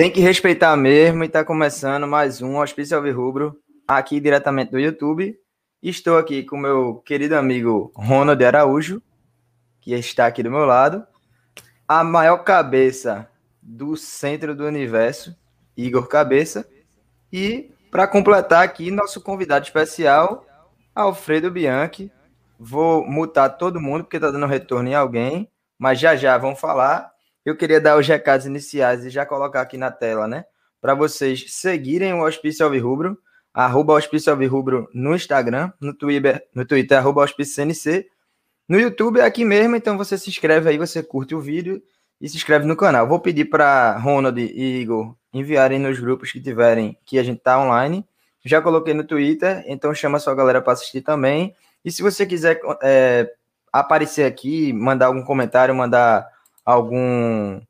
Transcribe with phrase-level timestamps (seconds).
[0.00, 5.38] Tem que respeitar mesmo e tá começando mais um Hospício Rubro aqui diretamente do YouTube.
[5.82, 9.02] Estou aqui com meu querido amigo Ronald Araújo,
[9.78, 11.06] que está aqui do meu lado.
[11.86, 13.28] A maior cabeça
[13.60, 15.36] do centro do universo,
[15.76, 16.66] Igor Cabeça.
[17.30, 20.46] E para completar aqui, nosso convidado especial,
[20.94, 22.10] Alfredo Bianchi.
[22.58, 25.46] Vou mutar todo mundo porque está dando retorno em alguém,
[25.78, 27.09] mas já já vamos falar.
[27.44, 30.44] Eu queria dar os recados iniciais e já colocar aqui na tela, né?
[30.80, 33.18] Para vocês seguirem o Hospício Alvirrubro,
[33.52, 38.06] arroba Hospício Alvirrubro no Instagram, no Twitter, no Twitter, arroba Hospício CNC.
[38.68, 41.82] No YouTube é aqui mesmo, então você se inscreve aí, você curte o vídeo
[42.20, 43.06] e se inscreve no canal.
[43.06, 47.58] Vou pedir para Ronald e Igor enviarem nos grupos que tiverem que a gente tá
[47.58, 48.06] online.
[48.44, 51.54] Já coloquei no Twitter, então chama a sua galera para assistir também.
[51.84, 53.30] E se você quiser é,
[53.72, 56.26] aparecer aqui, mandar algum comentário, mandar
[56.70, 57.60] algum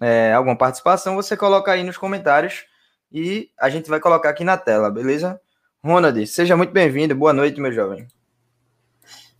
[0.00, 2.66] é, alguma participação, você coloca aí nos comentários
[3.12, 5.40] e a gente vai colocar aqui na tela, beleza?
[5.82, 7.14] Ronald, seja muito bem-vindo.
[7.14, 8.06] Boa noite, meu jovem.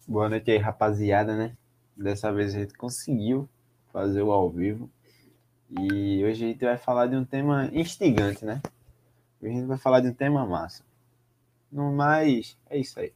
[0.07, 1.57] Boa noite aí, rapaziada, né?
[1.97, 3.49] Dessa vez a gente conseguiu
[3.93, 4.91] fazer o ao vivo.
[5.71, 8.61] E hoje a gente vai falar de um tema instigante, né?
[9.43, 10.85] A gente vai falar de um tema massa.
[11.73, 13.13] No mais, é isso aí.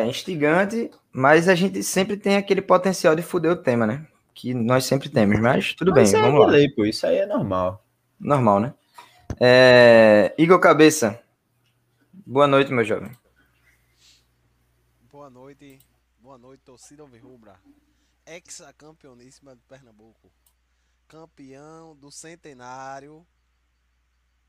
[0.00, 4.06] É, instigante, mas a gente sempre tem aquele potencial de fuder o tema, né?
[4.34, 6.46] Que nós sempre temos, mas tudo mas bem, é vamos lá.
[6.46, 7.84] Lei, pô, isso aí é normal.
[8.18, 8.74] Normal, né?
[9.40, 10.34] É...
[10.38, 11.20] Igor Cabeça,
[12.12, 13.10] boa noite, meu jovem.
[15.10, 15.78] Boa noite,
[16.20, 17.58] boa noite, torcida Alvirrubra
[18.26, 20.32] ex-campeoníssima de Pernambuco,
[21.08, 23.26] campeão do centenário,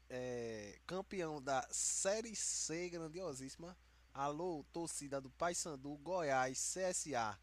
[0.10, 3.76] é, campeão da Série C grandiosíssima.
[4.16, 7.36] Alô, torcida do Paysandu, Goiás, CSA.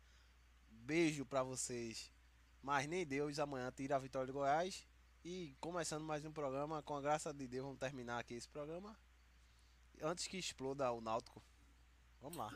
[0.71, 2.13] Beijo para vocês.
[2.63, 4.87] Mas nem Deus amanhã tira a vitória do Goiás.
[5.25, 8.97] E começando mais um programa, com a graça de Deus, vamos terminar aqui esse programa.
[10.01, 11.43] Antes que exploda o Náutico.
[12.23, 12.55] Vamos lá.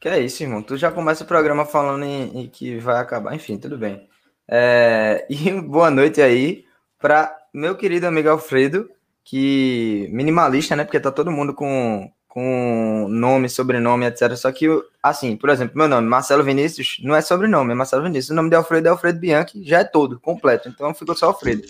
[0.00, 0.60] Que é isso, irmão.
[0.60, 3.32] Tu já começa o programa falando em, em que vai acabar.
[3.32, 4.10] Enfim, tudo bem.
[4.48, 6.66] É, e boa noite aí
[6.98, 8.90] para meu querido amigo Alfredo,
[9.22, 10.82] que minimalista, né?
[10.82, 14.36] Porque tá todo mundo com, com nome, sobrenome, etc.
[14.36, 14.66] Só que,
[15.02, 18.28] assim, por exemplo, meu nome, Marcelo Vinícius, não é sobrenome, é Marcelo Vinícius.
[18.28, 20.68] O nome de Alfredo é Alfredo Bianchi, já é todo, completo.
[20.68, 21.62] Então ficou só Alfredo.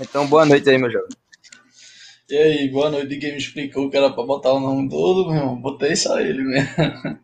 [0.00, 1.10] Então, boa noite aí, meu jovem.
[2.28, 3.06] E aí, boa noite.
[3.06, 5.60] Ninguém me explicou que era pra botar o nome todo, meu irmão.
[5.60, 6.68] Botei só ele mesmo.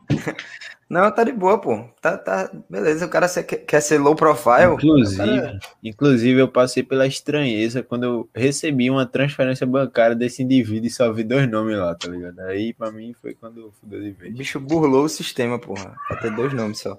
[0.88, 1.84] Não, tá de boa, pô.
[2.00, 3.06] Tá, tá, beleza.
[3.06, 4.74] O cara quer ser low profile.
[4.74, 5.58] Inclusive, cara...
[5.82, 11.12] inclusive, eu passei pela estranheza quando eu recebi uma transferência bancária desse indivíduo e só
[11.12, 12.38] vi dois nomes lá, tá ligado?
[12.42, 14.32] Aí, pra mim, foi quando fudeu de vez.
[14.32, 15.92] O bicho burlou o sistema, porra.
[16.06, 16.96] Pra ter dois nomes só.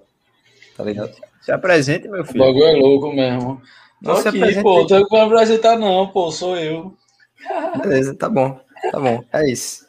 [0.75, 1.13] Tá ligado?
[1.41, 2.43] Se apresente, meu filho.
[2.43, 3.61] O bagulho é louco mesmo.
[4.01, 4.79] Não, Tô aqui, pô.
[4.79, 6.29] Não tenho que apresentar, não, pô.
[6.29, 6.93] Sou eu.
[7.81, 8.59] Beleza, tá bom.
[8.91, 9.23] Tá bom.
[9.31, 9.86] É isso.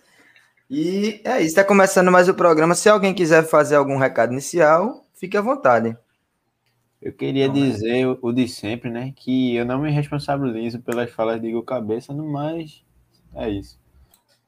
[0.71, 1.49] E é isso.
[1.49, 2.75] Está começando mais o programa.
[2.75, 5.97] Se alguém quiser fazer algum recado inicial, fique à vontade.
[7.01, 9.13] Eu queria dizer o de sempre, né?
[9.15, 12.85] Que eu não me responsabilizo pelas falas de Igor Cabeça, mas
[13.35, 13.79] é isso.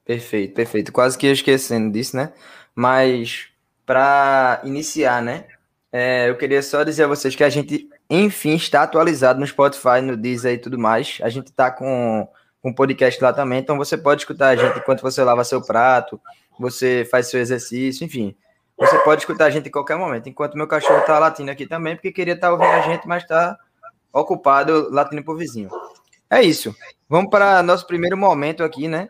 [0.03, 0.91] Perfeito, perfeito.
[0.91, 2.33] Quase que eu esquecendo disso, né?
[2.75, 3.47] Mas
[3.85, 5.45] para iniciar, né?
[5.91, 10.01] É, eu queria só dizer a vocês que a gente, enfim, está atualizado no Spotify,
[10.01, 11.19] no Deezer e tudo mais.
[11.21, 12.27] A gente está com
[12.63, 16.19] um podcast lá também, então você pode escutar a gente enquanto você lava seu prato,
[16.59, 18.35] você faz seu exercício, enfim.
[18.77, 21.95] Você pode escutar a gente em qualquer momento, enquanto meu cachorro está latindo aqui também,
[21.95, 23.57] porque queria estar tá ouvindo a gente, mas está
[24.11, 25.69] ocupado latindo pro vizinho.
[26.29, 26.75] É isso.
[27.07, 29.09] Vamos para nosso primeiro momento aqui, né?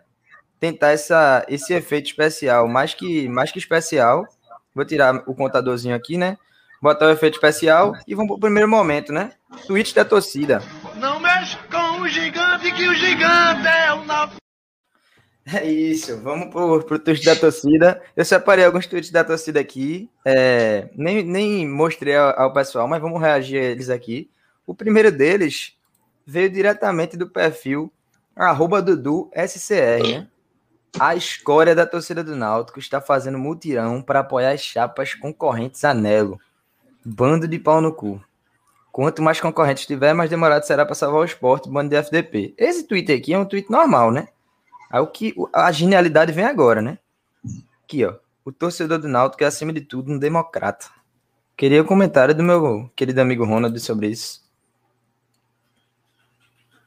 [0.60, 4.28] Tentar essa, esse efeito especial, mais que, mais que especial.
[4.74, 6.38] Vou tirar o contadorzinho aqui, né?
[6.82, 9.32] Botar o efeito especial e vamos para o primeiro momento, né?
[9.68, 10.64] Tweet da torcida.
[10.96, 12.51] Não mexe com o gigante,
[12.82, 14.42] que o gigante é.
[15.54, 18.02] É isso, vamos pro, pro tweet da torcida.
[18.16, 20.10] Eu separei alguns tweets da torcida aqui.
[20.26, 24.30] É, nem, nem mostrei ao, ao, pessoal, mas vamos reagir a eles aqui.
[24.66, 25.76] O primeiro deles
[26.26, 27.92] veio diretamente do perfil
[28.36, 30.28] arroba Dudu SCR, né?
[31.00, 35.94] A escória da torcida do Náutico está fazendo mutirão para apoiar as chapas concorrentes a
[35.94, 36.40] Nelo.
[37.06, 38.22] Bando de pau no cu.
[38.92, 42.54] Quanto mais concorrentes tiver, mais demorado será para salvar o esporte, bando de FDP.
[42.58, 44.28] Esse tweet aqui é um tweet normal, né?
[44.90, 47.00] Aí o que a genialidade vem agora, né?
[47.84, 48.16] Aqui, ó.
[48.44, 50.90] O torcedor do Náutico é, acima de tudo, um democrata.
[51.56, 54.44] Queria o um comentário do meu querido amigo Ronald sobre isso.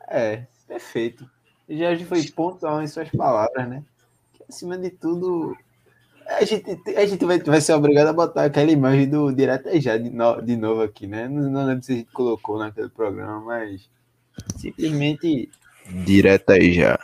[0.08, 1.30] É, perfeito.
[1.68, 3.84] Já foi pontual em suas palavras, né?
[4.34, 5.56] Que, acima de tudo,
[6.26, 6.64] A gente,
[6.96, 10.40] a gente vai, vai ser obrigado a botar aquela imagem do Direto já de, no,
[10.40, 11.28] de novo aqui, né?
[11.28, 13.88] Não, não lembro se a gente colocou naquele programa, mas
[14.56, 15.50] simplesmente
[15.86, 16.98] Direta já.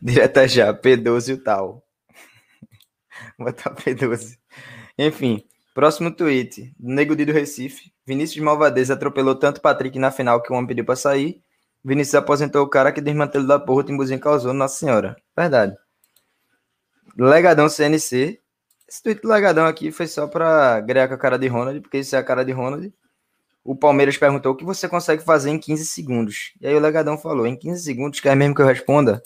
[0.00, 1.82] Direta já, P12 e o tal.
[3.38, 4.38] Vou botar P12.
[4.98, 5.44] Enfim,
[5.74, 6.72] próximo tweet.
[6.78, 7.92] Nego do Recife.
[8.06, 11.42] Vinícius de Malvadeza atropelou tanto Patrick na final que o homem pediu pra sair.
[11.84, 15.16] Vinícius aposentou o cara que desmantelou da porra o Timbuzinho causou, Nossa Senhora.
[15.36, 15.76] Verdade.
[17.18, 18.40] Legadão CNC.
[18.88, 21.98] Esse tweet do Legadão aqui foi só pra ganhar com a cara de Ronald, porque
[21.98, 22.92] isso é a cara de Ronald.
[23.64, 26.52] O Palmeiras perguntou o que você consegue fazer em 15 segundos.
[26.60, 29.22] E aí o Legadão falou: em 15 segundos, quer mesmo que eu responda?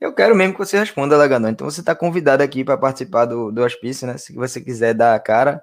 [0.00, 1.50] Eu quero mesmo que você responda, Legadão.
[1.50, 4.18] Então você está convidado aqui para participar do, do hospício, né?
[4.18, 5.62] Se você quiser dar a cara.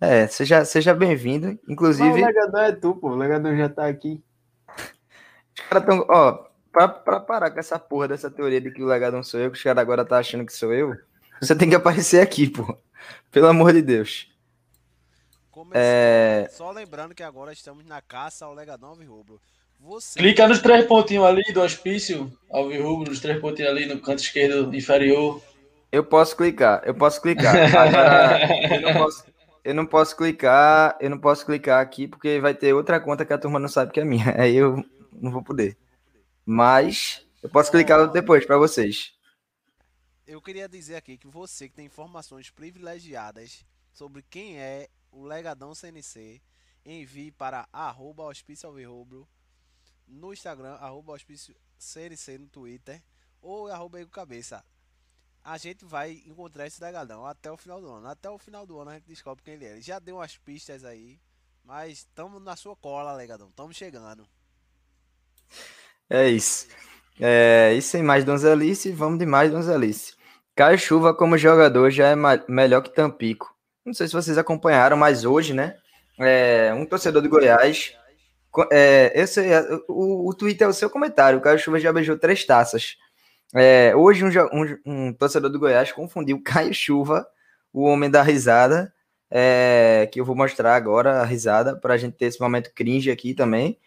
[0.00, 1.58] É, seja, seja bem-vindo.
[1.68, 2.22] Inclusive.
[2.22, 3.10] O Legadão é tu, pô.
[3.10, 4.22] O Legadão já tá aqui.
[5.58, 6.06] Os caras tão.
[6.08, 9.50] Ó, pra, pra parar com essa porra dessa teoria de que o Legadão sou eu,
[9.50, 10.96] que os caras agora tá achando que sou eu,
[11.40, 12.76] você tem que aparecer aqui, pô.
[13.30, 14.28] Pelo amor de Deus.
[15.72, 16.48] É...
[16.50, 19.40] Só lembrando que agora estamos na caça ao Legadão Rubro.
[19.80, 20.18] Você...
[20.18, 24.74] Clica nos três pontinhos ali do hospício, Alvirrubro, nos três pontinhos ali no canto esquerdo
[24.74, 25.42] inferior.
[25.90, 27.54] Eu posso clicar, eu posso clicar.
[27.76, 29.24] Agora, eu, não posso,
[29.64, 33.32] eu não posso clicar, eu não posso clicar aqui porque vai ter outra conta que
[33.32, 34.34] a turma não sabe que é minha.
[34.38, 35.76] Aí eu não vou poder.
[36.44, 39.14] Mas eu posso clicar depois para vocês.
[40.26, 45.74] Eu queria dizer aqui que você que tem informações privilegiadas sobre quem é o Legadão
[45.74, 46.40] CNC,
[46.84, 49.28] envie para arroba hospício alvirrubro
[50.06, 53.02] no Instagram, arroba hospício CNC no Twitter
[53.40, 54.64] ou arroba Cabeça.
[55.42, 58.06] A gente vai encontrar esse legadão até o final do ano.
[58.08, 59.72] Até o final do ano a gente descobre quem ele é.
[59.72, 61.18] Ele já deu umas pistas aí,
[61.64, 63.48] mas estamos na sua cola, legadão.
[63.48, 64.28] Estamos chegando.
[66.10, 66.66] É isso.
[67.20, 70.14] É, e sem mais donzelice, vamos de mais donzelice.
[70.56, 72.16] Caio Chuva como jogador já é
[72.48, 73.54] melhor que Tampico.
[73.86, 75.76] Não sei se vocês acompanharam, mas hoje, né?
[76.18, 77.94] É, um torcedor do Goiás
[78.70, 81.38] é, esse, é, o, o Twitter é o seu comentário.
[81.38, 82.96] O Caio Chuva já beijou três taças.
[83.54, 87.26] É, hoje, um, um, um, torcedor do Goiás confundiu Caio Chuva,
[87.72, 88.92] o homem da risada,
[89.30, 93.10] é, que eu vou mostrar agora a risada, para a gente ter esse momento cringe
[93.10, 93.78] aqui também.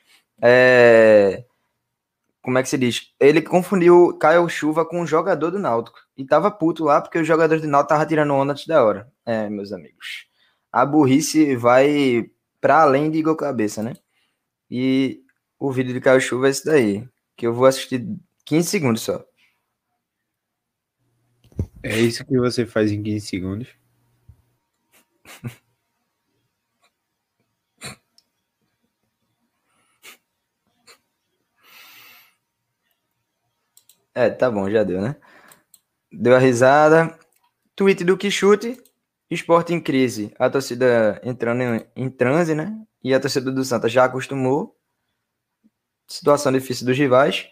[2.44, 3.14] Como é que se diz?
[3.18, 5.98] Ele confundiu Caio Chuva com um jogador do Náutico.
[6.18, 9.10] E tava puto lá porque os jogadores do Náutico estavam tirando onda antes da hora.
[9.26, 10.28] É, meus amigos.
[10.70, 12.30] A burrice vai
[12.60, 13.94] para além de Igor Cabeça, né?
[14.70, 15.24] E
[15.58, 17.08] o vídeo de Caio Chuva é esse daí,
[17.38, 18.06] que eu vou assistir
[18.44, 19.26] 15 segundos só.
[21.82, 23.70] É isso que você faz em 15 segundos?
[34.16, 35.16] É, tá bom, já deu, né?
[36.12, 37.18] Deu a risada.
[37.76, 38.82] Tweet do Quixute.
[39.30, 40.34] Esporte em crise.
[40.38, 42.84] A torcida entrando em, em transe, né?
[43.04, 44.76] e a torcida do Santa já acostumou.
[46.08, 47.50] Situação difícil dos rivais.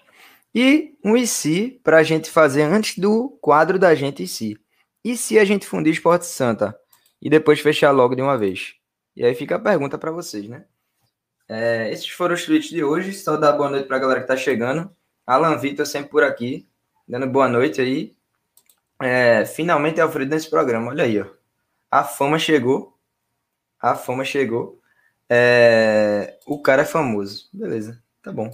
[0.56, 4.58] E um e se para a gente fazer antes do quadro da gente e se.
[5.04, 6.78] E se a gente fundir Esporte Santa
[7.22, 8.76] e depois fechar logo de uma vez?
[9.16, 10.66] E aí fica a pergunta para vocês, né?
[11.50, 13.14] É, esses foram os tweets de hoje.
[13.14, 14.90] Só dar boa noite para a galera que está chegando.
[15.26, 16.68] Alan Vitor sempre por aqui,
[17.08, 18.16] dando boa noite aí.
[19.02, 20.92] É, finalmente Alfredo nesse programa.
[20.92, 21.26] Olha aí, ó.
[21.90, 22.98] A fama chegou.
[23.80, 24.80] A fama chegou.
[25.30, 26.38] É...
[26.46, 27.50] O cara é famoso.
[27.52, 28.52] Beleza, tá bom.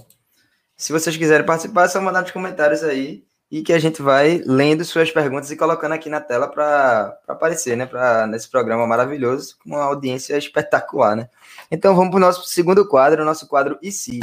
[0.76, 4.42] Se vocês quiserem participar, é só mandar nos comentários aí e que a gente vai
[4.44, 7.86] lendo suas perguntas e colocando aqui na tela para aparecer, né?
[7.86, 11.28] Pra, nesse programa maravilhoso, com uma audiência espetacular, né?
[11.70, 14.20] Então vamos para o nosso segundo quadro, o nosso quadro E se?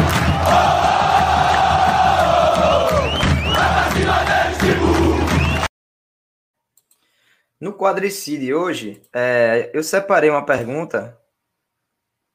[7.60, 11.18] No quadro E se de hoje, é, eu separei uma pergunta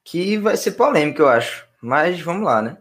[0.04, 1.66] que vai ser polêmico, eu acho.
[1.80, 2.78] Mas vamos lá, né?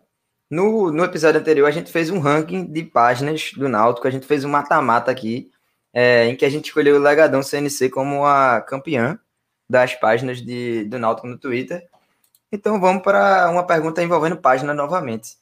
[0.49, 4.25] No, no episódio anterior, a gente fez um ranking de páginas do Náutico, a gente
[4.25, 5.51] fez um mata-mata aqui,
[5.93, 9.19] é, em que a gente escolheu o Legadão CNC como a campeã
[9.69, 11.87] das páginas de, do Náutico no Twitter.
[12.51, 15.37] Então vamos para uma pergunta envolvendo página novamente.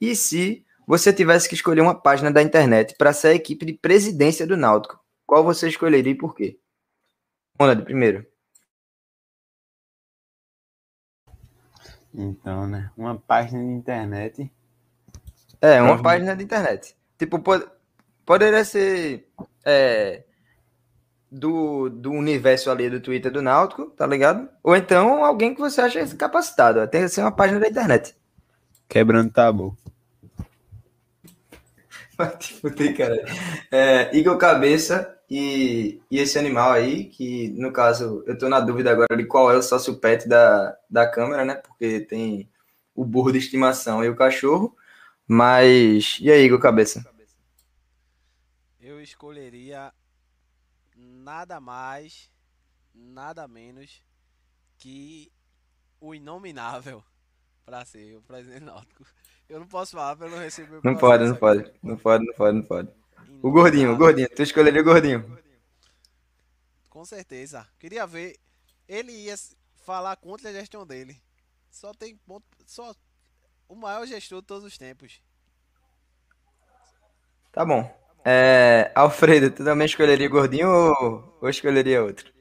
[0.00, 3.72] E se você tivesse que escolher uma página da internet para ser a equipe de
[3.72, 6.58] presidência do Náutico, qual você escolheria e por quê?
[7.58, 8.24] Ronald, primeiro.
[12.14, 12.90] Então, né?
[12.96, 14.50] Uma página de internet.
[15.60, 16.96] É, uma página de internet.
[17.18, 17.66] Tipo, pode,
[18.24, 19.28] poderia ser
[19.64, 20.24] é,
[21.30, 24.48] do, do universo ali do Twitter do Náutico, tá ligado?
[24.62, 26.86] Ou então alguém que você acha capacitado.
[26.88, 28.14] Tem que ser uma página da internet.
[28.88, 29.76] Quebrando tabu.
[32.96, 33.24] cara.
[33.70, 38.90] É, Igor Cabeça e, e esse animal aí, que no caso eu tô na dúvida
[38.90, 41.54] agora de qual é o sócio pet da, da câmera, né?
[41.56, 42.48] Porque tem
[42.94, 44.76] o burro de estimação e o cachorro.
[45.26, 46.18] Mas.
[46.20, 47.04] E aí, Igor Cabeça?
[48.80, 49.92] Eu escolheria
[50.94, 52.30] nada mais,
[52.94, 54.02] nada menos
[54.78, 55.32] que
[56.00, 57.02] o inominável
[57.66, 59.04] para ser o presidente náutico.
[59.48, 61.72] Eu não posso falar para não receber Não pode, não pode.
[61.82, 62.88] Não pode, não pode, não pode.
[63.42, 64.28] O gordinho, o gordinho.
[64.28, 65.38] Tu escolheria o gordinho.
[66.88, 67.66] Com certeza.
[67.78, 68.36] Queria ver.
[68.88, 69.34] Ele ia
[69.84, 71.20] falar contra a gestão dele.
[71.70, 72.44] Só tem ponto.
[72.64, 72.94] Só
[73.68, 75.20] o maior gestor de todos os tempos.
[77.52, 77.88] Tá bom.
[78.24, 82.32] É, Alfredo, tu também escolheria o gordinho ou, ou escolheria outro?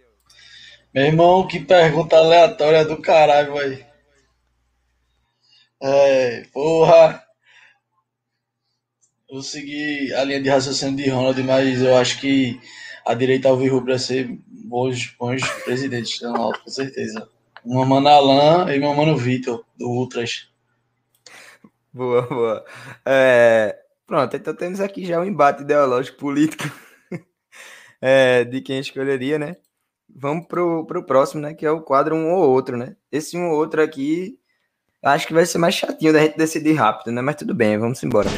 [0.93, 3.94] Meu irmão, que pergunta aleatória do caralho, velho.
[5.81, 7.23] É, porra.
[9.29, 12.59] Eu segui a linha de raciocínio de Ronald, mas eu acho que
[13.05, 17.29] a direita ao rubra ser bons, bons presidentes da Náutico, com certeza.
[17.63, 20.49] Uma mano Alain e uma mano Vitor, do Ultras.
[21.93, 22.65] Boa, boa.
[23.05, 26.63] É, pronto, então temos aqui já um embate ideológico político
[28.01, 29.55] é, de quem escolheria, né?
[30.09, 31.53] Vamos pro, pro próximo, né?
[31.53, 32.95] Que é o quadro um ou outro, né?
[33.11, 34.39] Esse um ou outro aqui,
[35.13, 37.21] acho que vai ser mais chatinho da gente decidir rápido, né?
[37.21, 38.29] Mas tudo bem, vamos embora.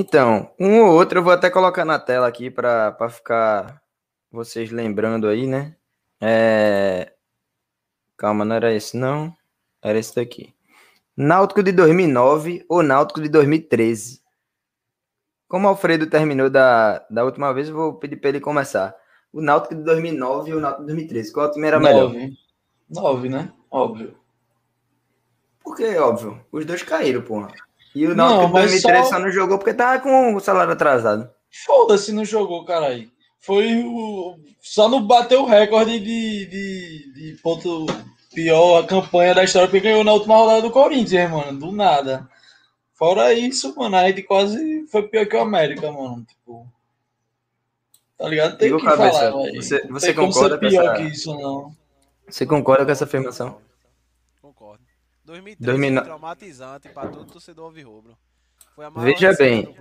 [0.00, 3.82] Então, um ou outro eu vou até colocar na tela aqui para ficar
[4.30, 5.74] vocês lembrando aí, né?
[6.20, 7.12] É...
[8.16, 9.34] Calma, não era esse não.
[9.82, 10.54] Era esse daqui.
[11.16, 14.17] Náutico de 2009 ou Náutico de 2013?
[15.48, 18.94] Como o Alfredo terminou da, da última vez, eu vou pedir para ele começar.
[19.32, 21.32] O Náutico de 2009 e o Náutico de 2013.
[21.32, 22.12] Qual time era melhor?
[22.12, 22.32] 9.
[22.90, 23.52] 9, né?
[23.70, 24.14] Óbvio.
[25.62, 26.40] Por que óbvio?
[26.52, 27.48] Os dois caíram, porra.
[27.94, 29.10] E o Náutico de 2013 só...
[29.10, 29.18] só...
[29.18, 31.30] não jogou porque tava com o salário atrasado.
[31.50, 33.10] Foda-se, não jogou, caralho.
[33.40, 34.38] Foi o.
[34.60, 37.86] Só não bateu o recorde de, de, de ponto
[38.34, 41.58] pior a campanha da história porque ganhou na última rodada do Corinthians, mano.
[41.58, 42.28] Do nada.
[42.98, 46.24] Fora isso, mano, a gente quase foi pior que o América, mano.
[46.24, 46.66] Tipo.
[48.18, 48.58] Tá ligado?
[48.58, 50.94] Tem Digo que cabeça, falar, Você, você concorda com pior essa...
[50.96, 51.72] que isso, não.
[52.28, 53.60] Você concorda com essa afirmação?
[54.42, 54.82] Concordo.
[55.24, 56.00] 2013 2009...
[56.00, 58.18] foi traumatizante para todo torcedor alvirrubro.
[58.74, 59.76] Foi a maior Veja bem,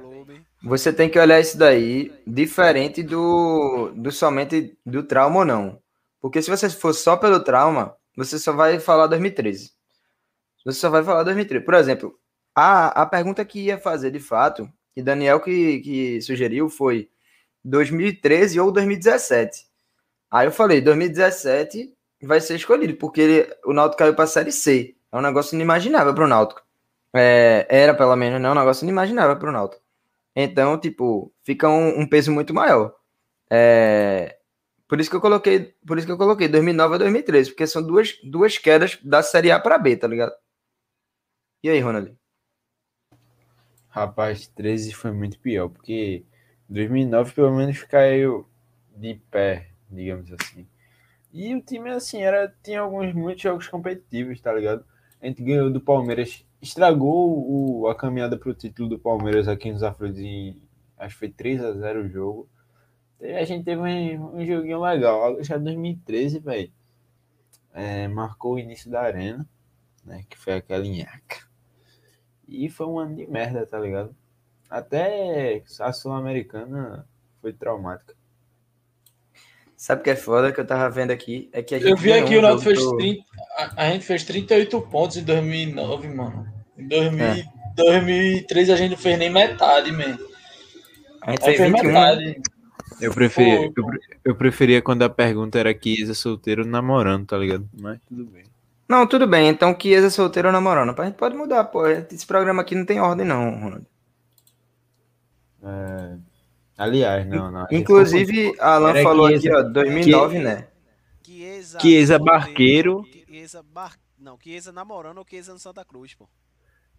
[0.61, 5.81] você tem que olhar isso daí diferente do, do somente do trauma ou não.
[6.21, 9.71] Porque se você for só pelo trauma, você só vai falar 2013.
[10.63, 11.65] Você só vai falar 2013.
[11.65, 12.19] Por exemplo,
[12.59, 17.07] a, a pergunta que ia fazer de fato, e Daniel que, que sugeriu, foi
[17.63, 19.67] 2013 ou 2017.
[20.31, 24.51] Aí eu falei, 2017 vai ser escolhido, porque ele, o Náutico caiu para a Série
[24.51, 24.95] C.
[25.11, 26.63] É um negócio inimaginável para o Náutico.
[27.13, 29.83] É, era, pelo menos, né, um negócio inimaginável para o Náutico.
[30.35, 32.95] Então, tipo, fica um, um peso muito maior.
[33.51, 34.37] É,
[34.87, 37.83] por isso que eu coloquei, por isso que eu coloquei 2009 a 2013, porque são
[37.83, 40.33] duas, duas quedas da Série A para B, tá ligado?
[41.63, 42.17] E aí, Ronald?
[43.97, 46.23] Rapaz, 13 foi muito pior, porque
[46.69, 48.47] 2009 pelo menos caiu
[48.95, 50.67] de pé, digamos assim.
[51.33, 54.85] E o time, assim, era, tinha alguns muitos jogos competitivos, tá ligado?
[55.19, 59.71] A gente ganhou do Palmeiras, estragou o, a caminhada para o título do Palmeiras aqui
[59.71, 60.61] nos Aflitos em.
[60.95, 62.49] Acho que foi 3 a 0 o jogo.
[63.19, 65.43] E a gente teve um, um joguinho legal.
[65.43, 66.71] Já 2013, velho.
[67.73, 69.49] É, marcou o início da arena,
[70.05, 70.23] né?
[70.29, 71.46] Que foi aquela nhaca.
[72.47, 74.15] E foi um ano de merda, tá ligado?
[74.69, 77.07] Até a Sul-Americana
[77.41, 78.15] foi traumática.
[79.75, 81.49] Sabe o que é foda que eu tava vendo aqui?
[81.53, 83.23] É que a gente eu vi aqui um o Náutico fez 30,
[83.57, 86.47] a, a, gente fez 38 pontos em 2009, mano.
[86.75, 87.45] Em 2000, é.
[87.75, 90.17] 2003 a gente não fez nem metade, man.
[91.21, 91.83] A gente fez 21.
[91.83, 92.41] Metade.
[92.99, 93.85] Eu preferia, eu,
[94.25, 97.69] eu, preferia quando a pergunta era Kiesa solteiro namorando, tá ligado?
[97.79, 98.46] Mas tudo bem.
[98.87, 99.49] Não, tudo bem.
[99.49, 100.99] Então Kiesa solteiro ou namorando.
[100.99, 101.85] A gente pode mudar, pô.
[101.87, 103.85] Esse programa aqui não tem ordem, não, Ronaldo.
[105.63, 106.17] É...
[106.77, 107.67] Aliás, não, não.
[107.71, 110.67] Inclusive, Alan falou Chiesa, aqui, ó, 2009, Chiesa, né?
[111.23, 113.03] Chiesa, Chiesa Barqueiro.
[113.27, 113.97] Chiesa Bar...
[114.17, 116.29] Não, Chiesa namorando ou Chiesa no Santa Cruz, pô.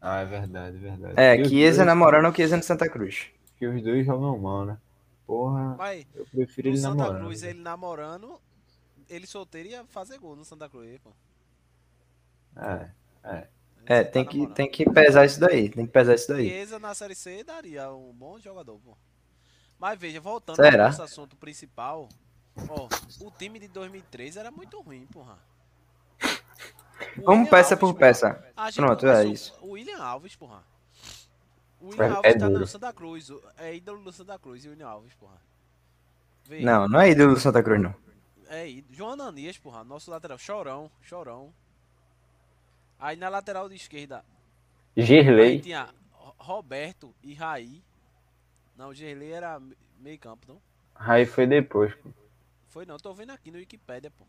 [0.00, 1.14] Ah, é verdade, é verdade.
[1.16, 3.26] É, Chiesa namorando ou Chiesa no Santa Cruz.
[3.56, 4.78] Que os dois jogam mal, né?
[5.26, 7.12] Porra, Mas, eu prefiro ele Santa namorando.
[7.12, 8.40] Santa Cruz, ele namorando,
[9.08, 11.10] ele solteiro ia fazer gol no Santa Cruz, pô.
[12.58, 12.90] É,
[13.24, 13.48] é.
[13.86, 15.70] É, tem tá que, tem que pesar isso daí.
[15.70, 16.46] Tem que pesar isso daí.
[16.48, 18.94] Chiesa na Série C daria um bom jogador, pô.
[19.78, 20.84] Mas veja, voltando Será?
[20.84, 22.08] ao nosso assunto principal,
[22.68, 22.88] Ó,
[23.20, 25.38] o time de 2003 era muito ruim, porra.
[27.18, 28.52] O Vamos William peça Alves, por peça.
[28.74, 29.56] Pronto, é isso.
[29.60, 30.64] O William Alves, porra.
[31.80, 32.60] O William É- Alves é tá duro.
[32.60, 33.30] no Santa Cruz.
[33.58, 35.40] É ídolo do Santa Cruz, o William Alves, porra.
[36.44, 37.94] Vê, Não, não é ídolo do Santa Cruz, não.
[38.48, 38.94] É ídolo.
[38.94, 39.84] João Ananias, porra.
[39.84, 40.38] Nosso lateral.
[40.38, 41.52] Chorão, chorão.
[42.98, 44.24] Aí na lateral de esquerda,
[44.96, 45.60] aí Gerlei.
[45.60, 47.82] tinha Ro- Roberto e Raí.
[48.76, 50.60] Não, o Gerlei era me- meio campo, não?
[50.94, 52.10] Aí foi depois, pô.
[52.68, 54.24] Foi não, tô vendo aqui no Wikipedia, pô.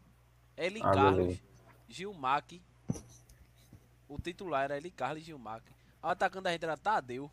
[0.58, 1.42] Eli Ah, Carlos, beleza.
[1.88, 2.62] Gilmac.
[4.08, 5.64] O titular era Eli Carlos e Gilmac.
[6.02, 7.30] O atacante da gente era Tadeu.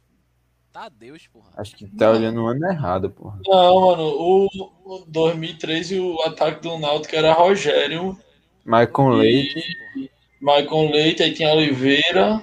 [0.73, 1.51] Tadeus, porra.
[1.57, 3.41] Acho que tá olhando o ano errado, porra.
[3.47, 4.47] Não, mano, o,
[4.85, 8.19] o 2013 o ataque do Náutico era Rogério,
[8.65, 10.11] Maicon E- Leite.
[10.41, 12.41] Maicon Leite, aí tinha Oliveira,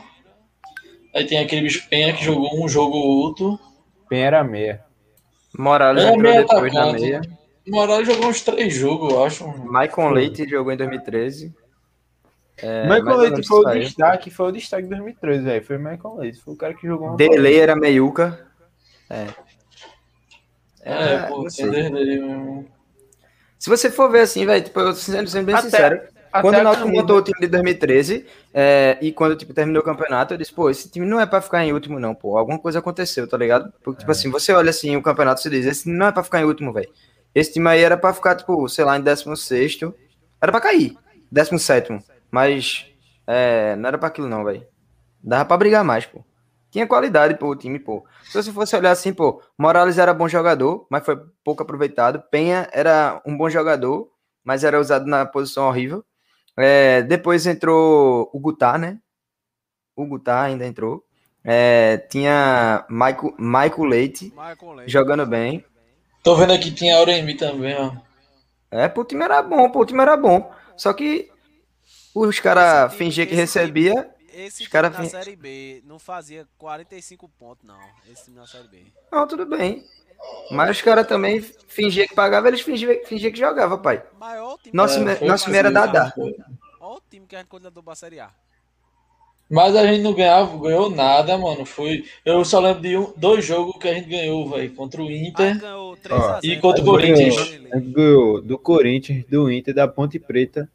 [1.16, 3.60] aí tem aquele bicho Penha que jogou um jogo ou outro.
[4.10, 4.84] Penha era meia.
[5.58, 7.22] Morales É, entrou meio depois na meia.
[7.68, 9.48] Morales jogou uns três jogos, eu acho.
[9.66, 11.54] Maicon Leite jogou em 2013.
[12.58, 15.66] É, ou Leite foi o destaque, foi o destaque de 2013, velho.
[15.66, 16.40] Foi Maicon Leite.
[16.42, 18.48] Foi o cara que jogou Delay era meiuca.
[19.10, 19.28] É.
[20.82, 21.50] É, É, pô.
[21.50, 21.64] Se
[23.70, 26.02] você for ver assim, velho, tipo, eu sendo, sendo bem Até- sincero,
[26.34, 29.82] Até quando o Náutico camisa- montou o time de 2013 é, e quando tipo, terminou
[29.82, 32.38] o campeonato, eu disse, pô, esse time não é pra ficar em último, não, pô.
[32.38, 33.72] Alguma coisa aconteceu, tá ligado?
[33.84, 36.24] Porque, tipo assim, você olha assim o campeonato e você diz, esse não é pra
[36.24, 36.90] ficar em último, velho.
[37.36, 39.80] Esse time aí era pra ficar, tipo, sei lá, em 16.
[40.42, 40.98] Era pra cair.
[41.32, 42.00] 17.
[42.29, 42.86] Mas
[43.27, 44.66] é, não era pra aquilo, não, velho.
[45.24, 46.24] Dava pra brigar mais, pô.
[46.70, 48.03] Tinha qualidade, pô, o time, pô.
[48.24, 52.22] Se você fosse olhar assim, pô, Morales era bom jogador, mas foi pouco aproveitado.
[52.31, 54.10] Penha era um bom jogador,
[54.44, 56.03] mas era usado na posição horrível.
[56.57, 59.00] É, depois entrou o Gutar, né?
[59.96, 61.03] O Gutar ainda entrou.
[61.44, 64.92] É, tinha Maico, Maico Leite Michael Leite.
[64.92, 65.66] jogando bem.
[66.24, 67.92] Tô vendo aqui tinha Auremi também, ó.
[68.72, 70.51] É, pô, o time era bom, pô, o time era bom.
[70.77, 71.29] Só que
[72.16, 74.09] os caras time- fingiam que time- recebia.
[74.33, 77.77] Esse Os time cara na fin- Série B não fazia 45 pontos, não.
[78.09, 78.83] Esse time na Série B.
[79.11, 79.83] Não, tudo bem.
[80.51, 84.03] Mas os caras também fingiam que pagavam, eles fingiam, fingiam que jogavam, pai.
[84.20, 84.75] Maior time.
[84.75, 86.14] Nosso, É, me- nosso time era Dadá.
[86.18, 88.29] Olha o time que a gente contratou pra Série A.
[89.50, 91.66] Mas a gente não ganhava, ganhou nada, mano.
[91.66, 92.05] Foi.
[92.25, 94.74] Eu só lembro de um, dois jogos que a gente ganhou, velho.
[94.74, 95.59] Contra o Inter.
[95.59, 96.40] 3x0.
[96.44, 97.59] e contra o Corinthians.
[97.94, 100.68] ganhou do Corinthians, do Inter, da Ponte Preta.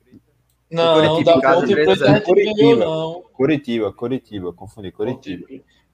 [0.70, 2.84] Não, Curitiba da Ponte Preta a gente não ganhou, Curitiba.
[2.84, 3.22] não.
[3.32, 5.46] Curitiba, Curitiba, confundi, Curitiba.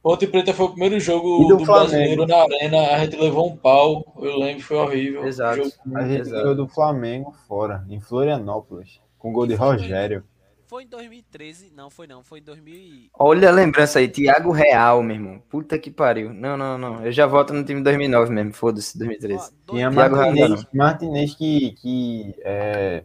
[0.05, 1.89] Ponte Preta foi o primeiro jogo E do do, Flamengo.
[1.91, 2.95] brasileiro na arena.
[2.95, 4.05] A gente levou um pau.
[4.19, 5.25] Eu lembro, foi horrível.
[5.27, 5.57] Exato.
[5.57, 6.43] Jogo- A gente Exato.
[6.43, 10.23] ganhou do Flamengo fora, em Florianópolis, com gol de Rogério.
[10.67, 11.73] Foi em 2013.
[11.75, 12.23] Não, foi não.
[12.23, 12.75] Foi em 2000.
[12.75, 15.43] e- Olha a lembrança aí, Thiago Real, meu irmão.
[15.49, 16.35] Puta que pariu.
[16.35, 17.03] Não, não, não.
[17.05, 18.53] Eu já volto no time 2009 mesmo.
[18.53, 19.41] Foda-se, 2013.
[19.43, 23.05] Ó, dois- Tinha Thiago Martinez, Real, Martinez que, que é,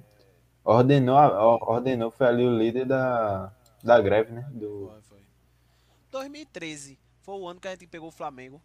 [0.65, 1.15] ordenou,
[1.61, 3.51] ordenou, foi ali o líder da,
[3.83, 4.45] da greve, né?
[4.51, 5.19] Do, Foi, foi.
[6.11, 8.61] 2013 foi o ano que a gente pegou o Flamengo.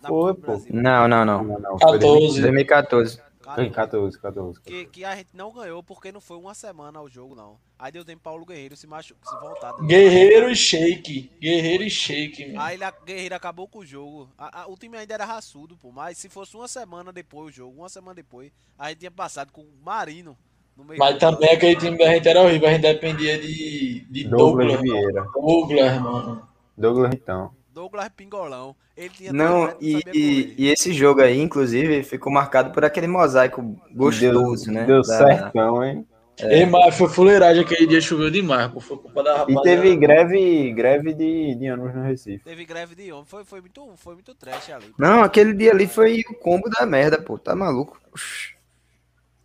[0.00, 0.40] Na Foi, pô.
[0.42, 0.74] Brasil.
[0.74, 1.42] Não, não, não.
[1.42, 2.40] não, não, foi 14.
[2.42, 3.20] 2014.
[3.54, 4.60] Foi 14, 14.
[4.60, 7.58] Que, que a gente não ganhou porque não foi uma semana ao jogo, não.
[7.78, 9.14] Aí deu tempo Paulo Guerreiro se, machu...
[9.22, 9.72] se voltar.
[9.86, 11.30] Guerreiro e Shake.
[11.40, 12.60] Guerreiro e Shake, mano.
[12.60, 14.28] Aí ele, Guerreiro acabou com o jogo.
[14.36, 15.92] A- a- o time ainda era raçudo, pô.
[15.92, 19.52] Mas se fosse uma semana depois o jogo, uma semana depois, a gente tinha passado
[19.52, 20.36] com o Marino
[20.76, 20.98] no meio.
[20.98, 22.68] Mas também aquele time da gente era horrível.
[22.68, 24.80] A gente dependia de, de Douglas Douglas.
[24.82, 25.24] Vieira.
[25.32, 26.48] Douglas, mano.
[26.76, 27.50] Douglas então.
[27.72, 28.74] Douglas Pingolão.
[28.96, 33.62] Ele tinha Não, e, e, e esse jogo aí, inclusive, ficou marcado por aquele mosaico
[33.94, 34.84] gostoso, deu, né?
[34.86, 36.06] Deu Da- certão, hein?
[36.38, 38.78] Ei, mas foi fuleiragem aquele dia, choveu demais, pô.
[38.78, 39.62] Foi culpa da E rapaziada.
[39.62, 42.44] teve greve, greve de, de ônibus no Recife.
[42.44, 43.24] Teve greve de homem.
[43.24, 44.92] Foi, foi, muito, foi muito trash ali.
[44.98, 47.38] Não, aquele dia ali foi o combo da merda, pô.
[47.38, 47.98] Tá maluco?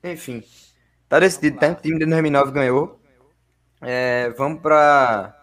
[0.04, 0.44] Enfim.
[1.08, 1.70] Tá decidido, tá?
[1.72, 3.00] O time de 2009 ganhou.
[3.82, 5.34] É, vamos para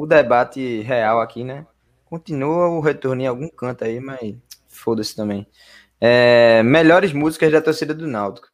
[0.00, 1.66] o debate real aqui, né?
[2.04, 4.34] Continua o retorno em algum canto aí, mas
[4.68, 5.46] foda-se também.
[6.00, 8.48] É, melhores músicas da torcida do Náutico.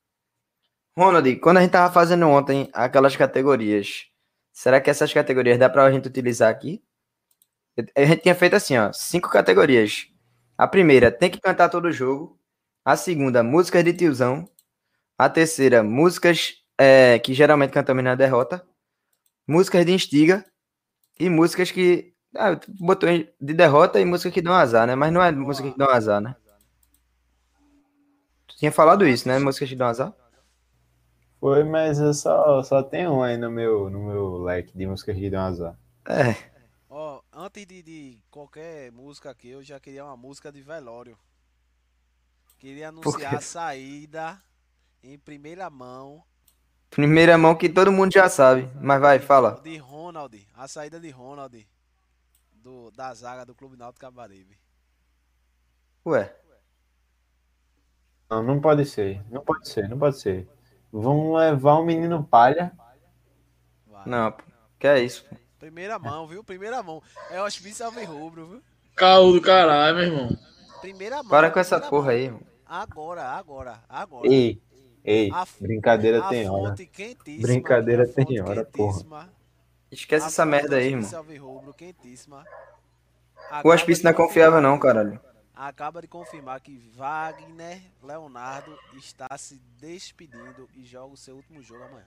[0.97, 4.07] Ronald, quando a gente tava fazendo ontem aquelas categorias,
[4.53, 6.83] será que essas categorias dá pra gente utilizar aqui?
[7.97, 10.07] A gente tinha feito assim, ó, cinco categorias.
[10.57, 12.39] A primeira, tem que cantar todo jogo.
[12.85, 14.49] A segunda, músicas de tiozão.
[15.19, 18.65] A terceira, músicas é, que geralmente cantamos na derrota.
[19.47, 20.45] Músicas de instiga.
[21.19, 22.13] E músicas que.
[22.37, 24.95] Ah, botou de derrota e música que dão azar, né?
[24.95, 26.35] Mas não é música que dão azar, né?
[28.49, 29.39] Tu tinha falado isso, né?
[29.39, 30.13] Músicas que dão azar?
[31.39, 35.17] Foi, mas eu só, só tenho um aí no meu, no meu leque de músicas
[35.17, 35.79] que dão azar.
[36.09, 36.35] É.
[36.89, 41.19] Ó, antes de, de qualquer música aqui, eu já queria uma música de velório.
[42.59, 44.43] Queria anunciar a saída
[45.03, 46.25] em primeira mão
[46.95, 48.71] Primeira mão que todo mundo já sabe.
[48.81, 49.61] Mas vai, fala.
[49.65, 51.67] de Ronald, a saída de Ronald
[52.53, 54.57] do, da zaga do Clube Náutico Cabaribe.
[56.07, 56.33] Ué.
[58.31, 59.21] Não, não pode ser.
[59.29, 60.49] Não pode ser, não pode ser.
[60.93, 62.73] Vão levar um menino palha.
[63.89, 64.07] Vai.
[64.07, 64.33] Não.
[64.79, 65.27] Que é isso?
[65.59, 66.45] Primeira mão, viu?
[66.45, 67.03] Primeira mão.
[67.29, 68.63] É o hospício Alvirrubro, viu?
[68.95, 70.39] Caô do caralho, meu irmão.
[70.81, 71.29] Primeira mão.
[71.29, 72.11] Para com essa porra mão.
[72.13, 72.43] aí, irmão.
[72.65, 74.29] Agora, agora, agora.
[74.29, 74.63] Ei,
[75.05, 76.75] ei, A- brincadeira a tem hora.
[77.41, 79.29] Brincadeira tem hora, porra.
[79.91, 81.09] Esquece a essa merda aí, irmão.
[83.63, 85.21] O de não é confiável, confirmar- não, caralho.
[85.55, 91.85] Acaba de confirmar que Wagner Leonardo está se despedindo e joga o seu último jogo
[91.85, 92.07] amanhã.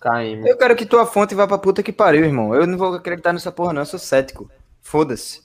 [0.00, 0.46] Caímos.
[0.46, 2.54] Eu quero que tua fonte vá pra puta que pariu, irmão.
[2.54, 3.82] Eu não vou acreditar nessa porra, não.
[3.82, 4.50] Eu sou cético.
[4.80, 5.42] Foda-se.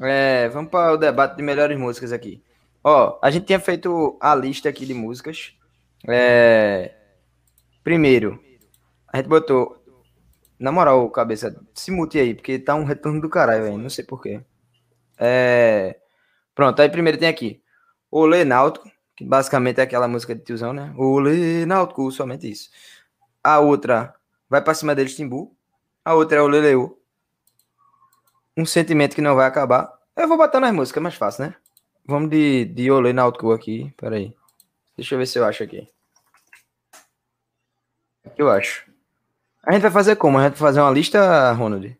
[0.00, 2.42] É, vamos para o debate de melhores músicas aqui.
[2.88, 5.52] Ó, a gente tinha feito a lista aqui de músicas.
[6.08, 6.94] É,
[7.82, 8.40] primeiro,
[9.12, 9.82] a gente botou.
[10.56, 13.78] Na moral, cabeça, se mute aí, porque tá um retorno do caralho, velho.
[13.78, 14.40] Não sei porquê.
[15.18, 15.98] É,
[16.54, 17.60] pronto, aí primeiro tem aqui.
[18.08, 20.94] Olê Náutico, que basicamente é aquela música de tiozão, né?
[20.96, 22.70] Olê Náutico, somente isso.
[23.42, 24.14] A outra,
[24.48, 25.56] Vai pra cima deles, Timbu.
[26.04, 27.02] A outra é o Leleu.
[28.56, 29.92] Um sentimento que não vai acabar.
[30.16, 31.56] Eu vou botar nas músicas, é mais fácil, né?
[32.08, 33.92] Vamos de, de Olê Náutico aqui.
[33.96, 34.32] Pera aí.
[34.96, 35.88] Deixa eu ver se eu acho aqui.
[38.38, 38.88] Eu acho?
[39.64, 40.38] A gente vai fazer como?
[40.38, 41.98] A gente vai fazer uma lista, Ronald?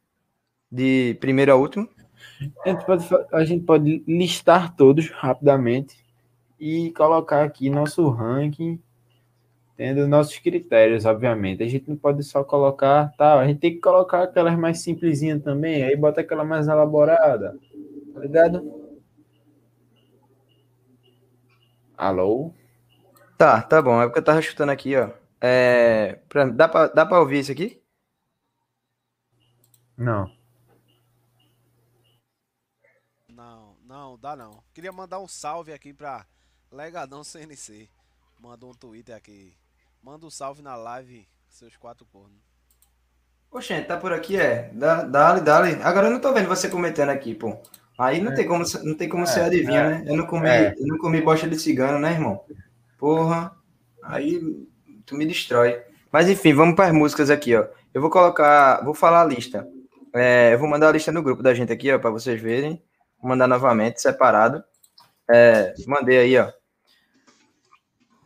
[0.70, 1.88] De primeiro a último?
[2.64, 5.96] A gente, pode, a gente pode listar todos rapidamente
[6.60, 8.80] e colocar aqui nosso ranking,
[9.76, 11.64] tendo nossos critérios, obviamente.
[11.64, 13.40] A gente não pode só colocar, tá?
[13.40, 17.56] A gente tem que colocar aquelas mais simplesinhas também, aí bota aquela mais elaborada,
[18.14, 18.85] tá ligado?
[21.96, 22.54] Alô?
[23.36, 24.00] Tá, tá bom.
[24.00, 25.10] É porque eu tava chutando aqui, ó.
[25.40, 27.82] É, pra- dá, pra, dá pra ouvir isso aqui?
[29.96, 30.30] Não.
[33.28, 34.62] Não, não, dá não.
[34.72, 36.26] Queria mandar um salve aqui pra
[36.70, 37.88] Legadão CNC.
[38.40, 39.56] Mandou um Twitter aqui.
[40.02, 42.38] Manda um salve na live, seus quatro cornos.
[43.50, 44.70] Oxente, tá por aqui, é.
[44.72, 45.82] Dá- Dá-lhe, dá-lhe.
[45.82, 47.58] Agora eu não tô vendo você comentando aqui, pô.
[47.98, 50.04] Aí não tem como, não tem como você É, adivinhar, é, né?
[50.06, 50.74] Eu não comi, é.
[50.78, 52.44] eu não comi bosta de cigano, né, irmão?
[52.98, 53.52] Porra.
[54.02, 54.40] Aí
[55.06, 55.80] tu me destrói.
[56.12, 57.66] Mas enfim, vamos para as músicas aqui, ó.
[57.92, 59.66] Eu vou colocar, vou falar a lista.
[60.12, 62.82] É, eu vou mandar a lista no grupo da gente aqui, ó, para vocês verem.
[63.20, 64.62] Vou mandar novamente, separado.
[65.28, 66.52] É, mandei aí, ó.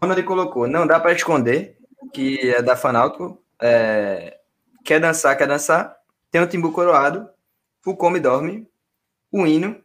[0.03, 1.77] Ele colocou, não dá para esconder,
[2.13, 3.43] que é da Fanáutico.
[3.61, 4.39] É,
[4.85, 5.95] quer dançar, quer dançar.
[6.31, 7.29] Tem o Timbu Coroado,
[7.85, 8.70] o Come e Dorme,
[9.31, 9.77] o Hino.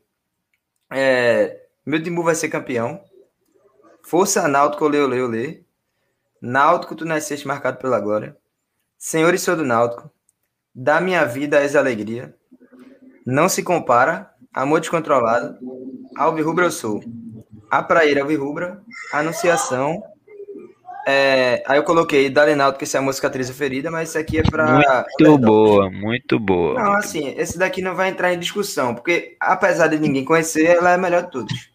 [0.91, 3.03] É, meu Timbu vai ser campeão.
[4.03, 5.63] Força Náutico, olê, olê, olê.
[6.41, 8.37] Náutico, tu nasceste marcado pela glória.
[8.97, 10.11] Senhor e Senhor do Náutico,
[10.73, 12.35] da minha vida és alegria.
[13.25, 15.57] Não se compara, amor descontrolado.
[16.15, 17.03] Alvirrubra eu sou.
[17.69, 18.81] A praeira Alvirrubra,
[19.11, 20.03] Anunciação.
[21.07, 24.17] É, aí eu coloquei Dali Náutico, que essa é a música cicatriz ferida, mas isso
[24.17, 25.05] aqui é pra.
[25.19, 26.73] Muito boa, muito boa.
[26.73, 30.91] Não, assim, esse daqui não vai entrar em discussão, porque apesar de ninguém conhecer, ela
[30.91, 31.69] é a melhor de todos.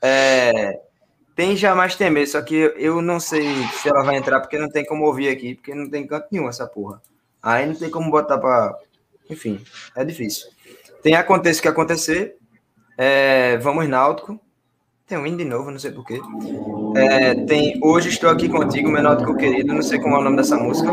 [0.00, 0.78] É,
[1.34, 4.84] tem Jamais Temer, só que eu não sei se ela vai entrar, porque não tem
[4.84, 7.02] como ouvir aqui, porque não tem canto nenhum essa porra.
[7.42, 8.78] Aí não tem como botar pra.
[9.28, 9.60] Enfim,
[9.96, 10.48] é difícil.
[11.02, 12.36] Tem Aconteça o que acontecer.
[12.96, 14.38] É, Vamos Náutico.
[15.06, 16.20] Tem um hino de novo, não sei porquê.
[16.96, 20.36] É, tem Hoje Estou Aqui Contigo, meu Náutico Querido, não sei como é o nome
[20.36, 20.90] dessa música.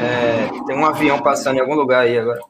[0.00, 2.40] É, tem um avião passando em algum lugar aí agora.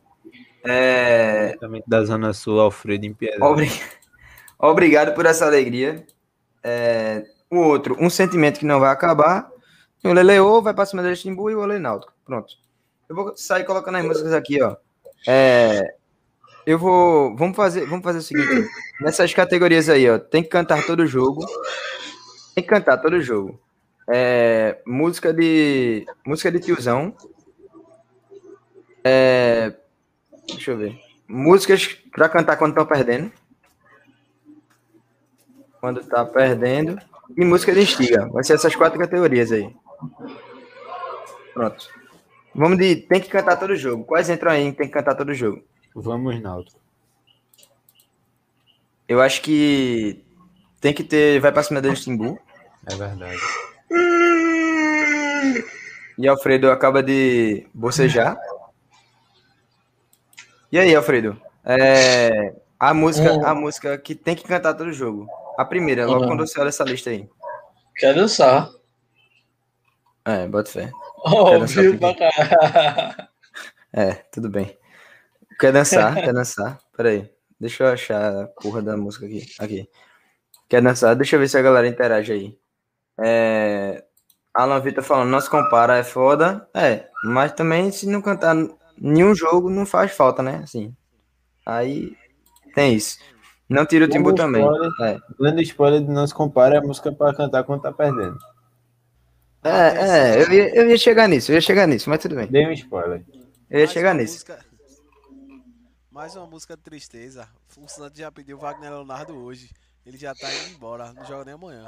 [0.65, 3.43] É, da Zona Sul, Alfredo em Piedade.
[4.59, 6.05] Obrigado por essa alegria.
[6.63, 9.51] É, o outro, um sentimento que não vai acabar.
[10.05, 12.13] O Leleô vai para cima dele Timbu e o Olê Náutico.
[12.25, 12.55] Pronto.
[13.09, 14.77] Eu vou sair colocando as músicas aqui, ó.
[15.27, 15.95] É,
[16.67, 17.35] eu vou.
[17.37, 18.69] Vamos fazer, vamos fazer o seguinte.
[19.01, 20.19] Nessas categorias aí, ó.
[20.19, 21.45] Tem que cantar todo jogo.
[22.59, 23.57] Tem que cantar todo jogo.
[24.11, 26.05] É, música de.
[26.27, 27.15] Música de tiozão.
[29.05, 29.77] É,
[30.49, 31.01] deixa eu ver.
[31.29, 33.31] Músicas pra cantar quando estão perdendo.
[35.81, 36.99] Quando tá perdendo.
[37.37, 38.27] E música de instiga.
[38.27, 39.73] Vai ser essas quatro categorias aí.
[41.55, 41.89] Pronto.
[42.53, 42.97] Vamos de.
[42.97, 44.03] Tem que cantar todo jogo.
[44.03, 45.63] Quais entram aí em tem que cantar todo jogo?
[45.95, 46.81] Vamos, Náutico.
[49.07, 50.25] Eu acho que.
[50.81, 51.39] Tem que ter.
[51.39, 52.37] Vai pra cima deles Timbu.
[52.91, 53.39] É verdade.
[56.19, 58.37] E Alfredo acaba de bocejar.
[60.73, 61.41] E aí, Alfredo?
[61.65, 65.27] É, a música, a música que tem que cantar todo jogo.
[65.57, 66.29] A primeira, logo Uhum.
[66.29, 67.29] quando você olha essa lista aí.
[67.97, 68.69] Quer dançar.
[70.25, 70.91] É, bota fé.
[71.25, 73.29] Óbvio pra caralho.
[73.93, 74.77] É, tudo bem.
[75.59, 76.15] Quer dançar?
[76.15, 76.79] Quer dançar?
[76.97, 77.31] Peraí.
[77.59, 79.47] Deixa eu achar a porra da música aqui.
[79.59, 79.89] Aqui.
[80.69, 81.17] Quer dançar?
[81.17, 82.59] Deixa eu ver se a galera interage aí.
[83.19, 84.05] É...
[84.55, 86.69] Alan Vitor falando, não se compara, é foda.
[86.75, 88.55] É, mas também se não cantar
[88.97, 90.61] nenhum jogo, não faz falta, né?
[90.65, 90.95] Assim.
[91.65, 92.17] Aí
[92.75, 93.19] tem isso.
[93.69, 94.65] Não tira o timbu também.
[95.03, 95.19] É.
[95.39, 98.39] Dando spoiler de não se compara é a música pra cantar quando tá perdendo.
[99.63, 102.47] É, é, eu ia, eu ia chegar nisso, eu ia chegar nisso, mas tudo bem.
[102.47, 103.25] Dei um spoiler.
[103.69, 104.35] Eu ia Mais chegar nisso.
[104.35, 104.65] música-
[106.11, 107.47] Mais uma música de tristeza.
[107.77, 109.71] O Santos já pediu o Wagner Leonardo hoje.
[110.07, 111.87] Ele já tá indo embora, não joga nem amanhã.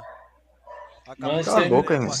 [1.07, 2.11] Acabou, Mas de Cala a sair boca, irmão.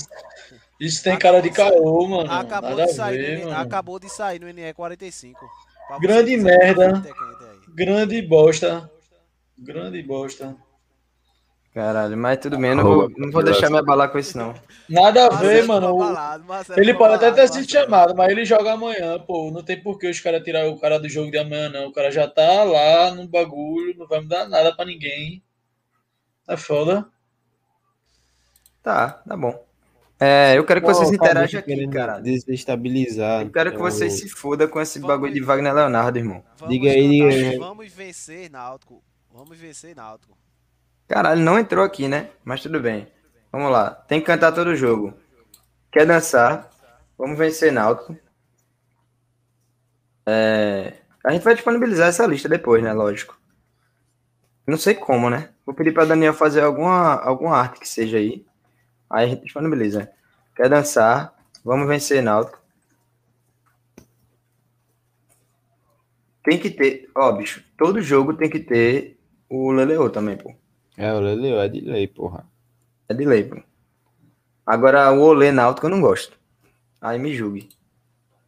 [0.79, 2.31] Isso tem cara de caô, mano.
[2.31, 3.61] Acabou Nada de, a sair ver, no, mano.
[3.61, 5.39] acabou de sair no NE 45.
[5.87, 7.01] Pra você Grande dizer merda.
[7.01, 7.57] que é aí.
[7.75, 8.91] Grande bosta.
[9.57, 10.55] Grande bosta.
[11.73, 14.53] Caralho, mas tudo bem, não vou, não vou deixar me abalar com isso, não.
[14.89, 15.67] Nada a ver, Marcelo
[15.99, 16.03] mano.
[16.03, 16.43] abalado,
[16.75, 19.49] Ele pode até ter sido chamado, mas ele joga amanhã, pô.
[19.51, 21.87] Não tem por que os caras tirar o cara do jogo de amanhã, não.
[21.87, 25.41] O cara já tá lá no bagulho, não vai mudar nada pra ninguém.
[26.45, 27.07] É foda.
[28.81, 29.65] Tá, tá bom.
[30.19, 32.19] É, eu quero que Pô, vocês interajam aqui, cara.
[32.19, 33.41] Desestabilizar.
[33.41, 35.41] Eu quero que o- vocês se fodam com esse Vamos bagulho de.
[35.41, 36.43] Wagner Leonardo, irmão.
[36.57, 37.57] Vamos Diga aí, diga aí.
[37.57, 39.03] Vamos vencer, Náutico.
[39.33, 40.37] Vamos vencer, Náutico.
[41.07, 42.29] Caralho, não entrou aqui, né?
[42.43, 43.07] Mas tudo bem.
[43.51, 43.89] Vamos lá.
[43.91, 45.13] Tem que cantar todo jogo.
[45.91, 46.69] Quer dançar?
[47.17, 48.15] Vamos vencer Náutico.
[50.25, 52.93] É, A gente vai disponibilizar essa lista depois, né?
[52.93, 53.37] Lógico.
[54.65, 55.49] Não sei como, né?
[55.65, 58.45] Vou pedir pra Daniel fazer alguma, alguma arte que seja aí.
[59.11, 60.09] Aí a gente disponibiliza.
[60.55, 61.33] Quer dançar?
[61.63, 62.59] Vamos vencer Náutico.
[66.43, 67.09] Tem que ter.
[67.15, 69.17] Ó, bicho, todo jogo tem que ter
[69.49, 70.53] o Leleô também, pô.
[70.97, 72.45] É, o Leleu é de lei, porra.
[73.07, 73.61] É de lei, pô.
[74.65, 76.37] Agora, o Olê Náutico eu não gosto.
[77.01, 77.69] Aí me julgue.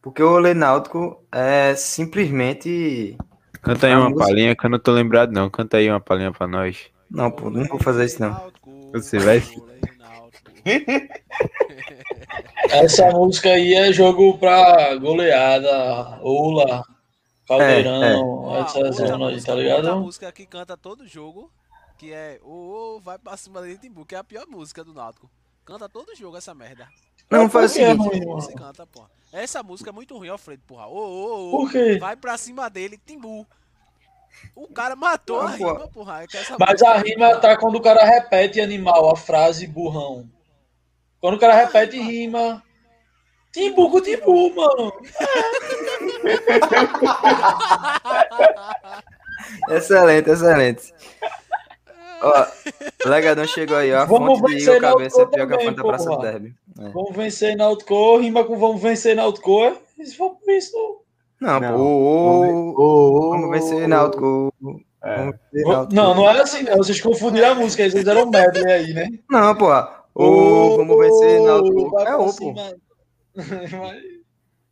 [0.00, 3.16] Porque o Olê Náutico é simplesmente.
[3.62, 5.50] Canta aí uma música- palhinha que eu não tô lembrado, não.
[5.50, 6.90] Canta aí uma palhinha pra nós.
[7.10, 8.50] Não, pô, não vou fazer isso não.
[8.92, 9.42] Você vai-
[12.70, 16.84] Essa música aí é jogo pra goleada, Ola,
[17.46, 20.00] Caldeirão, Ó, essa outra zona aí, música- tá Outra ligado?
[20.00, 21.50] música que canta todo jogo,
[21.98, 25.30] que é o vai pra cima de Timbu, que é a pior música do Náutico.
[25.64, 26.88] Canta todo jogo essa merda.
[27.30, 28.24] Não, faz o é seguinte.
[28.26, 29.08] Você canta, porra.
[29.32, 30.86] Essa música é muito ruim, Alfredo, porra.
[30.86, 31.98] Ô, ô, ô, Por quê?
[31.98, 33.46] vai pra cima dele, Timbu.
[34.54, 35.72] O cara matou Não, a pô.
[35.72, 36.22] rima, porra.
[36.22, 39.66] É que essa Mas a é rima tá quando o cara repete animal, a frase
[39.66, 40.28] burrão.
[41.24, 42.62] Quando o cara repete rima.
[43.50, 44.92] Timbu com timbu, mano.
[49.70, 50.92] Excelente, excelente.
[52.20, 52.46] Ó,
[53.06, 54.00] o Legadão chegou aí, ó.
[54.00, 56.30] A Vamos fonte de vencer Igor Cabeça é que a fonte da Praça do porra.
[56.32, 56.54] Derby.
[56.78, 56.88] É.
[56.90, 59.64] Vamos vencer Náutico, rima com vamos vencer Náutico.
[59.64, 59.72] é?
[59.98, 61.00] Isso foi por isso.
[61.40, 61.74] Não, Não.
[62.74, 63.30] pô.
[63.30, 63.82] Vamos vencer.
[63.82, 63.88] É.
[63.88, 64.52] Vamos
[65.50, 65.94] vencer Vamos- Náutico.
[65.94, 66.76] Não, não é assim, não.
[66.76, 69.08] Vocês confundiram a música, fizeram um medley aí, né?
[69.30, 69.70] Não, pô.
[70.14, 71.90] Ô, vamos vencer Náutico.
[71.90, 72.32] vai É pra ô, pô.
[72.32, 72.62] cima.
[73.80, 73.96] Vai-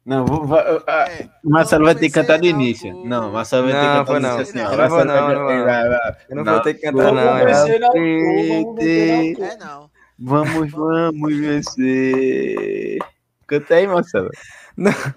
[0.04, 2.92] Não, vou, vai, É, Marcelo vai ter que cantar do início.
[3.04, 4.34] Não, Marcelo vai ter que Não, cantar do não.
[4.36, 5.50] início assim, não não, não não.
[6.28, 7.38] Eu não, vou ter que cantar, Vamos não.
[7.38, 7.44] É
[7.78, 9.44] Náutico, vamos vencer Náutico.
[9.44, 9.90] É não.
[10.18, 12.98] Vamos, vamos vencer.
[13.46, 14.30] Canta aí, Marcelo.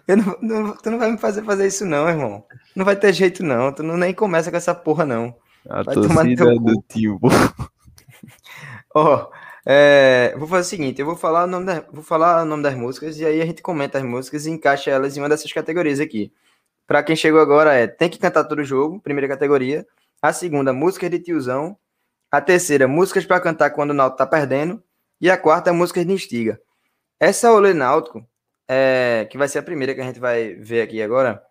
[0.07, 2.43] Eu não, não- tu não vai me fazer fazer isso, não, irmão.
[2.75, 3.71] Não vai ter jeito, não.
[3.71, 5.35] Tu não nem começa com essa porra, não.
[5.69, 6.83] A Vai torcida teu do cu.
[6.89, 7.29] Timbu.
[8.93, 9.27] Ó,
[9.65, 12.63] é, vou fazer o seguinte, eu vou falar, o nome da- vou falar o nome
[12.63, 15.51] das músicas e aí a gente comenta as músicas e encaixa elas em uma dessas
[15.51, 16.31] categorias aqui.
[16.87, 19.85] Pra quem chegou agora é Tem que cantar todo jogo, primeira categoria.
[20.21, 21.77] A segunda, músicas de tiozão.
[22.31, 24.83] A terceira, músicas pra cantar quando o Náutico tá perdendo.
[25.21, 26.59] E a quarta, músicas de instiga.
[27.19, 28.25] Essa Olê Náutico,
[28.67, 31.43] é, que vai ser a primeira que a gente vai ver aqui agora,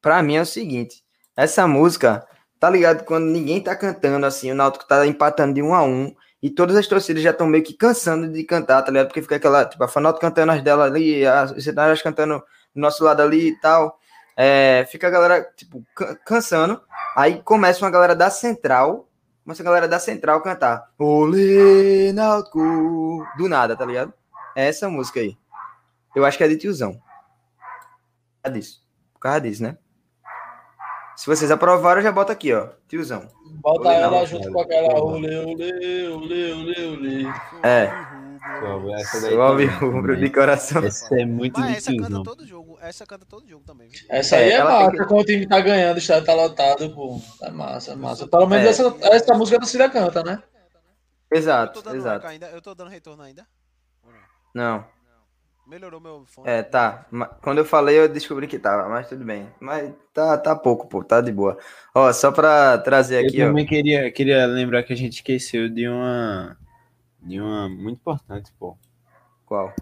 [0.00, 1.02] pra mim é o seguinte,
[1.36, 2.26] essa música,
[2.60, 3.04] tá ligado?
[3.04, 6.14] Quando ninguém tá cantando assim, o Náutico tá empatando de um a um,
[6.46, 9.08] e todas as torcidas já estão meio que cansando de cantar, tá ligado?
[9.08, 12.38] Porque fica aquela, tipo, a Fanalto cantando as dela ali, as cenários cantando
[12.72, 13.98] do nosso lado ali e tal.
[14.36, 16.80] É, fica a galera, tipo, can- cansando.
[17.16, 19.08] Aí começa uma galera da central,
[19.42, 20.88] começa a galera da central cantar.
[20.96, 23.26] Olê, Náutico!
[23.36, 24.14] Do nada, tá ligado?
[24.54, 25.36] É essa música aí.
[26.14, 26.92] Eu acho que é de tiozão.
[26.92, 27.02] Por
[28.44, 28.82] causa disso.
[29.14, 29.76] Por causa disso, né?
[31.16, 32.68] Se vocês aprovaram, já bota aqui, ó.
[32.86, 33.26] Tiozão.
[33.66, 35.16] Bota ela não, junto cara, com aquela porra.
[35.16, 37.22] olê, olê, olê, olê, olê.
[37.64, 37.90] É.
[39.00, 40.84] Essa daí Suave rubro de coração.
[40.84, 42.78] Essa é muito Mas de essa canta todo jogo.
[42.80, 43.88] Essa canta todo jogo também.
[43.88, 44.00] viu?
[44.08, 47.20] Essa aí É, é, massa, quando o time tá ganhando, o estádio tá lotado, pô.
[47.42, 48.28] É massa, é massa.
[48.28, 48.68] Pelo menos É.
[48.68, 50.40] essa, essa música a torcida canta, né?
[51.28, 52.24] Eu Exato, tô dando exato.
[52.28, 52.46] ainda?
[52.50, 53.44] Eu tô dando retorno ainda?
[54.04, 54.12] Ou
[54.54, 54.84] não?
[55.66, 56.48] Melhorou meu fone?
[56.48, 57.06] É, tá.
[57.42, 59.48] Quando eu falei, eu descobri que tava, mas tudo bem.
[59.60, 61.58] Mas tá, tá pouco, pô, tá de boa.
[61.94, 63.48] Ó, só pra trazer aqui, eu ó.
[63.48, 66.56] também queria, queria lembrar que a gente esqueceu de uma.
[67.20, 68.76] De uma muito importante, pô.
[69.44, 69.72] Qual?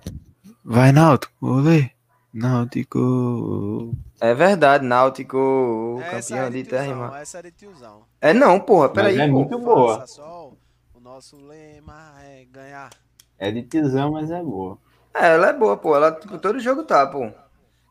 [0.64, 1.90] Vai, Náutico, olê.
[2.32, 3.94] Náutico.
[4.20, 7.22] É verdade, Náutico, Essa campeão é de de terra tiozão, mar.
[7.22, 8.02] essa é de tiozão.
[8.20, 9.32] É não, porra, Mas peraí, é pô.
[9.34, 10.00] muito boa.
[10.00, 10.58] Faça sol,
[10.94, 12.90] o nosso lema é ganhar.
[13.38, 14.78] É de tesão, mas é boa.
[15.14, 15.94] É, ela é boa, pô.
[15.96, 17.30] Ela, tipo, todo jogo tá, pô.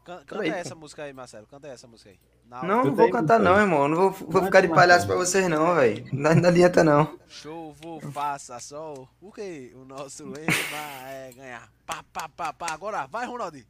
[0.03, 0.43] Can- Canta pô.
[0.43, 1.47] essa música aí, Marcelo.
[1.47, 2.19] Canta essa música aí.
[2.49, 3.87] Não, não Tudo vou aí, cantar não, irmão.
[3.87, 6.05] Não vou, vou ficar de palhaço pra vocês não, velho.
[6.11, 7.17] Não, não adianta não.
[7.27, 9.07] Chuvo, faça sol.
[9.21, 9.71] O que?
[9.75, 11.69] O nosso lema é ganhar.
[11.85, 12.67] Pá, pá, pá, pá.
[12.73, 13.65] Agora vai, Ronaldinho.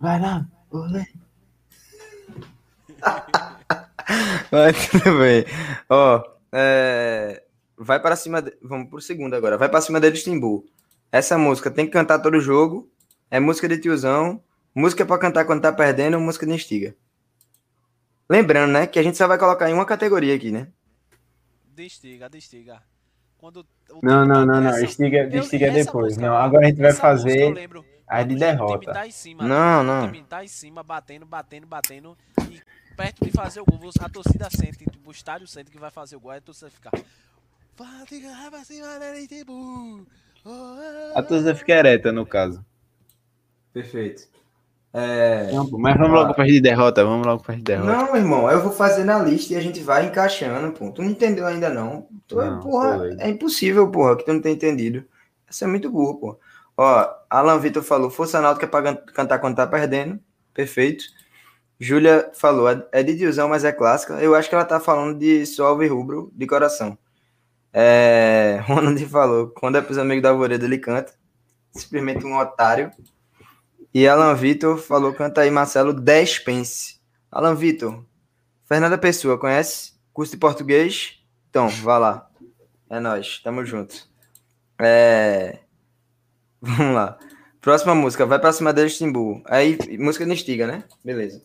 [0.00, 1.04] Vai lá, olê.
[4.50, 5.44] Mas tudo bem.
[5.88, 7.42] Ó, é,
[7.76, 8.40] vai para cima.
[8.40, 9.58] de- Vamos pro segundo agora.
[9.58, 10.64] Vai para cima deles, Timbu.
[11.10, 12.90] Essa música tem que cantar todo jogo.
[13.30, 14.42] É música de tiozão.
[14.74, 16.20] Música pra cantar quando tá perdendo.
[16.20, 16.94] Música de instiga.
[18.28, 20.68] Lembrando, né, que a gente só vai colocar em uma categoria aqui, né?
[21.74, 22.82] Destiga, destiga.
[23.38, 24.60] Quando o Não, não, tá não, não.
[24.60, 26.04] nessa- Estiga, Eu- estiga essa depois.
[26.16, 28.78] música, Não, agora a gente vai fazer lembro a de O derrota.
[28.80, 29.44] time tá em cima.
[29.46, 30.06] Não, O não.
[30.12, 32.18] time tá em cima, batendo, batendo, batendo.
[32.50, 32.60] E
[32.96, 36.16] perto de fazer o gol, a torcida sente, tipo, o estádio sente que vai fazer
[36.16, 36.90] o gol, aí a torcida fica.
[37.76, 38.88] Vai pra cima
[41.14, 42.64] A torcida fica ereta, no caso.
[43.72, 44.22] Perfeito.
[44.92, 45.52] É...
[45.52, 47.04] Não, mas vamos logo para de derrota.
[47.04, 47.92] Vamos logo para de derrota.
[47.92, 50.90] Não, irmão, eu vou fazer na lista e a gente vai encaixando, pô.
[50.90, 52.08] Tu não entendeu ainda, não.
[52.26, 55.04] Tu é, Não, porra, é impossível, porra, que tu não tenha entendido.
[55.48, 56.38] Essa é muito burro, pô.
[56.76, 60.18] Ó, Alan Vitor falou, Força Náutica é pra can- cantar quando tá perdendo.
[60.54, 61.04] Perfeito.
[61.78, 64.14] Júlia falou, é- é de tiozão, mas é clássica.
[64.14, 66.96] Eu acho que ela tá falando de suave rubro, de coração.
[67.72, 68.60] É...
[68.66, 71.12] Ronald falou, quando é pros amigos da Alvoreda, ele canta.
[71.72, 72.90] Simplesmente um otário.
[73.92, 77.00] E Alan Vitor falou, canta aí, Marcelo, 10 pence.
[77.30, 78.04] Alan Vitor,
[78.66, 79.92] Fernanda Pessoa, conhece?
[80.12, 81.20] Curso de português?
[81.48, 82.30] Então, vá lá.
[82.90, 84.08] É nóis, tamo junto.
[84.80, 85.58] É...
[86.60, 87.18] Vamos lá.
[87.60, 89.42] Próxima música, vai pra cima deles, Timbu.
[89.46, 90.84] Aí, música instiga, né?
[91.04, 91.42] Beleza.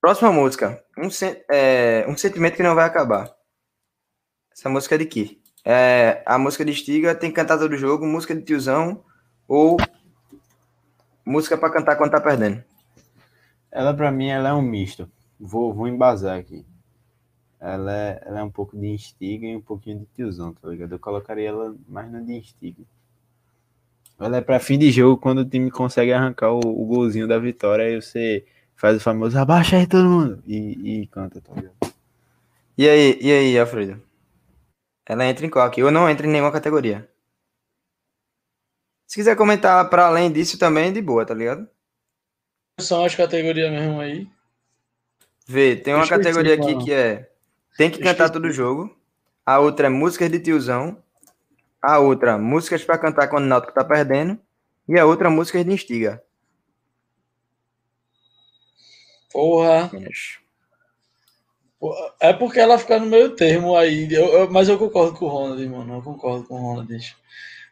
[0.00, 3.34] Próxima música, um, sen- é, um sentimento que não vai acabar.
[4.52, 5.38] Essa música é de quê?
[5.64, 9.04] É, a música de instiga tem que cantar todo jogo, música de tiozão
[9.46, 9.76] ou
[11.24, 12.62] música pra cantar quando tá perdendo.
[13.70, 15.10] Ela, pra mim, ela é um misto.
[15.38, 16.64] Vou, vou embasar aqui.
[17.60, 20.92] Ela é, ela é um pouco de instiga e um pouquinho de tiozão, tá ligado?
[20.92, 22.82] Eu colocaria ela mais no de instiga.
[24.18, 27.38] Ela é pra fim de jogo, quando o time consegue arrancar o, o golzinho da
[27.38, 28.44] vitória, aí você
[28.78, 31.74] faz o famoso abaixa aí todo mundo e, e canta, tá ligado?
[32.78, 34.00] E aí, e aí, Alfredo?
[35.04, 35.80] Ela entra em qual aqui?
[35.80, 37.08] Eu não entro em nenhuma categoria.
[39.04, 41.68] Se quiser comentar para além disso também, de boa, tá ligado?
[42.78, 44.28] São as categorias mesmo aí.
[45.44, 47.28] Vê, tem uma esqueci categoria aqui que é
[47.76, 48.32] tem que cantar Esqueci.
[48.32, 48.96] todo jogo.
[49.44, 51.02] A outra é músicas de tiozão.
[51.82, 54.38] A outra, músicas para cantar quando o Náutico tá perdendo.
[54.88, 56.22] E a outra, músicas de instiga.
[59.32, 59.90] Porra.
[62.20, 64.12] É porque ela fica no meio termo aí.
[64.12, 65.94] Eu- eu- mas eu concordo com o Ronald, mano.
[65.94, 67.16] Eu concordo com o Ronald.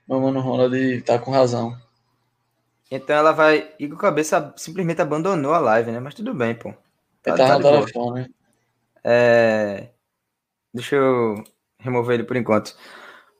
[0.08, 1.76] Meu mano Ronald tá com razão.
[2.90, 3.74] Então ela vai.
[3.80, 5.98] Igor Cabeça simplesmente abandonou a live, né?
[5.98, 6.72] Mas tudo bem, pô.
[7.22, 8.30] Tá, Ele tá no telefone.
[9.02, 9.88] É,
[10.72, 11.42] Deixa eu
[11.78, 12.76] remover ele por enquanto.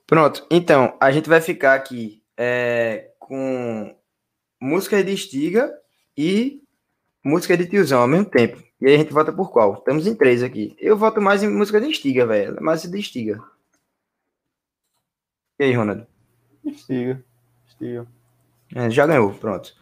[0.07, 3.95] Pronto, então, a gente vai ficar aqui é, com
[4.59, 5.71] música de estiga
[6.17, 6.63] e
[7.27, 8.63] música de tiozão ao mesmo tempo.
[8.79, 9.73] E aí a gente vota por qual?
[9.73, 10.75] Estamos em três aqui.
[10.79, 12.61] Eu voto mais em música de estiga, velho.
[12.61, 13.41] Mais de estiga.
[15.59, 16.05] E aí, Ronald?
[16.63, 17.23] Instiga.
[17.67, 18.07] Instiga.
[18.75, 19.73] É, já ganhou, pronto.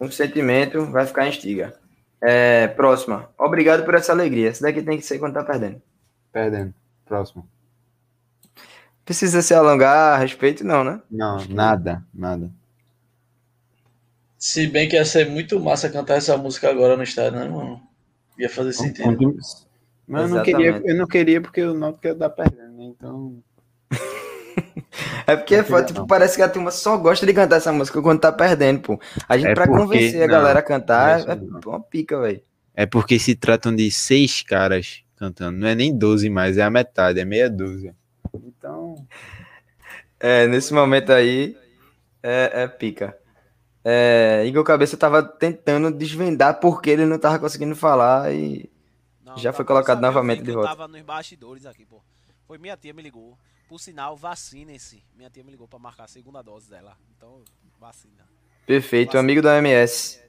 [0.00, 1.78] Um sentimento vai ficar em estiga.
[2.20, 3.30] É, próxima.
[3.38, 4.48] Obrigado por essa alegria.
[4.48, 5.80] Essa daqui tem que ser quando tá perdendo.
[6.32, 6.74] Perdendo.
[7.04, 7.48] Próximo.
[9.04, 11.00] Precisa se alongar a respeito, não, né?
[11.08, 12.50] Não, nada, nada.
[14.38, 17.80] Se bem que ia ser muito massa cantar essa música agora no estádio, né, mano?
[18.38, 19.36] Ia fazer sentido.
[20.06, 22.84] Mas eu não, queria, eu não queria porque o Náutico ia dar perdendo, né?
[22.84, 23.42] Então.
[25.26, 26.06] É porque queria, tipo, não.
[26.06, 29.00] parece que a turma só gosta de cantar essa música quando tá perdendo, pô.
[29.28, 31.60] A gente, É pra porque- convencer a não, galera a é cantar, isso é não.
[31.66, 32.40] uma pica, velho.
[32.74, 35.58] É porque se tratam de seis caras cantando.
[35.58, 37.94] Não é nem 12 mais, é a metade, é meia dúzia.
[38.34, 38.94] Então.
[40.20, 41.56] É, nesse momento aí,
[42.22, 43.16] é, é pica.
[43.88, 48.68] É, Igor Cabeça tava tentando desvendar porque ele não tava conseguindo falar e
[49.24, 50.72] Não, Já pra foi colocado novamente de volta.
[50.72, 52.02] Eu tava nos bastidores aqui, pô.
[52.48, 53.38] Foi minha tia me ligou.
[53.68, 55.04] Por sinal, vacinem-se.
[55.16, 56.96] Minha tia me ligou pra marcar a segunda dose dela.
[57.16, 57.44] Então,
[57.78, 58.24] vacina.
[58.66, 60.20] Perfeito, amigo da MS.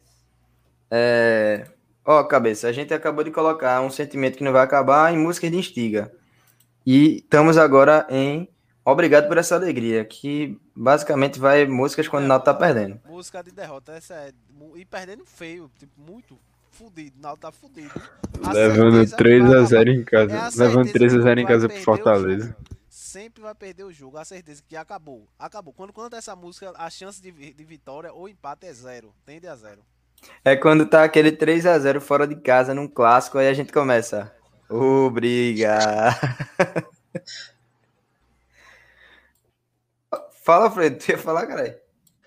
[0.92, 1.68] É...
[2.06, 5.50] Ó, cabeça, a gente acabou de colocar um sentimento que não vai acabar em música
[5.50, 6.14] de instiga.
[6.86, 8.48] E estamos agora em
[8.88, 12.98] Obrigado por essa alegria, que basicamente vai músicas quando o Náutico tá perdendo.
[13.06, 14.32] Música de derrota, essa é.
[14.78, 16.40] E perdendo feio, tipo, muito
[16.72, 17.18] fudido.
[17.20, 17.92] O Náutico tá fudido.
[18.42, 19.68] A Levando certeza 3 vai a acabar.
[19.68, 20.32] 0 em casa.
[20.38, 22.56] É Levando certeza 3 a que 0 em vai casa pro Fortaleza.
[22.88, 24.18] Sempre vai perder o jogo.
[24.18, 25.28] A certeza que acabou.
[25.38, 25.74] Acabou.
[25.74, 29.14] Quando canta essa música, a chance de, de vitória ou empate é zero.
[29.26, 29.82] Tende a zero.
[30.46, 33.74] É quando tá aquele 3 a 0 fora de casa num clássico, aí a gente
[33.74, 34.34] começa.
[34.70, 36.16] Obrigado.
[40.48, 41.78] Fala, Fred, tu ia falar, cara?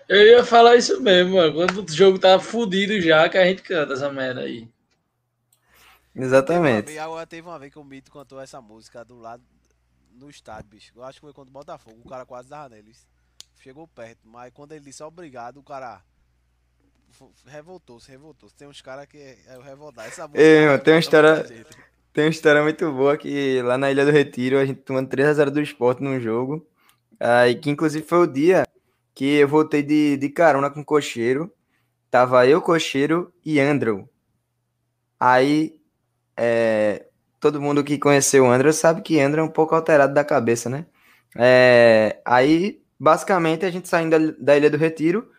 [0.07, 1.55] Eu ia falar isso mesmo, mano.
[1.55, 4.69] Quando o jogo tá fudido já, que a gente canta essa merda aí.
[6.15, 6.85] Exatamente.
[6.85, 9.41] Teve uma vez- agora teve uma vez que o Mito cantou essa música do lado
[10.13, 10.91] no estádio, bicho.
[10.95, 11.99] Eu acho que foi contra o Botafogo.
[12.05, 13.07] O cara quase dava neles.
[13.59, 16.03] Chegou perto, mas quando ele disse obrigado, o cara
[17.47, 18.53] revoltou-se, revoltou-se.
[18.53, 20.05] Tem uns caras que é, é o revoltar.
[20.05, 21.43] Essa música Ei, mano, tem uma história-.
[22.13, 25.49] Tem uma história muito boa que lá na Ilha do Retiro, a gente tomando 3x0
[25.49, 26.67] do esporte num jogo.
[27.21, 28.65] Aí, que inclusive foi o dia
[29.13, 31.53] que eu voltei de, de carona com o cocheiro.
[32.09, 34.09] Tava eu, cocheiro e Andrew.
[35.19, 35.79] Aí,
[36.35, 37.05] é,
[37.39, 40.69] todo mundo que conheceu o Andrew sabe que Andrew é um pouco alterado da cabeça,
[40.69, 40.87] né?
[41.37, 45.29] É, aí, basicamente, a gente saindo da, da Ilha do Retiro.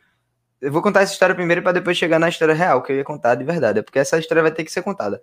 [0.61, 3.05] Eu vou contar essa história primeiro para depois chegar na história real, que eu ia
[3.05, 5.21] contar de verdade, porque essa história vai ter que ser contada.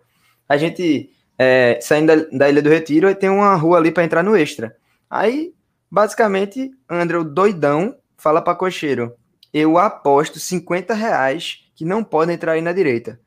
[0.48, 4.04] A gente é, saindo da, da Ilha do Retiro, aí tem uma rua ali para
[4.04, 4.76] entrar no Extra.
[5.10, 5.54] Aí,
[5.90, 9.16] basicamente, Andrew doidão fala para cocheiro:
[9.54, 13.20] Eu aposto 50 reais que não podem entrar aí na direita.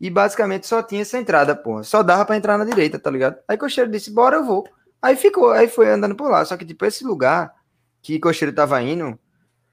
[0.00, 1.82] E basicamente só tinha essa entrada, porra.
[1.82, 3.36] Só dava para entrar na direita, tá ligado?
[3.46, 4.66] Aí cocheiro disse: Bora, eu vou.
[5.02, 6.44] Aí ficou, aí foi andando por lá.
[6.44, 7.54] Só que, tipo, esse lugar
[8.02, 9.18] que cocheiro tava indo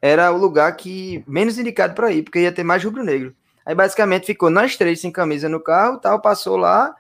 [0.02, 3.36] era o lugar que menos indicado para ir, porque ia ter mais rubro-negro.
[3.66, 6.96] Aí basicamente ficou nós três sem camisa no carro, tal, passou lá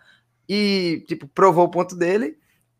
[0.49, 2.37] e tipo provou o ponto dele.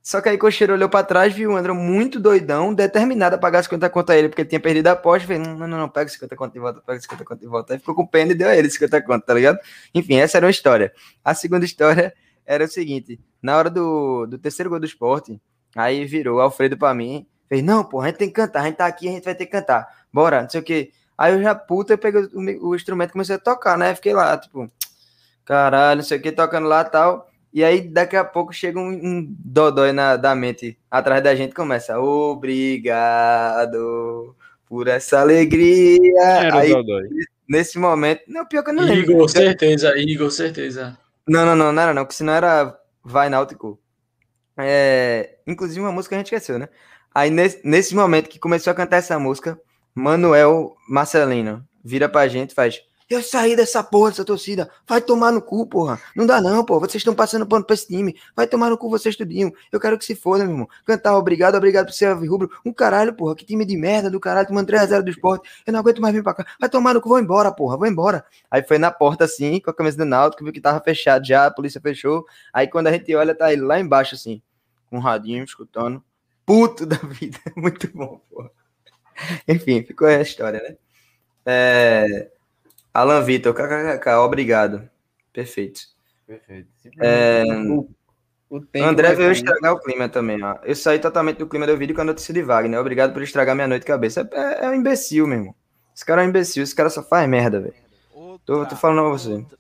[0.08, 3.62] Só que aí Cocheiro olhou para trás, viu o André muito doidão, determinado a pagar
[3.62, 6.10] 50 conto a ele, porque ele tinha perdido a aposta, fez, não, não, não, pega
[6.10, 7.74] 50 conto de volta, pega 50 conto de volta.
[7.74, 9.60] Aí ficou com pena e deu a ele 50 conto, tá ligado?
[9.94, 10.94] Enfim, essa era uma história.
[11.26, 12.14] A segunda história
[12.46, 15.42] era o seguinte, na hora do, do terceiro gol do esporte,
[15.76, 18.78] aí virou Alfredo para mim, fez, não, pô, a gente tem que cantar, a gente
[18.78, 20.90] tá aqui, a gente vai ter que cantar, bora, não sei o que.
[21.18, 23.94] Aí eu já, puta, eu peguei o, o instrumento e comecei a tocar, né?
[23.94, 24.72] Fiquei lá, tipo,
[25.44, 27.30] caralho, não sei o que, tocando lá e tal.
[27.58, 31.56] E aí, daqui a pouco, chega um, um dodói na, da mente atrás da gente
[31.56, 32.76] começa, obrigado
[34.68, 36.22] por essa alegria.
[36.22, 37.10] Era aí, Dodói.
[37.50, 39.12] nesse momento, não, pior que eu não lembro.
[39.12, 40.96] Igor, certeza, Igor, certeza.
[41.28, 43.80] Não, não, não, não era não, porque senão era Vai Náutico.
[44.56, 46.70] É, inclusive uma música a gente esqueceu, né?
[47.12, 49.60] Aí nesse, nesse momento que começou a cantar essa música,
[49.96, 55.32] Manuel Marcelino vira pra gente e faz: Eu saí dessa porra, dessa torcida, vai tomar
[55.32, 55.98] no cu, porra.
[56.14, 56.78] Não dá não, pô.
[56.78, 58.18] Vocês estão passando pano pra esse time.
[58.36, 59.54] Vai tomar no cu vocês tudinho.
[59.72, 60.70] Eu quero que se foda, meu irmão.
[60.86, 62.52] Cantar obrigado, obrigado por ser rubro.
[62.66, 63.34] Um caralho, porra.
[63.34, 65.50] Que time de merda do caralho, tomando 3x0 do esporte.
[65.66, 66.46] Eu não aguento mais vir pra cá.
[66.60, 67.78] Vai tomar no cu, vou embora, porra.
[67.78, 68.26] Vou embora.
[68.52, 71.46] Aí foi na porta assim, com a camisa do Náutico, viu que tava fechado já,
[71.46, 72.26] a polícia fechou.
[72.52, 74.42] Aí quando a gente olha, tá ele lá embaixo, assim,
[74.90, 76.04] com um radinho, escutando.
[76.46, 77.40] Puto da vida.
[77.56, 78.52] Muito bom, porra.
[79.48, 80.78] Enfim, ficou a história, né?
[81.46, 82.37] É...
[82.98, 84.90] Alan Vitor, kkkk, obrigado.
[85.32, 85.82] Perfeito.
[86.26, 86.68] Perfeito.
[87.00, 87.88] É, O,
[88.50, 90.58] o André veio estragar o clima também, ó.
[90.64, 92.80] Eu saí totalmente do clima do vídeo com a notícia de Wagner.
[92.80, 94.28] Obrigado por estragar minha noite de cabeça.
[94.32, 95.56] É, é um imbecil, meu irmão.
[95.96, 97.76] Esse cara é um imbecil, esse cara só faz merda, velho.
[98.44, 99.34] Tô- tô falando a você.
[99.34, 99.58] Outra,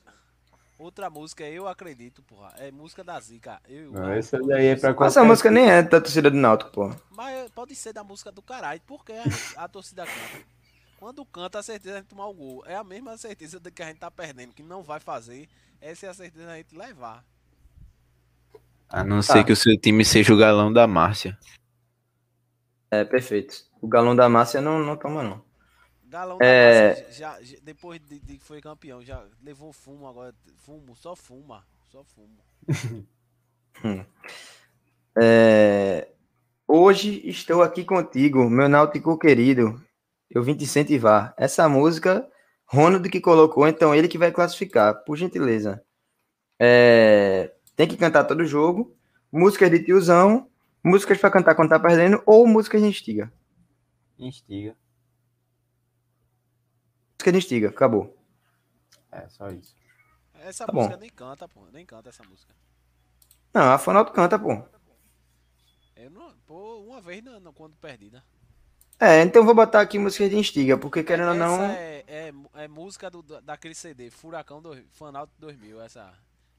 [0.80, 2.54] outra música, eu acredito, porra.
[2.58, 3.60] É música da Zica.
[3.70, 6.72] Eu, Não, Raul, essa daí é pra Essa música nem é da torcida do Náutico,
[6.72, 6.92] pô.
[7.16, 10.57] Mas pode ser da música do caralho, porque a, a torcida canta.
[10.98, 12.64] Quando canta, a certeza de tomar o gol.
[12.66, 15.48] É a mesma certeza de que a gente tá perdendo, que não vai fazer.
[15.80, 17.24] Essa é a certeza da gente levar.
[18.89, 19.34] A não Tá.
[19.34, 21.38] ser que o seu time seja o galão da Márcia.
[22.89, 23.66] É, perfeito.
[23.82, 25.45] O galão da Márcia não, não toma, não.
[26.06, 26.93] Galão É.
[26.93, 30.34] da massa, já, já- depois de, de que foi campeão, já levou fumo agora.
[30.56, 31.64] Fumo, só fuma.
[31.91, 32.38] Só fumo.
[35.20, 36.08] É,
[36.68, 39.82] Hoje estou aqui contigo, meu náutico querido.
[40.30, 41.34] Eu vim te incentivar.
[41.38, 42.28] Essa música,
[42.66, 45.84] Ronald que colocou, então ele que vai classificar, por gentileza.
[46.60, 48.96] É, Tem que cantar todo jogo.
[49.32, 50.50] Músicas de tiozão,
[50.84, 53.32] músicas para cantar quando tá perdendo, ou músicas de instiga.
[54.18, 54.76] Instiga.
[57.20, 58.16] Música de instiga, acabou.
[59.12, 59.76] É, só isso.
[60.34, 61.02] Essa Tá música bom.
[61.02, 61.66] nem canta, pô.
[61.72, 62.54] Nem canta essa música.
[63.54, 64.64] Não, a Fonalto canta, pô.
[65.96, 68.22] Eu não, pô, uma vez não, não, quando perdi, né?
[69.00, 71.64] É, então vou botar aqui música de instiga, porque querendo ou essa não.
[71.66, 76.12] é, é, é música do, da- daquele CD, Furacão do, Fanalto 2000, essa.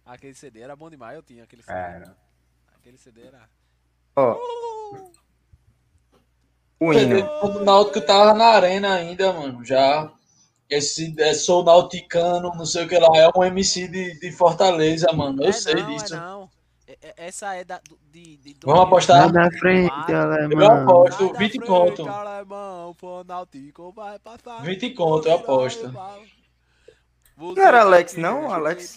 [0.06, 1.76] Aquele CD era bom demais, eu tinha aquele CD.
[1.76, 2.16] Era.
[2.76, 3.48] Aquele CD era.
[4.16, 4.38] Ó,
[6.80, 7.26] o hino.
[7.40, 10.10] Quando o Náutico tava na arena ainda, mano, já.
[10.70, 15.10] Esse é, sou nauticano, não sei o que lá, é um MC de, de Fortaleza,
[15.12, 15.42] mano.
[15.42, 16.14] Eu é sei não, disso.
[16.14, 16.50] É não.
[16.88, 17.80] É- é- essa é da,
[18.10, 19.30] de, de Vamos apostar?
[19.30, 20.14] Na frente, Quatro.
[20.14, 20.82] Eu alemão.
[20.82, 22.08] aposto Sai da 20 frente, conto.
[22.08, 24.62] alemão, Fanaltico vai passar.
[24.62, 25.92] 20 conto, eu aposto.
[27.36, 28.96] Não era Alex, não, Alex?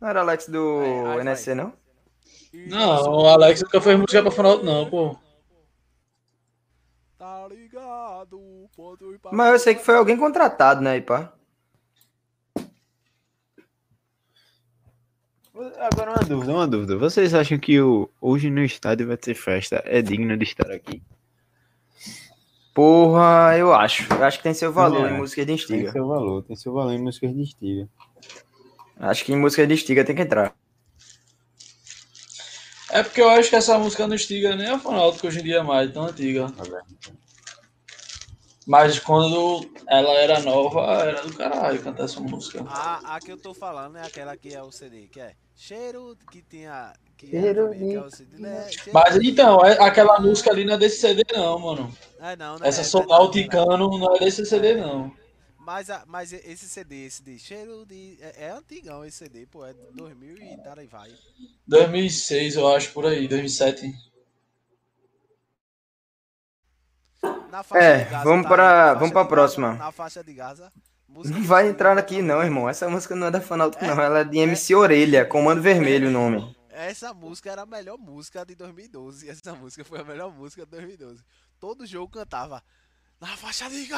[0.00, 1.20] Não era Alex do Aí, aí vai.
[1.22, 1.72] NSC, não?
[2.52, 5.16] Não, o Alex nunca fez música pra Fanalto, não, pô.
[7.16, 8.38] Tá ligado?
[9.32, 11.32] Mas eu sei que foi alguém contratado, né, pá?
[15.78, 16.96] Agora uma dúvida, uma dúvida.
[16.96, 19.82] Vocês acham que o hoje no estádio vai ter festa?
[19.84, 21.02] É digno de estar aqui?
[22.72, 24.10] Porra, eu acho.
[24.10, 25.92] Eu acho que tem seu valor Também em música de Tem instiga.
[25.92, 27.88] seu valor, tem seu valor em músicas de estiga.
[28.98, 30.54] Acho que em música de instiga tem que entrar.
[32.90, 35.44] É porque eu acho que essa música não estiga nem a Fanalto, que hoje em
[35.44, 36.52] dia é mais, tão antiga.
[38.66, 42.64] Mas quando ela era nova, era do caralho cantar essa música.
[42.66, 46.16] A, a que eu tô falando é aquela que é o CD, que é Cheiro
[46.32, 46.94] que tinha.
[47.18, 48.72] Que é Cheiro também, que é o CD, né?
[48.72, 51.94] Cheiro Mas então, é- aquela música ali não é desse CD não, mano.
[52.18, 53.18] É, não, não Essa é, é, não é.
[53.18, 55.14] Nauticano não é desse CD não.
[55.58, 58.16] Mas, a, mas esse CD, esse de cheiro de.
[58.22, 61.12] É, é antigão esse CD, pô, é de 2000 e daí vai.
[61.66, 63.94] 2006, eu acho, por aí, 2007.
[67.50, 69.68] Na faixa É, de Gaza, vamos tá vamos pra de próxima.
[69.72, 70.72] Gaza, na faixa de Gaza.
[71.10, 72.68] Música Não vai entrar aqui, não, irmão.
[72.68, 74.00] Essa música não é da Fanalto, não.
[74.00, 76.56] Ela é de MC Orelha, Comando Vermelho o nome.
[76.70, 79.28] Essa música era a melhor música de 2012.
[79.28, 81.22] Essa música foi a melhor música de 2012.
[81.58, 82.62] Todo jogo cantava
[83.20, 83.88] na faixa de.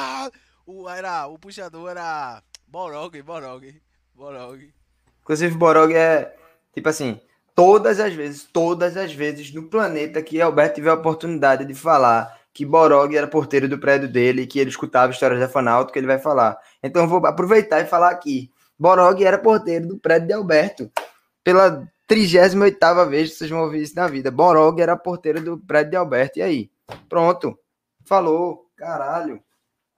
[0.65, 3.81] O, era, o puxador era Borog, Borog,
[4.13, 4.73] Borog.
[5.21, 6.35] Inclusive, Borog é,
[6.73, 7.21] tipo assim,
[7.55, 12.42] todas as vezes, todas as vezes no planeta que Alberto tiver a oportunidade de falar
[12.53, 16.07] que Borog era porteiro do prédio dele, que ele escutava histórias da Fanalto, que ele
[16.07, 16.57] vai falar.
[16.83, 18.51] Então vou aproveitar e falar aqui.
[18.77, 20.91] Borog era porteiro do prédio de Alberto.
[21.43, 24.29] Pela 38ª vez que vocês vão ouvir isso na vida.
[24.29, 26.39] Borog era porteiro do prédio de Alberto.
[26.39, 26.71] E aí?
[27.09, 27.57] Pronto.
[28.05, 28.69] Falou.
[28.75, 29.41] Caralho.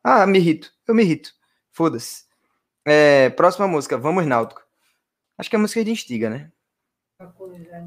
[0.03, 0.71] Ah, me irrito.
[0.87, 1.31] Eu me irrito.
[1.71, 2.23] Foda-se.
[2.85, 3.97] É, próxima música.
[3.97, 4.61] Vamos, Náutico.
[5.37, 6.51] Acho que é música de instiga, né?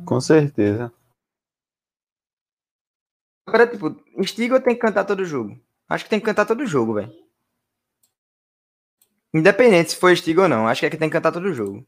[0.05, 0.93] Com certeza.
[3.49, 5.59] Agora, tipo, instiga ou tem que cantar todo jogo?
[5.89, 7.11] Acho que tem que cantar todo jogo, velho.
[9.33, 10.69] Independente se for instiga ou não.
[10.69, 11.87] Acho que é que tem que cantar todo jogo.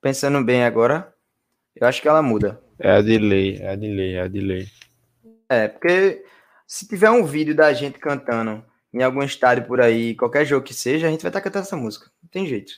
[0.00, 1.14] Pensando bem agora,
[1.74, 2.58] eu acho que ela muda.
[2.78, 4.66] É a de lei, é a de lei, é a de lei.
[5.48, 6.24] É, porque
[6.66, 10.72] se tiver um vídeo da gente cantando em algum estádio por aí, qualquer jogo que
[10.72, 12.10] seja, a gente vai estar cantando essa música.
[12.22, 12.72] Não tem jeito.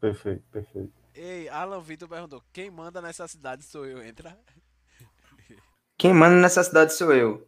[0.00, 0.92] Perfeito, perfeito.
[1.12, 4.38] Ei, Alan Vitor perguntou: quem manda nessa cidade sou eu, entra?
[6.02, 7.46] Quem manda nessa cidade sou eu.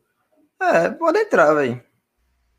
[0.62, 1.82] É, pode entrar, velho.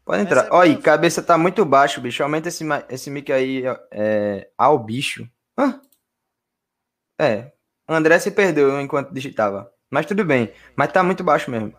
[0.03, 0.47] Pode entrar.
[0.47, 2.21] É Olha aí, cabeça tá muito baixo, bicho.
[2.21, 5.25] Aumenta esse, esse mic aí é, ao bicho.
[5.57, 5.79] Hã?
[7.17, 7.53] É.
[7.87, 9.71] André se perdeu enquanto digitava.
[9.89, 10.51] Mas tudo bem.
[10.75, 11.73] Mas tá muito baixo mesmo.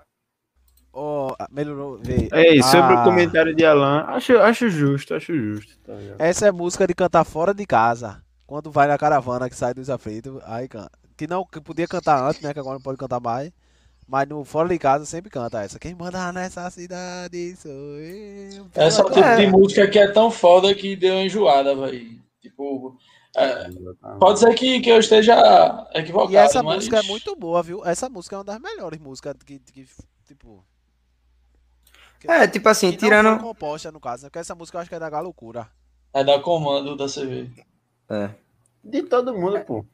[0.95, 2.31] Ó, melhorou, vê.
[2.33, 3.03] Ei, sobre Ah.
[3.03, 5.79] o comentário de Alan, acho, acho justo, acho justo.
[5.81, 5.93] Tá?
[6.19, 8.25] Essa é música de cantar fora de casa.
[8.47, 10.91] Quando vai na caravana que sai dos aflitos, aí canta.
[11.19, 12.55] Que não que podia cantar antes, né?
[12.55, 13.53] Que agora não pode cantar mais.
[14.09, 15.79] Mas no fora de casa sempre canta essa.
[15.81, 18.67] Quem manda nessa cidade sou eu.
[18.75, 19.37] Essa é tipo É.
[19.37, 22.21] de música que é tão foda que deu uma enjoada, velho.
[22.41, 22.97] Tipo,
[23.37, 23.69] é,
[24.21, 25.35] pode ser que, que eu esteja
[25.93, 26.77] equivocado, E essa mas...
[26.77, 27.85] música é muito boa, viu?
[27.85, 29.87] Essa música é uma das melhores músicas que, que
[30.25, 30.65] tipo.
[32.21, 33.31] que- É, tipo assim, tirando.
[33.41, 34.29] foi composta, no caso, né?
[34.31, 35.69] Porque essa música eu acho que é da Galoucura.
[36.15, 37.51] É da comando da CV.
[38.09, 38.31] É.
[38.85, 39.85] De todo mundo, pô.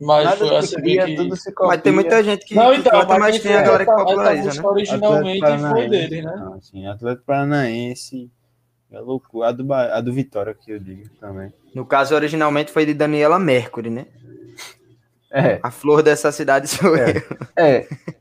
[0.00, 1.14] Mas Nada foi a se CV cria, que...
[1.16, 1.68] tudo se copia.
[1.68, 4.00] Mas tem muita gente que, Não, que então, canta, mas tem a galera que essa,
[4.00, 4.68] essa populariza, né?
[4.68, 6.36] originalmente Atlético foi dele, né?
[6.36, 8.30] Não, sim, Atlético Paranaense.
[8.90, 9.48] É loucura.
[9.48, 11.52] A do, a do Vitória que eu digo também.
[11.74, 14.06] No caso, originalmente foi de Daniela Mercury, né?
[15.30, 17.10] É, A flor dessa cidade sou É.
[17.18, 17.22] eu.
[17.56, 17.88] é.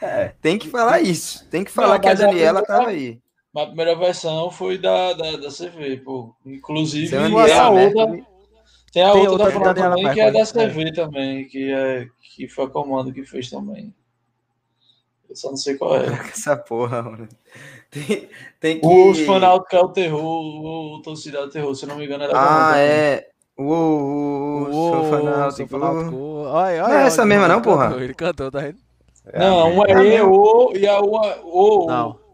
[0.00, 0.32] É.
[0.42, 1.46] Tem que falar isso.
[1.48, 3.18] Tem que falar Não, que a Daniela primeira- tava aí.
[3.54, 6.34] Mas a primeira versão foi da, da, da CV, pô.
[6.44, 8.24] Inclusive, Daniela a outra, Mercury.
[8.96, 11.70] Tem a Tem outra outra da Fran Daniela também, que é da CV também, que,
[11.70, 13.94] é, que foi a comando que fez também.
[15.28, 16.06] Eu só não sei qual é.
[16.32, 17.28] Essa porra, mano.
[17.90, 18.26] Tem,
[18.58, 18.86] tem que.
[18.86, 22.24] O Fanalto que é o terror, o Torcida do Terror, se eu não me engano,
[22.24, 23.28] é comando Ah, é.
[23.58, 25.68] Uou, uou, sou fanático.
[25.78, 26.16] fanático.
[26.16, 27.88] Olha, olha, Não é essa mesma não, porra?
[27.88, 28.78] cantou, Ele cantou, tá vendo?
[29.34, 30.34] Não, uma É é mesmo.
[30.34, 31.86] EO e a uma O.
[31.86, 32.25] Não.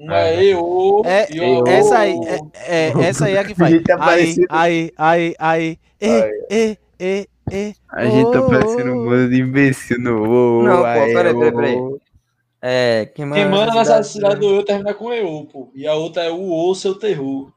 [0.00, 2.24] Uma é EO É, e a essa aí, O.
[2.24, 3.70] é, é- essa aí é a que faz.
[3.84, 7.74] tá Aí, parecendo- aí, aí, aí, e, e, e, e.
[7.92, 10.62] A gente tá parecendo um bando de imbecil no.
[10.62, 11.78] Não, pô, aí, peraí, peraí, peraí.
[12.62, 15.70] É, quem manda, Quem manda nessa cidade do eu termina com EO, pô.
[15.74, 17.52] E a outra é o O, seu terror.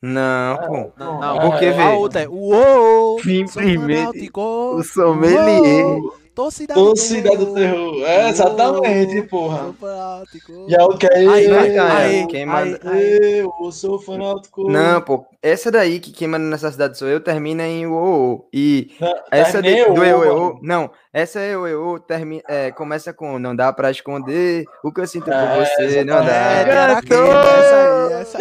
[0.00, 0.92] Não, pô.
[0.96, 1.82] Não, não, Porque, a vê.
[1.96, 3.20] outra é Uou!
[3.20, 5.98] Simplesmente Fanático, O sommelier.
[6.38, 8.00] Torcida Tô do terror.
[8.06, 9.64] É, exatamente, porra.
[9.64, 10.66] Sou fanático.
[10.68, 13.38] E a outra é Aí, vai, ganhar, aí, quem aí, manda- aí.
[13.40, 14.70] Eu sou fanático.
[14.70, 15.26] Não, pô.
[15.42, 19.60] Essa daí que quem manda nessa cidade sou eu termina em o E Não, essa
[19.60, 20.88] de, do o, eu, eu, não.
[21.12, 25.24] Essa eu, eu, termina, é, começa com não dá pra esconder o que eu sinto
[25.24, 26.64] por É, você, não É, dá.
[26.64, 28.38] Teraqueta, essa aí, essa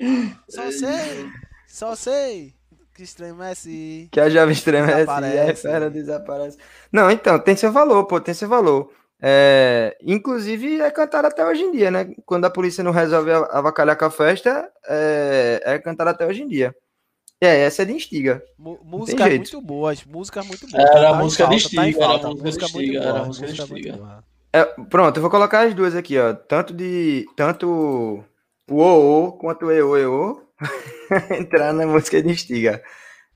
[0.00, 0.28] aí.
[0.50, 1.26] Só sei,
[1.66, 2.57] só sei
[2.98, 4.08] que estremece.
[4.10, 5.62] Que a jovem estremece e a Desaparece.
[5.62, 6.58] fera desaparece.
[6.92, 8.90] Não, então, tem seu valor, pô, tem seu valor.
[9.22, 12.12] É, inclusive é cantado até hoje em dia, né?
[12.26, 16.42] Quando a polícia não resolve a- avacalhar com a festa, é, é cantado até hoje
[16.42, 16.74] em dia.
[17.40, 18.42] É, essa é de instiga.
[18.58, 19.38] Mu- Músicas jeito.
[19.42, 20.82] muito boas, músicas muito boas.
[20.90, 23.04] Era tá a em música de falta, tá em Estiga, era a música de boa,
[23.04, 24.24] era a música de música boa.
[24.52, 26.32] É, pronto, eu vou colocar as duas aqui, ó.
[26.34, 27.26] Tanto de.
[27.36, 28.24] Tanto
[28.68, 30.47] o O quanto o EO EO
[31.38, 32.82] entrar na música de instiga.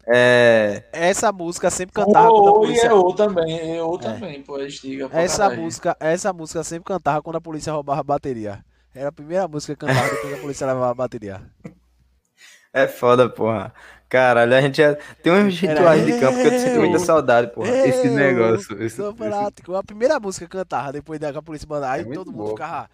[0.07, 2.87] É, Essa música sempre cantava quando a e polícia.
[2.89, 3.77] EO também.
[3.77, 4.59] EO também, pô.
[4.59, 5.09] é Estiga.
[5.09, 5.63] pra Essa caralho.
[5.63, 8.65] música, essa música sempre cantava quando a polícia roubava a bateria.
[8.95, 11.41] Era a primeira música que cantava depois que a polícia levava a bateria.
[12.73, 13.73] é foda, porra.
[14.09, 17.51] Caralho, a gente já tem uns rituais de campo que eu sinto muita Eu- saudade,
[17.53, 17.69] porra.
[17.71, 19.01] Esse Eu negócio, esse-.
[19.03, 21.95] A primeira música que cantava depois da a polícia mandava.
[21.95, 22.91] Aí É todo mundo boa, ficava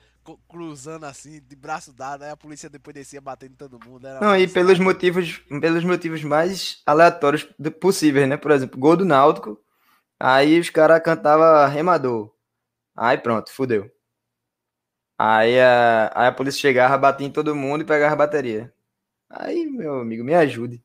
[0.48, 2.24] cruzando assim, de braço dado.
[2.24, 4.06] Aí a polícia depois descia batendo em todo mundo.
[4.06, 7.48] Era Não, e pelos motivos, pelos motivos mais aleatórios
[7.80, 8.36] possíveis, né?
[8.36, 9.60] Por exemplo, gol do Náutico.
[10.18, 12.32] Aí os caras cantavam remador.
[12.96, 13.90] Aí pronto, fudeu.
[15.16, 18.72] Aí a, aí a polícia chegava, batia em todo mundo e pegava a bateria.
[19.30, 20.82] Aí, meu amigo, me ajude.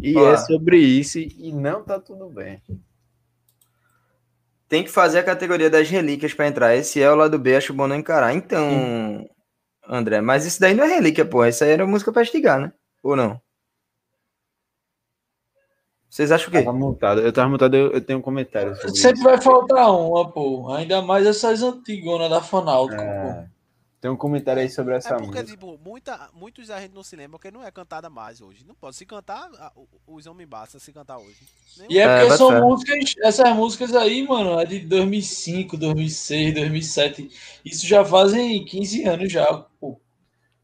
[0.00, 2.62] E é sobre isso e não tá tudo bem.
[4.68, 6.76] Tem que fazer a categoria das relíquias pra entrar.
[6.76, 8.34] Esse é o lado B, acho bom não encarar.
[8.34, 9.26] Então,
[9.88, 11.44] André, mas isso daí não é relíquia, pô.
[11.44, 12.72] Isso aí era música pra estigar, né?
[13.02, 13.40] Ou não?
[16.10, 16.62] Vocês acham o quê?
[16.62, 17.20] Tava montado.
[17.20, 19.24] Eu tava montado, eu, eu tenho um comentário sobre Sempre isso.
[19.24, 20.70] vai faltar uma, pô.
[20.72, 23.57] Ainda mais essas antigonas da Fanáutico, pô.
[23.98, 25.44] É, tem um comentário aí sobre essa É porque, música.
[25.44, 28.64] tipo, muita, muitos a gente não se lembra porque não é cantada mais hoje.
[28.66, 28.96] Não pode.
[28.96, 29.50] Se cantar,
[30.06, 31.36] os homens basta se cantar hoje.
[31.78, 35.76] Nem E é É, porque bota são músicas, essas músicas aí, mano, é de 2005,
[35.76, 37.60] 2006, 2007.
[37.64, 39.46] Isso já fazem 15 anos já,
[39.80, 40.00] pô.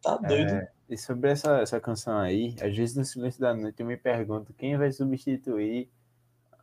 [0.02, 0.52] Tá doido.
[0.52, 3.96] É, e sobre essa, essa canção aí, às vezes no silêncio da noite eu me
[3.96, 5.90] pergunto quem vai substituir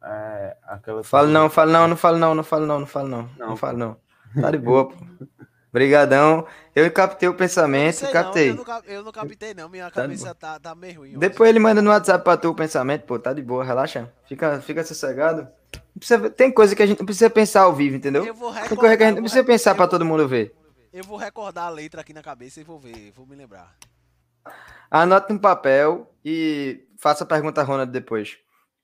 [0.03, 1.03] é, aquela.
[1.03, 3.29] Fala não, fala não, não fala não, não fala não, não fala não.
[3.37, 3.57] Não, Não.
[3.57, 3.97] fala não.
[4.39, 4.95] Tá de boa, pô.
[5.71, 6.45] Brigadão.
[6.75, 8.49] Eu captei o pensamento, Sei não, captei.
[8.49, 9.69] eu, não, eu não captei, não.
[9.69, 11.09] Minha Tá cabeça tá, tá meio ruim.
[11.09, 11.17] hoje.
[11.17, 14.11] Depois ele manda no WhatsApp pra tu o pensamento, pô, tá de boa, relaxa.
[14.27, 15.47] Fica, fica sossegado.
[15.97, 18.25] Precisa- tem coisa que a gente não precisa pensar ao vivo, entendeu?
[18.25, 20.53] Eu vou Tem coisa que a gente recordar, não precisa pensar vou- todo mundo ver.
[20.93, 23.73] Eu vou recordar a letra aqui na cabeça e vou ver, vou me lembrar.
[24.89, 28.37] Anote no papel e faça a pergunta Ronald depois.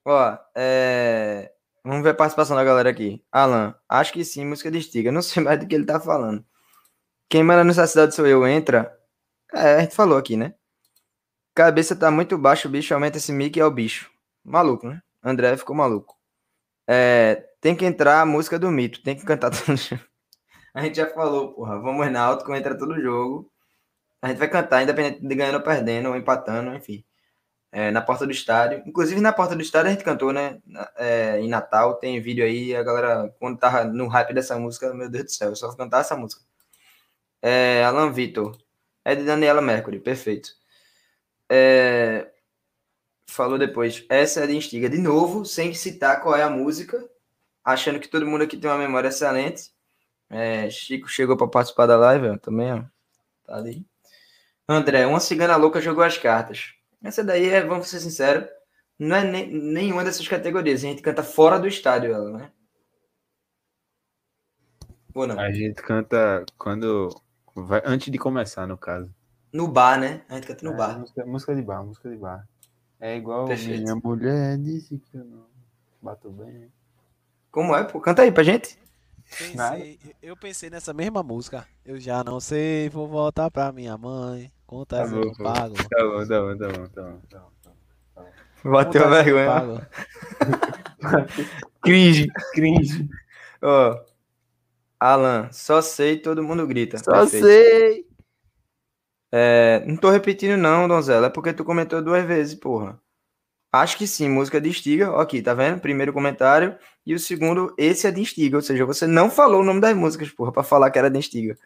[0.05, 1.51] Ó, é...
[1.83, 3.21] vamos ver a participação da galera aqui.
[3.29, 5.11] Alan, acho que sim, música de estiga.
[5.11, 6.45] Não sei mais do que ele tá falando.
[7.29, 8.97] Quem manda nessa cidade sou eu, entra.
[9.53, 10.53] É, a gente falou aqui, né?
[11.53, 14.09] Cabeça tá muito baixo, o bicho aumenta esse mic é o bicho.
[14.43, 15.01] Maluco, né?
[15.23, 16.15] André ficou maluco.
[16.87, 20.01] É, tem que entrar a música do mito, tem que cantar todo jogo.
[20.73, 21.79] A gente já falou, porra.
[21.79, 23.51] Vamos na Náutico, entra todo jogo.
[24.21, 27.03] A gente vai cantar, independente de ganhando ou perdendo, ou empatando, enfim.
[27.71, 28.83] É, na porta do estádio.
[28.85, 30.59] Inclusive, na porta do estádio a gente cantou, né?
[30.95, 35.09] É, em Natal, tem vídeo aí, a galera, quando tava no hype dessa música, meu
[35.09, 36.41] Deus do céu, eu só cantar essa música.
[37.47, 38.57] É, Alan Vitor.
[39.05, 40.49] É de Daniela Mercury, perfeito.
[41.49, 42.29] É,
[43.29, 44.05] falou depois.
[44.09, 44.89] Essa é de Instiga.
[44.89, 47.01] De novo, sem citar qual é a música,
[47.63, 49.71] achando que todo mundo aqui tem uma memória excelente.
[50.29, 52.83] É, Chico chegou para participar da live, ó, também, ó.
[53.45, 53.87] Tá ali.
[54.67, 56.73] André, uma cigana louca jogou as cartas.
[57.01, 58.49] Essa daí é, vamos ser sinceros,
[58.99, 60.83] não é nem, nenhuma dessas categorias.
[60.83, 62.51] A gente canta fora do estádio ela, né?
[65.13, 65.39] Ou não?
[65.39, 67.09] A gente canta quando.
[67.65, 69.13] Vai- antes de começar, no caso.
[69.51, 70.21] No bar, né?
[70.29, 70.99] A gente canta no É, bar.
[70.99, 72.47] Música, música de bar, música de bar.
[72.99, 73.81] É igual Perfeito.
[73.83, 75.45] minha mulher disse que eu não
[76.01, 76.71] bato bem.
[77.51, 77.99] Como é, pô?
[78.01, 78.77] Canta aí pra gente.
[79.37, 81.67] Pensei, eu pensei nessa mesma música.
[81.85, 84.51] Eu já não sei, vou voltar pra minha mãe.
[84.65, 85.75] Conta Tá bom, eu pago.
[85.75, 87.19] Tá bom, tá bom, tá bom, tá bom.
[87.29, 87.71] Tá bom, tá
[88.63, 88.71] bom.
[88.71, 89.89] Bateu a vergonha.
[91.83, 92.27] Cringe.
[92.53, 93.09] Cringe.
[93.61, 93.99] Ó.
[94.99, 96.97] Alan, só sei, todo mundo grita.
[96.97, 97.45] Só Perfeito.
[97.45, 98.07] sei.
[99.31, 102.99] É, não tô repetindo não, Donzela, é porque tu comentou duas vezes, porra.
[103.71, 105.11] Acho que sim, música de Stiga.
[105.11, 105.79] Ó, Aqui, tá vendo?
[105.79, 106.77] Primeiro comentário.
[107.05, 108.57] E o segundo, esse é de Stiga.
[108.57, 111.21] Ou seja, você não falou o nome das músicas, porra, pra falar que era de
[111.21, 111.57] Stiga.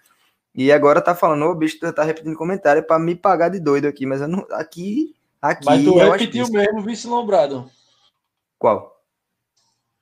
[0.53, 3.87] E agora tá falando, ô, bicho, tu tá repetindo comentário pra me pagar de doido
[3.87, 4.05] aqui.
[4.05, 7.69] Mas eu não, aqui, aqui Mas tu repetiu mesmo, vice Lombrado.
[8.57, 8.90] Qual?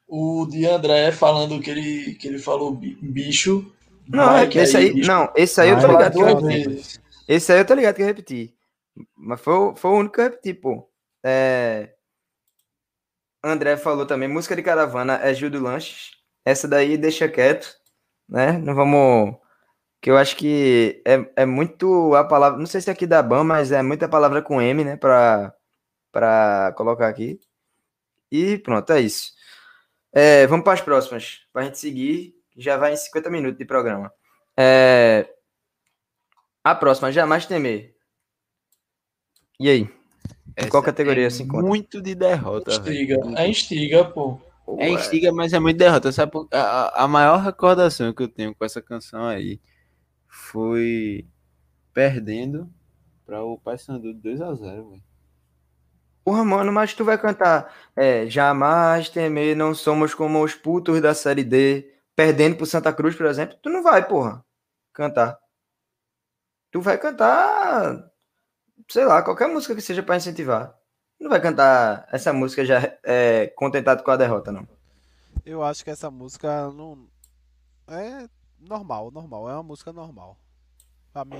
[0.10, 3.72] O de André falando que ele, que ele falou bi- bicho.
[4.07, 5.07] Não, Mike esse aí, bicho.
[5.07, 6.99] não, esse aí eu tô ligado que eu repeti.
[7.28, 8.55] Esse aí eu tô ligado que eu repeti.
[9.16, 10.89] Mas foi, o- foi o único que eu repeti, pô.
[11.24, 11.93] É...
[13.43, 16.12] André falou também, música de caravana é Gil do Lanches.
[16.43, 17.70] Essa daí deixa quieto,
[18.28, 18.53] né?
[18.53, 19.36] Não vamos.
[20.01, 22.57] Que eu acho que é, é muito a palavra.
[22.57, 24.97] Não sei se é aqui da BAM, mas é muita palavra com M, né?
[24.97, 25.53] Pra,
[26.12, 27.39] pra colocar aqui.
[28.32, 29.34] E pronto, é isso.
[30.12, 32.36] É, vamos para as próximas, pra gente seguir.
[32.57, 34.12] Já vai em 50 minutos de programa.
[34.57, 35.30] É,
[36.64, 37.95] a próxima, Jamais Temer.
[39.60, 39.89] E aí?
[40.57, 41.66] Em qual categoria é se encontra?
[41.66, 43.18] Muito de derrota, Instiga.
[43.38, 44.39] É instiga, pô.
[44.78, 46.12] É instiga, mas é muito derrota.
[46.12, 46.47] Sabe por...
[46.51, 49.60] a, a- a maior recordação que eu tenho com essa canção aí
[50.28, 51.26] foi
[51.93, 52.70] perdendo
[53.26, 54.57] para o Paysandu de 2x0,
[54.89, 55.03] velho.
[56.30, 61.11] Porra, mano, mas tu vai cantar é, Jamais temer, não somos como os putos da
[61.15, 63.57] Série D, perdendo pro Santa Cruz, por exemplo.
[63.59, 64.45] Tu não vai, porra,
[64.93, 65.39] cantar.
[66.69, 68.11] Tu vai cantar,
[68.88, 70.77] sei lá, qualquer música que seja pra incentivar.
[71.19, 74.67] Não vai cantar essa música já é, contentado com a derrota, não.
[75.43, 77.07] Eu acho que essa música não.
[77.88, 79.49] É normal, normal.
[79.49, 80.38] É uma música normal.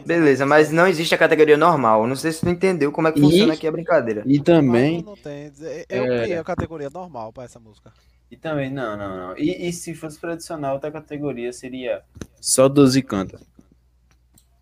[0.06, 2.06] Beleza, mas não existe a categoria normal.
[2.08, 4.24] Não sei se tu entendeu como é que E- funciona aqui a brincadeira.
[4.26, 5.52] E também, não tem.
[5.88, 6.22] Eu É.
[6.24, 7.92] criei a categoria normal pra essa música.
[8.32, 9.38] e também, não, não, não.
[9.38, 12.02] E, e se fosse tradicional, outra categoria seria
[12.42, 13.40] só 12 canta.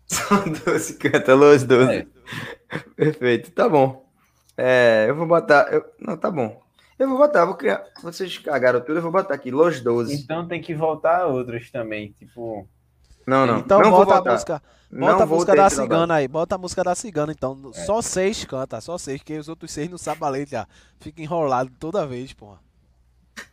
[0.64, 1.92] Doze canta, Los 12.
[1.92, 2.06] É.
[2.96, 4.06] Perfeito, tá bom.
[4.56, 5.68] É, eu vou botar.
[5.72, 6.60] eu- não, tá bom.
[6.98, 7.84] Eu vou botar, vou criar.
[8.02, 10.14] Vocês cagaram tudo, eu vou botar aqui, Los 12.
[10.14, 12.66] Então tem que voltar a outros também, tipo.
[13.28, 13.58] Não, não.
[13.58, 14.62] Então não bota a música.
[14.90, 16.00] Não Bota a vou música da esse trabalho.
[16.00, 17.70] cigana aí, bota a música da cigana, então.
[17.74, 17.84] É.
[17.84, 20.66] Só seis canta, só seis, que os outros seis não sabem a letra.
[20.98, 22.58] Fica enrolado toda vez, porra.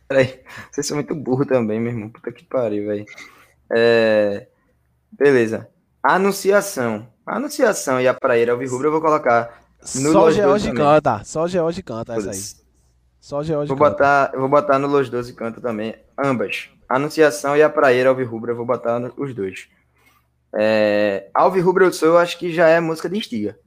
[0.08, 2.08] Peraí, vocês são muito burro também, meu irmão.
[2.08, 3.04] Puta que pariu, velho.
[3.70, 4.48] É...
[5.12, 5.68] Beleza.
[6.02, 7.06] Anunciação.
[7.26, 9.62] Anunciação e a praia Alvirrubra eu vou colocar.
[9.94, 10.84] No só Los George 12 também.
[10.84, 12.40] canta, só George canta essa aí.
[13.20, 13.90] Só George Vou canta.
[13.90, 16.70] botar, eu vou botar no Los 12 Canta também, ambas.
[16.88, 19.68] Anunciação e a Praeira Alvirrubra, eu vou botar os dois.
[20.54, 23.58] É, Alvirrubra eu sou, eu acho que já é música de instiga.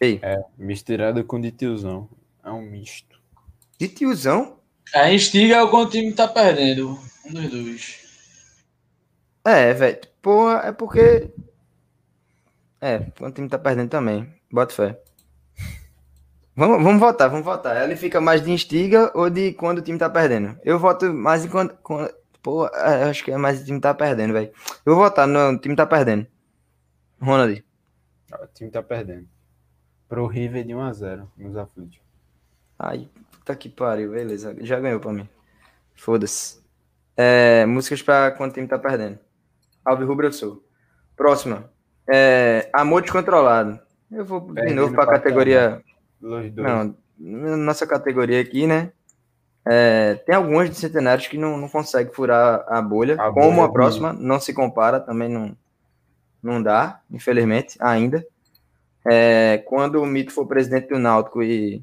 [0.00, 0.20] Ei,
[0.58, 2.08] Misturado com de tiozão.
[2.44, 3.20] É um misto.
[3.78, 4.58] de tiozão?
[4.94, 6.98] A instiga é quando o time tá perdendo.
[7.24, 8.02] Um dos dois.
[9.44, 10.00] É, velho.
[10.20, 11.30] Porra, é porque.
[12.80, 14.28] É, quando o time tá perdendo também.
[14.50, 15.00] Bota fé.
[16.54, 17.82] Vamos, vamos votar, vamos votar.
[17.82, 20.58] Ele fica mais de instiga ou de quando o time tá perdendo?
[20.62, 21.74] Eu voto mais em quando.
[21.82, 24.52] quando pô, é, acho que é mais o time tá perdendo, velho.
[24.84, 26.26] Eu vou votar no time tá perdendo.
[27.20, 27.64] Ronald.
[28.32, 29.26] O time tá perdendo.
[30.08, 32.00] Pro River de 1x0 nos aflitos.
[32.78, 34.54] Ai, puta que pariu, beleza.
[34.60, 35.28] Já ganhou pra mim.
[35.94, 36.60] Foda-se.
[37.16, 39.18] É, músicas pra quando o time tá perdendo.
[39.84, 40.64] Alves Rubro eu sou.
[41.16, 41.70] Próxima.
[42.06, 43.80] É, Amor Descontrolado.
[44.10, 45.82] Eu vou de Perdendo novo pra pra categoria.
[46.22, 46.54] Los dois.
[46.54, 48.92] Não, nossa categoria aqui, né?
[49.64, 53.14] É, tem algumas de centenários que não, não conseguem furar a bolha.
[53.14, 55.56] A como bolha a próxima, não se compara, também não,
[56.42, 58.24] não dá, infelizmente, ainda.
[59.04, 61.82] É, quando o Mito for presidente do Náutico e.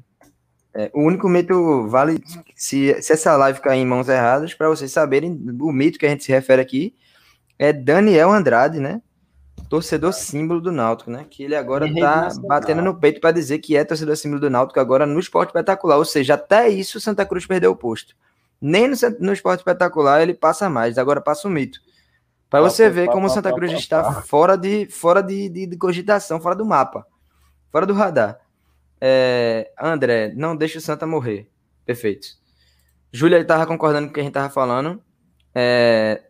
[0.74, 2.22] é, o único mito vale
[2.54, 6.08] se, se essa live cair em mãos erradas, para vocês saberem, o mito que a
[6.08, 6.94] gente se refere aqui
[7.58, 9.02] é Daniel Andrade, né?
[9.68, 11.26] Torcedor símbolo do Náutico, né?
[11.30, 12.48] Que ele agora E tá nacional.
[12.48, 15.96] batendo no peito para dizer que é torcedor símbolo do Náutico agora no esporte espetacular.
[15.96, 18.14] Ou seja, até isso o Santa Cruz perdeu o posto.
[18.60, 21.80] Nem no, no esporte espetacular ele passa mais, agora passa o mito.
[22.48, 24.86] Para Pá, você pá, ver pá, como o Santa pá, Cruz pá, está fora de
[24.86, 27.06] fora de, de, de cogitação, fora do mapa,
[27.70, 28.38] fora do radar.
[29.00, 31.48] É, André, não deixa o Santa morrer.
[31.86, 32.28] Perfeito.
[33.12, 35.00] Júlia estava concordando com o que a gente estava falando.
[35.54, 36.22] É,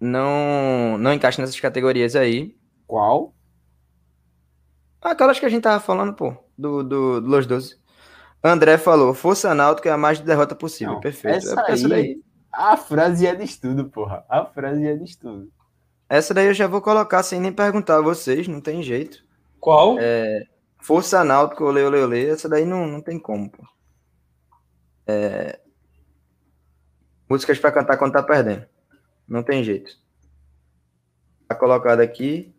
[0.00, 2.56] não, não encaixa nessas categorias aí.
[2.86, 3.34] Qual?
[5.00, 7.78] Aquelas que a gente tava falando, pô, do, do, do Los 12.
[8.42, 10.94] André falou, Força Náutica é a mais de derrota possível.
[10.94, 11.36] Não, Perfeito.
[11.36, 12.22] essa É essa, aí- daí,
[12.52, 14.24] A frase é de estudo, porra.
[14.28, 15.50] A frase é de estudo.
[16.08, 19.24] essa daí eu já vou colocar sem nem perguntar a vocês, não tem jeito.
[19.60, 19.98] Qual?
[20.80, 22.28] Força Náutico, olê, olê, olê.
[22.28, 23.62] Essa daí não, não tem como, pô.
[25.06, 25.58] É...
[27.28, 28.66] Músicas pra cantar quando tá perdendo.
[29.26, 29.90] Não tem jeito.
[31.48, 32.53] Tá colocado aqui.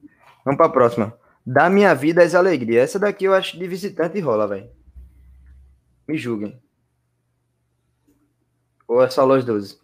[0.45, 1.17] Vamos pra próxima.
[1.45, 2.83] Da minha vida as alegrias.
[2.83, 4.69] Essa daqui eu acho de visitante e rola, velho.
[6.07, 6.61] Me julguem.
[8.87, 9.79] Ou é só Los 12?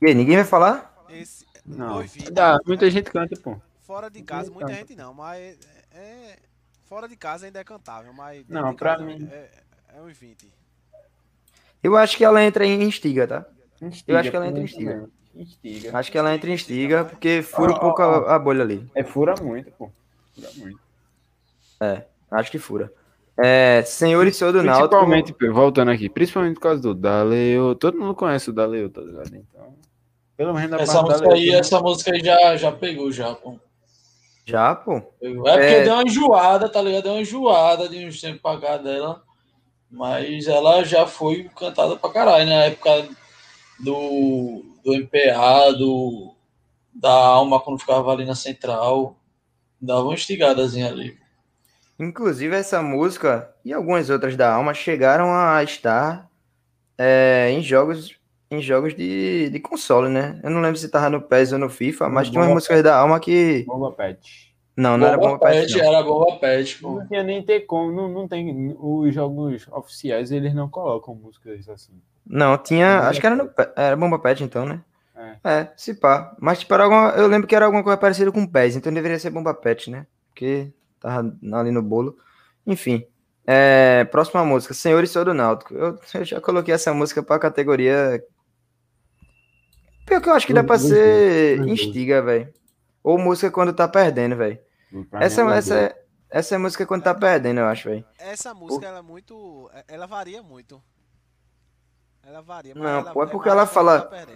[0.00, 0.94] E aí, ninguém vai falar?
[1.10, 2.04] Esse, Não.
[2.32, 3.60] Dá, muita gente canta, pô.
[3.80, 5.58] Fora de casa, muita gente não, mas
[5.92, 6.38] é, é-
[6.84, 9.50] fora de casa ainda é cantável, mas Não, pra mim- é,
[9.94, 10.52] é uns 20.
[11.82, 13.46] Eu acho que ela entra em instiga, tá?
[14.06, 14.92] Eu acho que ela entra em Instiga.
[14.92, 15.10] instiga.
[15.36, 15.96] Instiga.
[15.96, 18.86] Acho que ela entra em instiga porque fura um pouco a, a bolha ali.
[18.94, 19.90] É fura muito, pô.
[20.34, 20.78] Fura muito.
[22.30, 22.92] Acho que fura.
[23.38, 24.88] É, Senhor e Senhor do Náutico.
[24.88, 27.74] Principalmente, voltando aqui, principalmente por causa do Daleu.
[27.74, 29.26] Todo mundo conhece o Daleu, tá ligado?
[29.26, 29.74] Então,
[30.36, 33.58] pelo menos da Essa música Daleu, aí, essa música aí já, já pegou, já, pô.
[34.46, 35.02] Já, pô.
[35.20, 35.46] Pegou.
[35.48, 35.82] É porque É.
[35.84, 37.02] deu uma enjoada, tá ligado?
[37.02, 39.22] Deu uma enjoada de uns tempos pra cá dela.
[39.90, 43.08] Mas ela já foi cantada pra caralho, na época
[43.78, 46.32] do, do MPA, do,
[46.94, 49.16] da Alma, quando ficava ali na central.
[49.80, 51.18] Dava uma instigadazinha ali.
[51.98, 56.30] Inclusive, essa música e algumas outras da Alma chegaram a estar
[56.96, 58.14] é, em jogos
[58.48, 60.40] em jogos de, de console, né?
[60.40, 62.96] Eu não lembro se tava no PES ou no FIFA, mas tinha umas músicas da
[62.96, 63.64] Alma que.
[63.66, 64.54] Bomba Pet.
[64.76, 65.84] Não, não era Bomba Bomba Pet, Pet, não.
[65.84, 66.90] era Bomba Pet, pô.
[66.92, 68.76] Não tinha nem ter como, não, não tem.
[68.78, 72.00] Os jogos oficiais eles não colocam músicas assim.
[72.26, 72.96] Não, tinha.
[72.96, 74.80] Bomba Acho que era no Era Bomba Pet, então, né?
[75.14, 75.36] É.
[75.60, 76.34] É, se pá.
[76.40, 79.18] Mas, tipo, era alguma, eu lembro que era alguma coisa parecida com PES, então deveria
[79.18, 80.06] ser Bomba Pet, né?
[80.28, 82.18] Porque tava ali no bolo.
[82.66, 83.06] Enfim.
[83.46, 85.72] É, próxima música, Senhor e Senhor do Náutico.
[85.72, 88.22] Eu, eu já coloquei essa música pra categoria.
[90.04, 91.80] Pior que eu acho que dá pra Dos ser dos dois.
[91.80, 92.52] instiga, velho.
[93.02, 94.58] Ou música quando tá perdendo, velho.
[95.10, 98.04] Pra Essa, é essa, é- essa é música quando tá perdendo, eu acho, velho.
[98.18, 99.70] Essa música, ela é muito.
[99.86, 100.82] Ela varia muito.
[102.26, 102.74] Ela varia.
[102.74, 104.26] Não, ela pô, é porque mais ela fala- tá.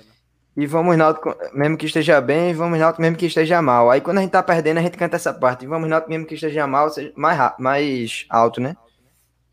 [0.57, 3.91] E vamos Náutico, mesmo que esteja bem, vamos Náutico mesmo que esteja mal.
[3.91, 5.65] Aí quando a gente tá perdendo, a gente canta essa parte.
[5.65, 8.77] E vamos Náutico mesmo que esteja mal, seja mais, ra- mais alto, né?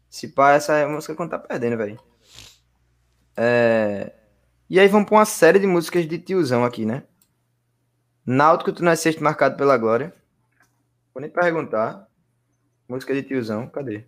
[0.09, 1.99] Se pá, essa é a música quando tá perdendo, velho.
[3.35, 4.13] É...
[4.69, 7.03] E aí vamos pra uma série de músicas de tiozão aqui, né?
[8.25, 10.13] Náutico, tu nasceste marcado pela glória.
[11.13, 12.05] Vou nem perguntar.
[12.88, 14.05] Música de tiozão, cadê?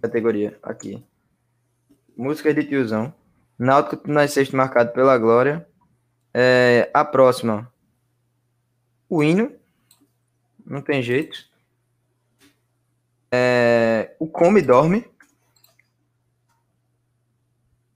[0.00, 1.04] Categoria, aqui.
[2.16, 3.12] Músicas de tiozão.
[3.58, 5.68] Náutico, tu nasceste marcado pela glória.
[6.32, 7.72] É, a próxima.
[9.08, 9.52] O hino.
[10.64, 11.48] Não tem jeito.
[13.32, 15.04] É, o Come Dorme.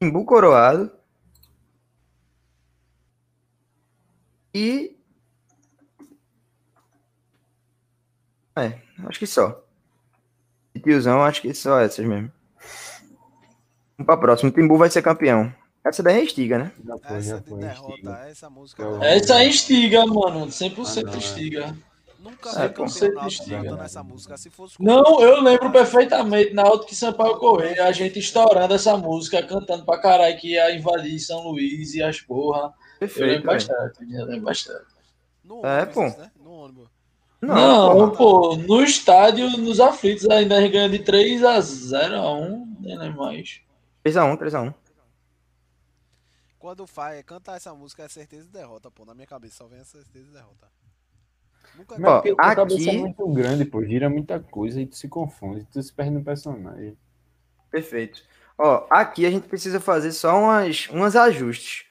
[0.01, 0.91] Timbu Coroado.
[4.53, 4.97] E.
[8.57, 9.65] É, acho que só.
[10.75, 12.33] De tiozão, acho que só essas mesmo.
[14.03, 14.51] Vamos pra próxima.
[14.51, 15.53] O Timbu vai ser campeão.
[15.85, 16.73] Essa daí é estiga, né?
[16.85, 17.59] Já foi, Essa já de foi.
[17.61, 18.27] derrota, instiga.
[18.29, 18.83] essa música.
[18.83, 20.51] Eu- da- Essa é instiga, mano.
[20.51, 21.17] 100% Ah, não, é.
[21.17, 21.77] instiga.
[22.21, 23.57] Nunca É, vi campeão Instiga.
[23.65, 24.37] cantando essa música.
[24.39, 28.97] Se fosse Não, eu lembro perfeitamente na Alto que Sampaio Correia, a gente estourando essa
[28.97, 32.67] música, cantando pra caralho que ia invadir São Luís e as porra.
[32.67, 33.27] Eu Perfeito.
[33.27, 33.67] lembro velho.
[33.69, 34.85] bastante, eu lembro bastante.
[35.45, 36.01] No É, ônibus, pô.
[36.03, 36.31] né?
[36.45, 36.89] No ônibus.
[37.41, 38.57] Não, Não, pô.
[38.57, 43.61] no estádio, nos aflitos, ainda ganha de 3 a 0 a 1, nem lembro mais.
[44.05, 44.75] 3x1, 3x1.
[46.59, 49.05] Quando faz, cantar essa música é certeza de derrota, pô.
[49.05, 50.69] Na minha cabeça só vem essa certeza de derrota.
[51.77, 54.87] Nunca Mas Ó, porque a cabeça é aqui- muito grande, pô, gira muita coisa e
[54.87, 56.97] tu se confunde, tu se perde no personagem.
[57.71, 58.23] Perfeito.
[58.59, 61.87] Ó, aqui a gente precisa fazer só umas, umas ajustes.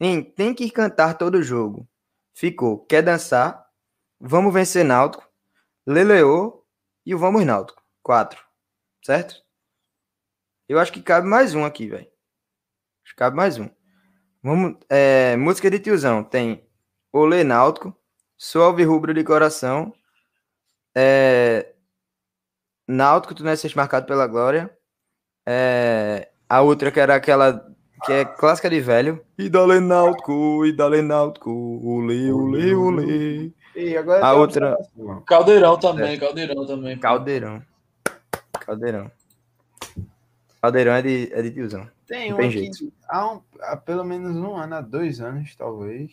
[0.00, 1.86] Em tem que cantar todo jogo.
[2.32, 2.78] Ficou.
[2.86, 3.68] Quer dançar?
[4.18, 5.28] Vamos vencer Náutico.
[5.86, 6.64] Leleô
[7.04, 7.82] e o Vamos Náutico.
[8.02, 8.42] Quatro.
[9.04, 9.42] Certo?
[10.68, 12.06] Eu acho que cabe mais um aqui, velho.
[13.02, 13.70] Acho que cabe mais um.
[14.42, 16.22] Vamos, é, música de tiozão.
[16.22, 16.62] Tem
[17.12, 17.96] Olê Náutico.
[18.36, 19.92] Sou Alvirrubro de coração.
[20.94, 21.72] É,
[22.86, 24.70] Náutico, tu não é marcado pela glória.
[25.46, 27.66] É, a outra que era aquela
[28.04, 29.24] que é clássica de velho.
[29.38, 31.50] E dale náutico, e dale náutico,
[31.82, 33.52] olê, olê, olê.
[33.74, 34.76] E agora A tem outra-.
[35.26, 36.98] Caldeirão também, Caldeirão também.
[36.98, 37.62] Caldeirão.
[38.60, 39.10] Caldeirão.
[40.60, 41.88] Caldeirão é de, é de tiozão.
[42.06, 42.92] Tem tem que jeito.
[43.08, 46.10] há, um- há pelo menos um ano, há dois anos, talvez.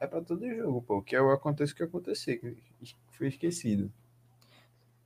[0.00, 1.02] É pra todo jogo, pô.
[1.02, 2.56] Que é o aconteça o que acontecer, que
[3.10, 3.92] foi esquecido.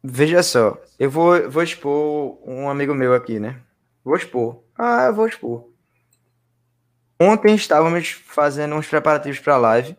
[0.03, 3.61] Veja só, eu vou, vou expor um amigo meu aqui, né?
[4.05, 4.63] Vou expor.
[4.79, 5.69] Ah, eu vou expor.
[7.21, 9.97] Ontem estávamos fazendo uns preparativos para a live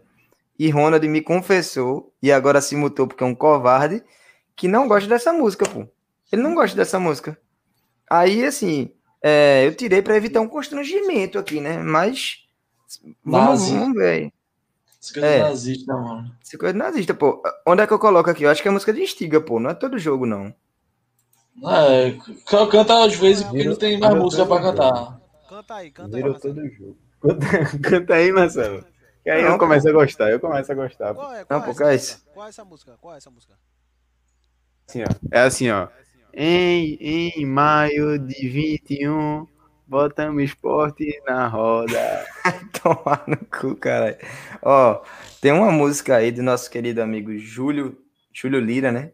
[0.59, 4.01] e Ronald me confessou, e agora se mutou porque é um covarde,
[4.55, 5.85] que não gosta dessa música, pô.
[6.31, 7.37] Ele não gosta dessa música.
[8.09, 8.91] Aí, assim,
[9.21, 11.77] é, eu tirei para evitar um constrangimento aqui, né?
[11.79, 12.45] Mas
[13.23, 14.33] vamos, vamos ver aí.
[15.01, 15.39] Essa coisa É.
[15.43, 16.35] nazista, mano.
[16.41, 17.41] Essa coisa nazista, pô.
[17.65, 18.43] Onde é que eu coloco aqui?
[18.43, 19.59] Eu acho que é música de Stiga, pô.
[19.59, 20.53] Não é todo jogo, não.
[21.63, 22.17] É,
[22.69, 25.21] canta às vezes porque Virou- não tem mais música pra todo cantar.
[25.47, 26.21] Canta aí, canta aí.
[26.23, 26.55] Virou Marcelo.
[26.55, 26.97] todo jogo.
[27.21, 27.45] Canta,
[27.89, 28.85] canta aí, Marcelo.
[29.23, 31.13] Que aí Não, eu começo a gostar, eu começo a gostar.
[31.13, 31.21] pô.
[31.21, 32.25] Qual é, Não, qual é pô, essa é isso?
[32.33, 32.97] Qual é essa música?
[32.99, 33.53] Qual é essa música?
[34.87, 35.07] Assim, ó.
[35.31, 35.87] É assim, ó.
[36.37, 39.47] Em, em maio de 21,
[39.87, 42.25] botamos esporte na roda.
[42.83, 44.17] Tomar no cu, caralho.
[44.61, 45.01] Ó,
[45.39, 47.97] tem uma música aí do nosso querido amigo Júlio,
[48.33, 49.13] Júlio Lira, né?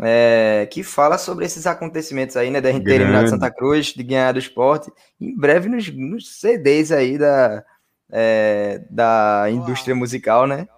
[0.00, 2.60] É, que fala sobre esses acontecimentos aí, né?
[2.60, 3.28] Da gente ter eliminado.
[3.28, 4.88] Santa Cruz, de ganhar do esporte.
[5.20, 7.64] Em breve nos, nos CDs aí da,
[8.08, 10.68] é, da indústria musical, né?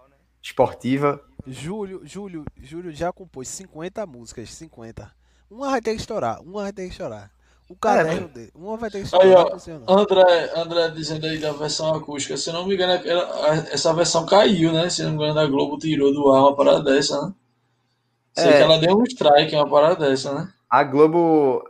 [0.43, 1.21] Esportiva.
[1.47, 5.24] Júlio, Júlio, Júlio já compôs 50 músicas, 50.
[5.51, 7.31] Uma vai ter que estourar, uma vai ter que estourar.
[7.69, 9.27] O caderno dele, uma vai ter que estourar.
[9.27, 10.01] Aí, ó, é.
[10.01, 12.37] André, André dizendo aí da versão acústica.
[12.37, 12.93] Se não me engano,
[13.71, 14.91] essa versão caiu, né?
[14.91, 17.33] Se não me engano, a Globo tirou do ar uma parada dessa, né?
[18.35, 18.57] Sei É.
[18.57, 20.53] que ela deu um strike, uma parada dessa, né?
[20.69, 21.63] A Globo.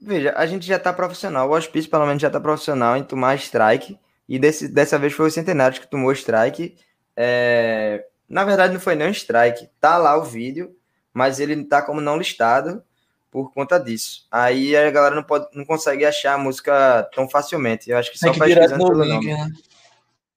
[0.00, 1.48] Veja, a gente já tá profissional.
[1.48, 3.98] O Hospício, pelo menos, já tá profissional em tomar strike.
[4.28, 6.76] E desse, dessa vez foi o Centenários que tomou strike.
[7.16, 9.70] É, Na verdade, não foi nem um strike.
[9.80, 10.76] Tá lá o vídeo,
[11.14, 12.82] mas ele tá como não listado
[13.30, 14.26] por conta disso.
[14.30, 17.90] Aí a galera não, pode, não consegue achar a música tão facilmente.
[17.90, 19.34] Eu acho que só Tem que pesquisando pelo link, nome.
[19.34, 19.52] né?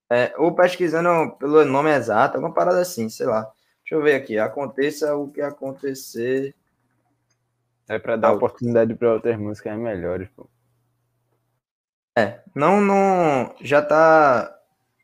[0.09, 3.49] É, ou pesquisando pelo nome exato, alguma parada assim, sei lá.
[3.81, 4.37] Deixa eu ver aqui.
[4.37, 6.53] Aconteça o que acontecer.
[7.87, 10.47] É pra dar Ah, oportunidade pra outras músicas melhores, pô.
[12.17, 13.53] É, não, não.
[13.61, 14.53] Já tá.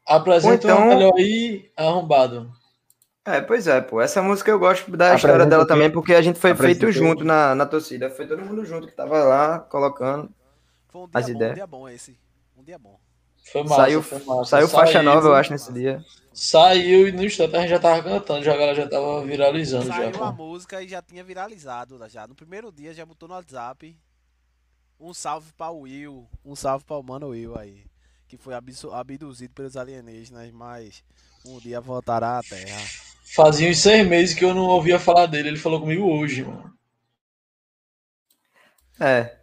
[0.06, 2.52] Apresenta então- uma melhor aí, arrombado.
[3.28, 4.00] É, pois é, pô.
[4.00, 5.74] Essa música eu gosto da história Apresenta dela o quê?
[5.74, 8.10] também, porque a gente foi feito junto na, na torcida.
[8.10, 10.34] Foi todo mundo junto que tava lá colocando.
[10.88, 11.52] Foi um dia as bom, ideias.
[11.52, 12.20] um dia bom esse.
[12.58, 12.98] Um dia bom.
[13.52, 14.46] Foi massa, saiu foi massa.
[14.46, 16.02] saiu faixa nova, eu acho, nesse dia.
[16.34, 19.88] Saiu e no instante a gente já tava cantando, já a galera já tava viralizando
[19.88, 20.46] já, Saiu a pô.
[20.46, 22.26] música e já tinha viralizado já.
[22.28, 23.98] No primeiro dia já botou no WhatsApp.
[24.98, 27.86] Um salve para o Will, um salve para o mano Will aí,
[28.28, 31.04] que foi abduzido pelos alienígenas, mas
[31.46, 33.07] um dia voltará à Terra.
[33.36, 36.74] Fazia uns seis meses que eu não ouvia falar dele, ele falou comigo hoje, mano.
[39.00, 39.36] É.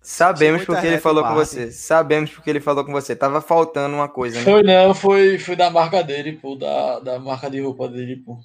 [0.00, 1.70] Sabemos porque ele falou com você.
[1.70, 3.14] Sabemos porque ele falou com você.
[3.14, 4.44] Tava faltando uma coisa, né?
[4.44, 8.38] Foi não, foi, foi da marca dele, pô, da, da marca de roupa dele, pô.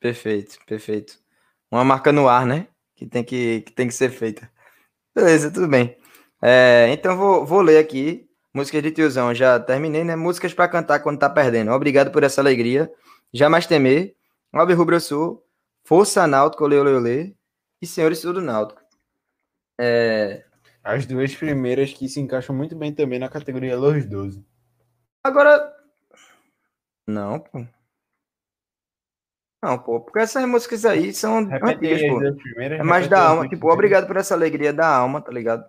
[0.00, 1.18] Perfeito, perfeito.
[1.70, 2.66] Uma marca no ar, né?
[2.96, 4.50] Que tem que, que, tem que ser feita.
[5.14, 5.96] Beleza, tudo bem.
[6.42, 8.26] É, então vou, vou ler aqui.
[8.54, 10.16] Músicas de tiozão, já terminei, né?
[10.16, 11.70] Músicas pra cantar quando tá perdendo.
[11.70, 12.90] Obrigado por essa alegria.
[13.32, 14.16] Jamais temer.
[14.52, 15.46] Albi Rubro eu sou.
[15.84, 17.34] Força Náutico, olê, olê, olê.
[17.80, 18.80] E Senhores Tudo Náutico.
[19.80, 20.44] É,
[20.82, 24.44] As duas primeiras que se encaixam muito bem também na categoria Los 12.
[25.24, 25.72] Agora.
[27.06, 27.64] Não, pô.
[29.62, 32.42] Não, pô, porque essas músicas aí são Repete antigas, pô.
[32.42, 32.80] primeiras.
[32.80, 33.74] É mais da alma, tipo, primeiras.
[33.74, 35.64] obrigado por essa alegria da alma, tá ligado?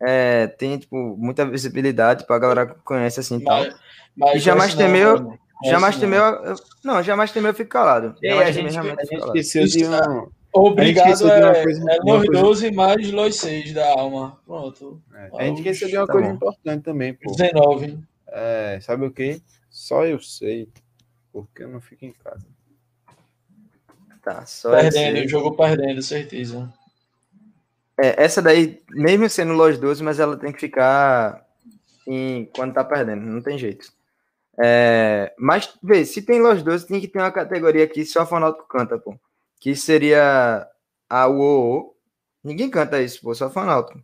[0.00, 3.60] É, tem, tipo, muita visibilidade, tipo, a galera conhece assim e tal.
[3.64, 3.76] Mas,
[4.16, 5.72] mas E jamais temeu- mano.
[5.74, 6.22] Jamais temeu.
[6.22, 8.14] eu- Não, jamais temeu, eu fico calado.
[8.22, 10.28] Jamais a gente, a gente esqueceu de um.
[10.52, 14.38] Obrigado de é, coisa- é Los coisa- 12 mais Los 6 da alma.
[14.46, 15.00] Pronto.
[15.38, 16.34] A gente esqueceu de uma Tá coisa bom.
[16.34, 17.30] importante também, pô.
[17.32, 17.98] 19.
[18.28, 19.42] É, sabe o que?
[19.70, 20.68] Só eu sei.
[21.32, 22.46] Porque eu não fico em casa.
[24.22, 26.72] Tá, só Perdendo, o jogo perdendo, certeza.
[28.00, 31.46] É, essa daí, mesmo sendo Los 12, mas ela tem que ficar
[32.06, 33.92] em, quando tá perdendo, não tem jeito.
[34.60, 38.66] É, mas, vê, se tem Los 12, tem que ter uma categoria aqui só Fanático
[38.68, 39.14] canta, pô.
[39.60, 40.66] Que seria
[41.08, 41.94] a UOO.
[42.42, 44.00] Ninguém canta isso, pô, só Fanático.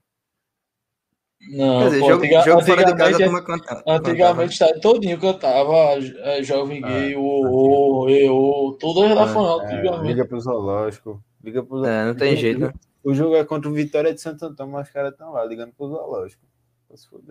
[1.51, 3.85] Não, Quer dizer, pô, jogo, antiga- jogo fora de casa, a canta.
[3.87, 5.75] antigamente estádio todinho cantava
[6.23, 10.07] é, Jovem Ah, Gay, o o eu, todas da Fanal, É, antigamente.
[10.07, 11.23] liga pro zoológico.
[11.43, 12.01] Liga pro zoológico.
[12.03, 12.73] É, não tem jeito, né?
[13.03, 15.73] O jogo é contra o Vitória de Santo Antônio, mas os caras estão lá ligando
[15.75, 16.43] pro zoológico.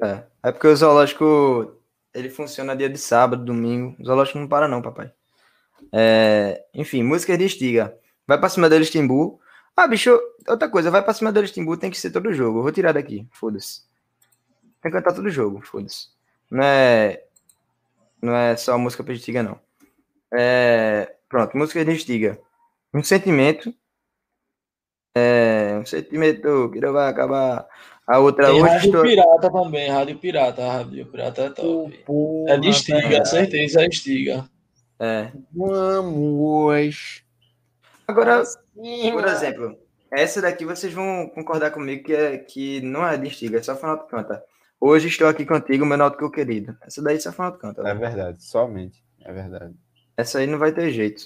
[0.04, 1.74] É, é porque o zoológico
[2.14, 3.96] ele funciona dia de sábado, domingo.
[4.00, 5.12] O zoológico não para, não, papai.
[5.92, 7.98] É, enfim, música de estiga.
[8.28, 9.40] Vai pra cima deles, Timbu.
[9.76, 12.60] Ah, bicho, outra coisa, vai pra cima deles, Timbu, tem que ser todo jogo.
[12.60, 13.82] Eu vou tirar daqui, foda-se.
[14.82, 16.10] Tem que cantar todo jogo, foda-se.
[16.50, 17.24] Não é.
[18.22, 19.60] Não é só música pra estiga, não.
[20.32, 22.40] É, pronto, música de estiga.
[22.94, 23.74] Um sentimento.
[25.16, 27.68] É, um sentimento que não vai acabar.
[28.08, 29.02] A outra Tem hoje Rádio estou.
[29.02, 32.06] Pirata também, Rádio Pirata, Rádio Pirata é top.
[32.48, 34.50] É de Estiga, certeza é Estiga.
[35.00, 35.32] É.
[35.52, 37.24] Vamos.
[38.08, 38.44] Agora,
[38.76, 39.78] por exemplo,
[40.12, 43.76] essa daqui vocês vão concordar comigo que, é, que não é de instiga, é só
[43.76, 44.44] Fernando canta.
[44.80, 46.78] Hoje estou aqui contigo, meu náutico querido.
[46.82, 47.82] Essa daí só Fernando canta.
[47.82, 47.96] É né?
[47.96, 49.02] verdade, somente.
[49.22, 49.74] É verdade.
[50.18, 51.24] Essa aí não vai ter jeito.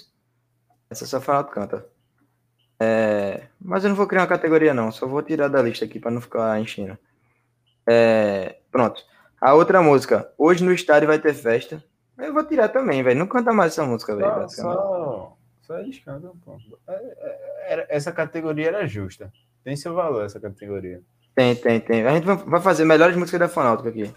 [0.88, 1.86] Essa só Fernando canta.
[2.80, 5.98] É, mas eu não vou criar uma categoria não, só vou tirar da lista aqui
[5.98, 6.96] para não ficar enchendo.
[7.86, 9.02] É, pronto.
[9.40, 11.82] A outra música, hoje no estádio vai ter festa.
[12.18, 13.18] Eu vou tirar também, velho.
[13.18, 14.48] Não canta mais essa música, velho.
[14.50, 16.58] Só, só, só eles cantam, pô.
[16.88, 19.32] É, é, essa categoria era justa.
[19.62, 21.00] Tem seu valor, essa categoria.
[21.34, 22.04] Tem, tem, tem.
[22.06, 24.12] A gente vai- fazer melhores músicas da Fonáutica aqui.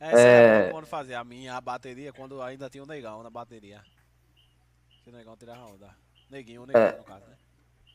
[0.00, 0.68] Essa É.
[0.68, 3.80] é quando fazia a minha a bateria, quando ainda tinha o negão na bateria.
[5.02, 5.90] Que o negão tirava onda.
[6.30, 6.96] Neguinho, o neguinho, É.
[6.96, 7.36] no caso, né?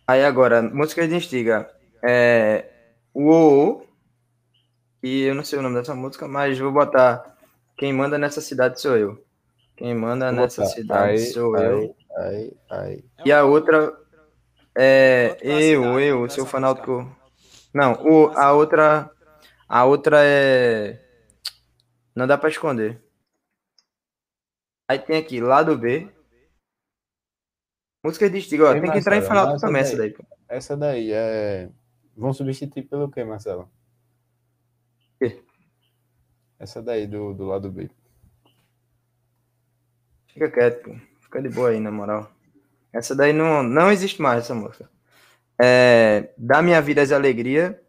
[0.09, 1.69] Aí agora, música de instiga.
[2.03, 2.65] É.
[3.13, 3.83] O
[5.03, 7.37] E eu não sei o nome dessa música, mas vou botar
[7.77, 9.23] Quem manda nessa cidade sou eu.
[9.77, 11.95] Quem manda nessa Opa, cidade aí, sou aí, eu.
[12.71, 13.05] Aí.
[13.19, 13.95] É E a outra
[14.75, 17.07] é eu, eu, seu fanático.
[17.71, 19.11] Não, o, a outra
[19.67, 20.99] a outra é
[22.15, 22.99] não dá pra esconder.
[24.87, 26.09] Aí tem aqui lado B.
[28.09, 29.91] Música de estilo, ó, Ei, tem que entrar em essa também daí.
[29.91, 30.15] essa daí.
[30.49, 31.69] Essa daí é.
[32.17, 33.69] Vão substituir pelo quê, Marcelo?
[35.19, 35.41] Quê?
[36.57, 37.89] Essa daí do, do lado B.
[40.27, 40.95] Fica quieto, pô.
[41.21, 42.31] Fica de boa aí, na moral.
[42.91, 44.89] Essa daí não, não existe mais, essa música.
[45.61, 47.79] É, Dá minha vida as alegria.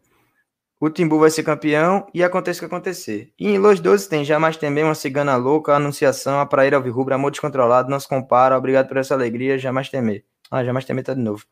[0.81, 3.31] O Timbu vai ser campeão e aconteça o que acontecer.
[3.39, 7.29] E em Los 12 tem Jamais Temer, Uma Cigana Louca, Anunciação, A Praíra Alvirrubra, Amor
[7.29, 10.25] Descontrolado, Não se compara, Obrigado por essa alegria, Jamais Temer.
[10.49, 11.45] Ah, Jamais Temer tá de novo.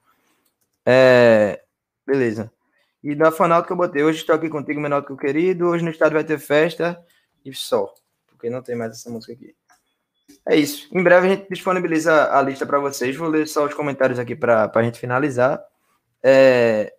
[0.84, 1.62] É,
[2.08, 2.52] beleza.
[3.04, 5.68] E da Fanalto que eu botei, hoje estou aqui contigo, menor do que o querido,
[5.68, 7.00] hoje no estado vai ter festa
[7.46, 7.94] e só.
[8.26, 9.56] Porque não tem mais essa música aqui.
[10.48, 10.90] É isso.
[10.92, 13.16] Em breve a gente disponibiliza a lista para vocês.
[13.16, 15.64] Vou ler só os comentários aqui para a gente finalizar.
[16.24, 16.92] É,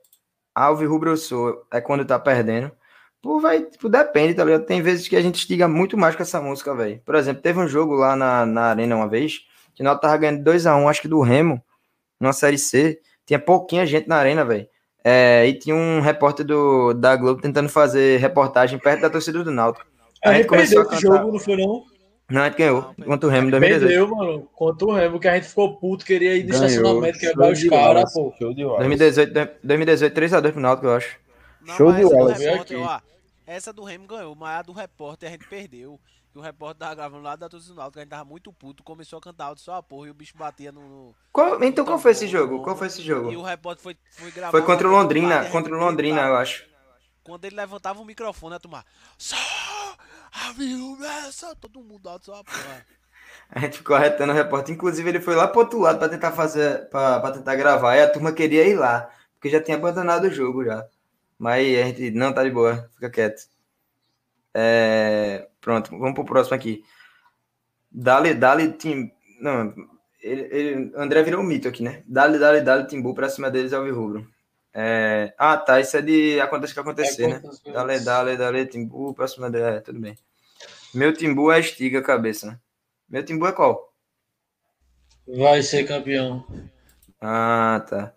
[0.55, 2.71] Alve Rubro eu sou é quando tá perdendo.
[3.23, 4.65] Pô, vai, tipo, depende, tá ligado?
[4.65, 7.01] Tem vezes que a gente estiga muito mais com essa música, velho.
[7.05, 9.41] Por exemplo, teve um jogo lá na, na Arena uma vez,
[9.75, 11.63] que nós tava ganhando 2x1, acho que do Remo,
[12.19, 13.01] numa Série C.
[13.27, 14.67] Tinha pouquinha gente na Arena, velho.
[15.05, 19.51] É, e tinha um repórter do, da Globo tentando fazer reportagem perto da torcida do
[19.51, 19.87] Náutico.
[20.25, 21.19] A A gente gente começou a esse cantar.
[21.19, 21.85] jogo, não foi não?
[22.31, 23.89] Não, a gente ganhou Não, contra o Remo em 2018.
[23.99, 24.49] Perdeu, mano.
[24.55, 26.67] Contra o Remo, que a gente ficou puto, queria ir no Ganhou.
[26.67, 28.33] estacionamento, quebrar os de caras, pô.
[28.39, 28.89] Show de Wallace.
[28.97, 31.17] 2018, 2018 3x2 pro Náutico, eu acho.
[31.67, 32.05] Não, Show de
[32.77, 33.01] ó,
[33.47, 35.99] essa do Remo ganhou, mas a do repórter a gente perdeu.
[36.33, 38.85] Que o repórter tava gravando lá da torcida do Náutico, a gente tava muito puto,
[38.85, 40.81] começou a cantar alto só a porra e o bicho batia no...
[40.81, 42.63] no- Qual- então qual foi esse jogo?
[42.63, 43.29] Qual foi esse E jogo?
[43.37, 44.53] o repórter foi, foi gravar...
[44.53, 46.35] Foi contra o Londrina, e contra o Londrina, gritava.
[46.37, 46.65] eu acho.
[47.25, 48.85] Quando ele levantava o microfone, a turma...
[49.19, 49.37] Só
[50.33, 51.09] a viúva,
[51.61, 52.87] todo mundo alto porra.
[53.49, 54.75] A gente ficou arretando o repórter.
[54.75, 57.97] Inclusive, ele foi lá pro outro lado pra tentar fazer, pra, pra tentar gravar.
[57.97, 60.87] E a turma queria ir lá, porque já tinha abandonado o jogo já.
[61.39, 63.49] Mas a gente não tá de boa, fica quieto.
[64.55, 66.85] É, pronto, vamos pro próximo aqui.
[67.91, 69.11] Dali, Dali, Tim.
[69.41, 69.75] Não,
[70.21, 72.03] ele, ele, André virou um mito aqui, né?
[72.07, 74.29] Dali, Dali, Dali, Timbu pra cima deles é o Rubro.
[74.73, 75.81] É, ah, tá.
[75.81, 77.43] Isso é de acontece que acontecer, né?
[77.73, 79.77] Dale, dale, dale, Timbu, pra cima dele.
[79.77, 80.17] É, tudo bem.
[80.95, 82.61] Meu Timbu é estiga a cabeça.
[83.09, 83.93] Meu Timbu é qual?
[85.27, 86.45] Vai ser campeão.
[87.21, 88.15] Ah, tá.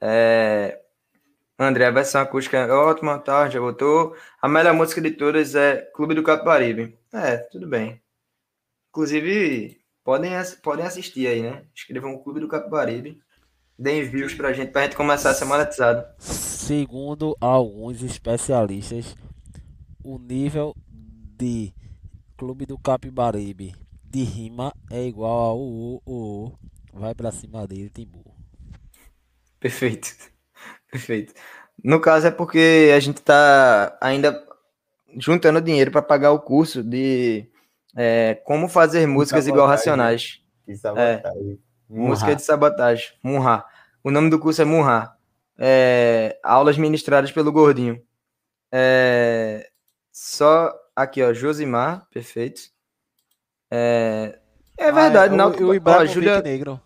[0.00, 0.80] É...
[1.58, 3.48] André, a versão acústica é ótima, tá?
[3.48, 4.16] Já botou.
[4.42, 6.98] A melhor música de todas é Clube do Capibaribe.
[7.12, 8.02] É, tudo bem.
[8.90, 10.32] Inclusive, podem,
[10.62, 11.64] podem assistir aí, né?
[11.72, 13.22] Escrevam o Clube do Capibaribe.
[13.78, 16.06] Deem views pra gente, pra gente começar a ser monetizado.
[16.18, 19.16] Segundo alguns especialistas,
[20.02, 20.76] o nível
[21.36, 21.72] de
[22.36, 23.74] Clube do Capibaribe
[24.04, 26.52] de rima é igual ao o, o, o.
[26.92, 28.24] Vai pra cima dele, Timbu.
[29.58, 30.14] Perfeito.
[30.90, 31.34] Perfeito.
[31.82, 34.40] No caso é porque a gente tá ainda
[35.18, 37.48] juntando dinheiro para pagar o curso de
[37.96, 39.76] é, como fazer músicas igual sabotagem.
[39.76, 40.40] Racionais.
[40.64, 41.58] Que sabotagem.
[41.94, 43.08] Música de sabotagem.
[43.22, 43.64] Munha.
[44.02, 45.10] O nome do curso é Munha.
[45.58, 48.02] É, aulas ministradas pelo Gordinho.
[48.72, 49.68] É,
[50.12, 52.62] só aqui, ó, Josimar, perfeito.
[53.70, 54.38] É,
[54.76, 55.50] é verdade, não.
[55.50, 56.80] o, o ó, Júlia, Negro.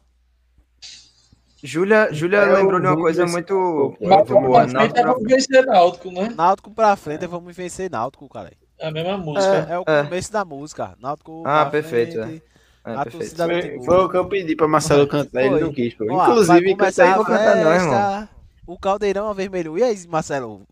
[1.63, 4.65] Júlia, Júlia É o lembrou de uma coisa muito, muito boa.
[4.67, 6.29] Náutico- pra vencer Náutico, né?
[6.37, 8.53] Náutico pra frente, vamos vencer Náutico, cara.
[8.79, 9.67] É a mesma música.
[9.69, 10.05] É o É.
[10.05, 10.95] começo da música.
[11.01, 12.43] Náutico Ah, pra perfeito, frente,
[12.89, 13.19] É, a perfeito.
[13.37, 13.85] torcida do Foi, Timbu.
[13.85, 16.05] foi o que eu pedi pra Marcelo cantar, ele não quis, pô.
[16.11, 18.29] Ó, Inclusive, começar cantei a vou cantar não, irmão.
[18.67, 19.79] O caldeirão avermelhou.
[19.79, 20.67] E aí, Marcelo?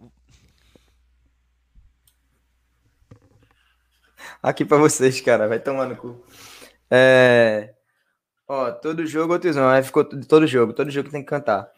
[4.43, 5.49] Aqui pra vocês, cara.
[5.49, 6.23] Vai tomar no cu.
[6.91, 7.73] É,
[8.49, 11.69] Ó, todo jogo, ô tiozão, aí ficou tudo- todo jogo, todo jogo tem que cantar.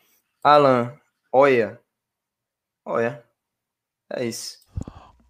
[0.45, 0.93] Alan,
[1.33, 1.81] olha.
[2.85, 3.25] Olha.
[4.13, 4.59] É isso.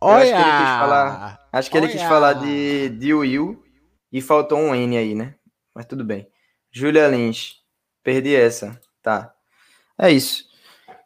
[0.02, 2.08] Eu acho que ele quis falar- Acho que ele quis Olha!
[2.08, 3.62] falar de, de Will
[4.12, 5.34] e faltou um N aí, né?
[5.74, 6.28] Mas tudo bem.
[6.70, 7.56] Júlia Lins,
[8.02, 8.78] perdi essa.
[9.02, 9.32] Tá.
[9.98, 10.44] É isso.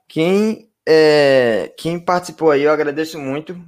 [0.08, 3.58] Quem, é, quem participou aí, eu agradeço muito.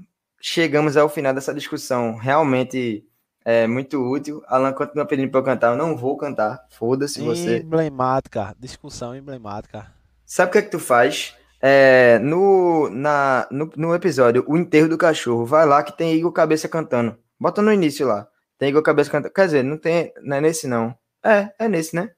[0.41, 3.07] Chegamos ao final dessa discussão realmente
[3.45, 4.43] é, muito útil.
[4.47, 5.73] Alan continua pedindo para eu cantar.
[5.73, 6.67] Eu não vou cantar.
[6.71, 7.59] Foda-se você.
[7.59, 9.93] Emblemática, discussão emblemática.
[10.27, 11.35] Sabe o que é que tu faz?
[11.61, 16.31] É, no, na, no, no episódio O Enterro do Cachorro, vai lá que tem Igor
[16.33, 17.17] Cabeça cantando.
[17.41, 18.29] Bota no início lá.
[18.59, 19.33] Tem Igor Cabeça cantando.
[19.35, 20.13] Quer dizer, não tem.
[20.23, 20.97] Não é nesse, não.
[21.25, 22.11] É, é nesse, né?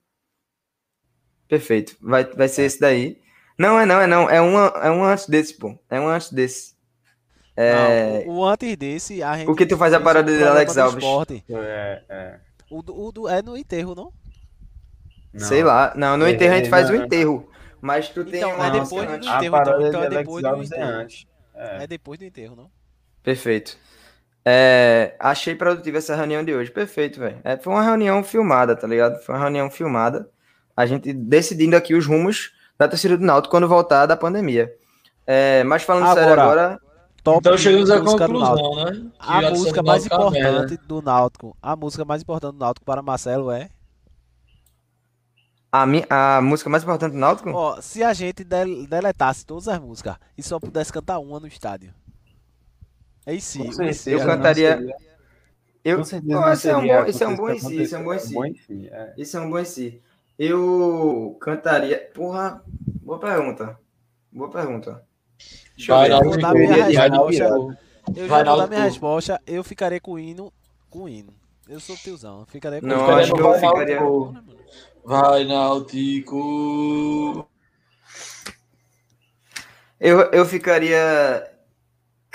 [1.48, 1.96] Perfeito.
[2.00, 3.20] Vai, vai ser esse daí.
[3.58, 4.28] Não, é não, é não.
[4.28, 5.78] É um, é um antes desse, pô.
[5.88, 6.74] É um antes desse.
[7.56, 9.46] É, Não, o, o antes desse, a gente.
[9.46, 11.04] Por que tu faz a parada um de Alex do Alves?
[11.48, 12.40] É, é.
[12.68, 14.12] O, do- o do- é no enterro, não?
[15.32, 15.46] Não.
[15.46, 15.94] sei lá.
[15.96, 17.48] Não, no É, enterro a gente é, faz o enterro.
[17.80, 19.28] Mas tu tem Então, uma é música depois do antes.
[19.28, 20.90] A enterro, parada então, então de é Alex depois do Alves é enterro.
[21.00, 21.26] antes.
[21.54, 21.84] É.
[21.84, 22.70] É depois do enterro, não?
[23.22, 23.78] Perfeito.
[24.48, 26.70] É, achei produtiva essa reunião de hoje.
[26.70, 27.40] Perfeito, velho.
[27.42, 29.20] É, foi uma reunião filmada, tá ligado?
[29.24, 30.30] Foi uma reunião filmada.
[30.76, 34.72] A gente decidindo aqui os rumos da torcida do Náutico quando voltar da pandemia.
[35.26, 36.80] É, mas falando sério Agora, agora,
[37.24, 38.92] Top Então chegamos à conclusão, né?
[38.92, 41.56] Que A música mais Náutico é importante do Náutico.
[41.60, 43.68] A música mais importante do Náutico para Marcelo é.
[45.72, 47.50] a, mi, a música mais importante do Náutico?
[47.50, 51.48] Ó, se a gente del- deletasse todas as músicas e só pudesse cantar uma no
[51.48, 51.92] estádio.
[53.26, 54.96] Aí sim, Com o certeza eu cantaria-
[55.84, 56.02] eu, não
[56.52, 58.18] esse é um bom, esse é um bom em si, esse é um bom em
[58.18, 58.88] si.
[58.90, 59.14] é.
[59.16, 60.00] Isso é um bom em si.
[60.38, 62.10] Eu cantaria.
[62.14, 62.62] Porra,
[63.02, 63.78] boa pergunta.
[64.32, 65.02] Boa pergunta.
[65.76, 66.14] Deixa Vai ver.
[66.14, 67.44] Eu vou dar minha resposta.
[68.14, 68.68] Eu Vai, já vou dar Náutico.
[68.68, 69.40] minha resposta.
[69.46, 70.52] Eu ficaria com o hino.
[70.90, 71.32] Com o hino.
[71.68, 72.40] Eu sou tiozão.
[72.40, 74.44] Eu ficaria com Não, acho que eu Vai ficaria- Náutico.
[75.04, 77.48] Vai, Náutico.
[79.98, 81.50] Eu, eu ficaria.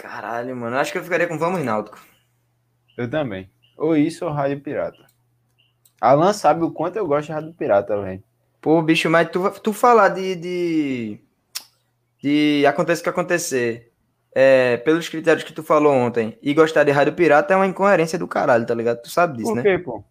[0.01, 0.77] Caralho, mano.
[0.77, 1.99] Acho que eu ficaria com Vamos Náutico.
[2.97, 3.47] Eu também.
[3.77, 5.05] Ou isso ou Rádio Pirata.
[6.01, 8.23] Alan sabe o quanto eu gosto de Rádio Pirata, velho.
[8.59, 10.35] Pô, bicho, mas tu, tu falar de.
[10.35, 11.19] de,
[12.19, 13.91] de aconteça o que acontecer.
[14.33, 18.17] É, pelos critérios que tu falou ontem, e gostar de Rádio Pirata é uma incoerência
[18.17, 19.01] do caralho, tá ligado?
[19.01, 19.61] Tu sabe disso, Por né?
[19.61, 20.03] quê, pô?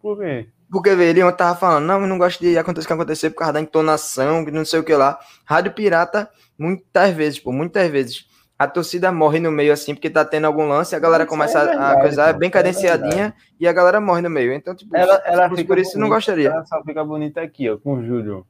[0.00, 0.48] Por quê?
[0.70, 3.36] Porque, ele ontem tava falando, não, eu não gosto de acontecer o que acontecer por
[3.36, 5.20] causa da entonação, que não sei o que lá.
[5.44, 6.28] Rádio Pirata,
[6.58, 8.26] muitas vezes, pô, muitas vezes.
[8.58, 11.58] A torcida morre no meio assim, porque tá tendo algum lance, a galera Isso começa
[11.58, 14.30] é a- a verdade, coisar pô, bem isso é cadenciadinha e a galera morre no
[14.30, 14.52] meio.
[14.54, 16.48] Então, tipo, Ela, ela por, por isso não bonita, gostaria.
[16.48, 18.46] Ela só fica bonita aqui, ó, com o Júlio.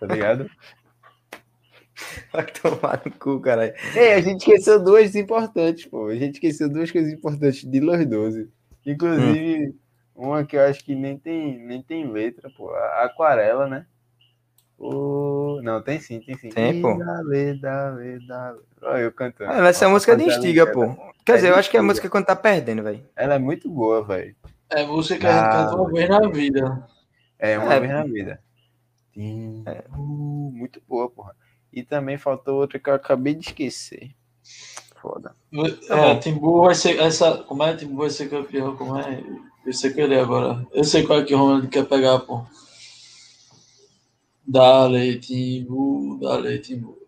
[0.00, 0.50] Tá ligado?
[2.32, 3.72] Vai tomar no cu, caralho.
[3.94, 6.06] Ei, a gente esqueceu duas importantes, pô.
[6.08, 8.48] A gente esqueceu duas coisas importantes de Los 12.
[8.84, 9.74] Inclusive,
[10.14, 12.70] uma que eu acho que nem tem, nem tem letra, pô.
[12.70, 13.86] A aquarela, né?
[14.78, 15.60] O...
[15.62, 16.48] Não, tem sim, tem sim.
[16.50, 16.94] Tem, pô.
[16.98, 18.58] Dale, dale, dale.
[18.82, 19.50] Olha eu cantando.
[19.50, 20.94] Ah, Essa música é de Nossa, instiga, ela- pô.
[21.24, 23.02] Quer é dizer, eu acho que é a música quando tá perdendo, velho.
[23.16, 24.34] Ela é muito boa, velho.
[24.68, 26.86] É música que a gente canta uma vez na vida.
[27.38, 27.80] É uma É.
[27.80, 28.40] vez na vida.
[29.16, 31.34] Uh, muito boa, porra.
[31.72, 34.10] E também faltou outra que eu acabei de esquecer.
[35.00, 35.34] Foda.
[35.90, 36.98] É, Timbu vai ser.
[37.00, 37.76] Essa, como é?
[37.76, 38.76] Timbu vai ser campeão.
[38.76, 39.22] Como é?
[39.64, 40.66] Eu sei que ele é agora.
[40.72, 42.44] Eu sei qual é que o Ronald quer pegar, pô.
[44.46, 47.04] Dale, Timbu, dale, Timbu.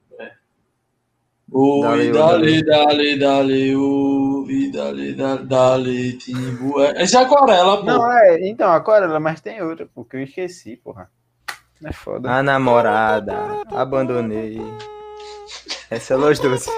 [1.52, 6.80] Oi, Dale, dale, dale, oi, dale, dale, dale, Timbu.
[6.80, 7.84] É, essa é aquarela, pô.
[7.84, 11.08] Não, é, então, aquarela, mas tem outra, porque eu esqueci, porra.
[11.84, 12.30] É foda.
[12.30, 13.36] A namorada,
[13.70, 14.60] abandonei.
[15.88, 16.70] Essa é Los Doce.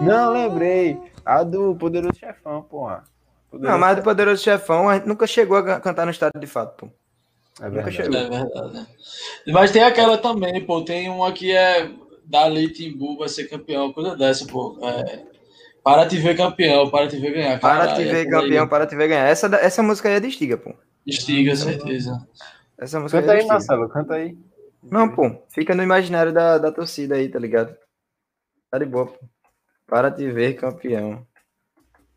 [0.00, 0.96] Não, lembrei.
[1.24, 3.02] A do Poderoso Chefão, porra.
[3.50, 6.46] Poderoso Não, mas do Poderoso Chefão, a gente nunca chegou a cantar no estádio de
[6.46, 7.01] fato, pô.
[7.60, 7.96] É nunca verdade.
[7.96, 8.16] chegou.
[8.16, 8.86] É verdade.
[9.48, 10.82] Mas tem aquela também, pô.
[10.84, 11.90] Tem uma que é
[12.24, 14.78] Dali Timbu vai ser campeão, coisa dessa, pô.
[14.82, 15.22] É,
[15.82, 17.60] para te ver campeão, para te ver ganhar.
[17.60, 19.26] Para Caralho, te ver daí campeão, para te ver ganhar.
[19.26, 20.72] Essa, da- essa música aí é de Estiga, pô.
[21.06, 22.26] Estiga, certeza.
[22.78, 23.76] Essa música Canta aí é aí, de Estiga.
[23.76, 24.38] Marcelo, canta aí.
[24.82, 25.42] Não, pô.
[25.50, 27.76] Fica no imaginário da, da torcida aí, tá ligado?
[28.70, 29.18] Tá de boa, pô.
[29.86, 31.26] Para te ver campeão.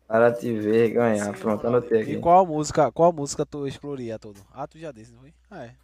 [0.06, 1.36] Para te ver ganhar.
[1.36, 2.18] Pronto, anotei E aqui.
[2.18, 4.40] qual música, qual música tu excluiria tudo?
[4.52, 5.34] Ah, tu já disse, não foi?
[5.50, 5.74] Ah, é.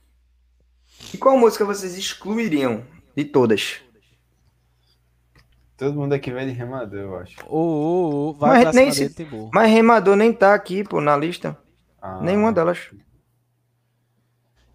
[1.12, 2.84] E qual música vocês excluiriam
[3.16, 3.80] de todas?
[5.76, 7.36] Todo mundo aqui vai de remador, eu acho.
[7.48, 9.50] O, o, o, vai Mas pra nem cima se- dele.
[9.52, 11.58] Mas Remador nem tá aqui, pô, na lista.
[12.00, 12.90] Ah, Nenhuma delas.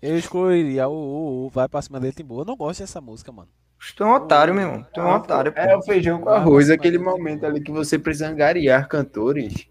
[0.02, 2.42] Eu excluiria o, o, o, vai pra cima dele, Timbu.
[2.42, 3.50] Eu não gosto dessa música, mano.
[3.96, 4.86] Tu é um otário, meu irmão.
[4.94, 5.60] Tu é um Ah, otário, pô.
[5.60, 9.68] É o feijão com arroz, aquele momento ali que você precisa angariar cantores.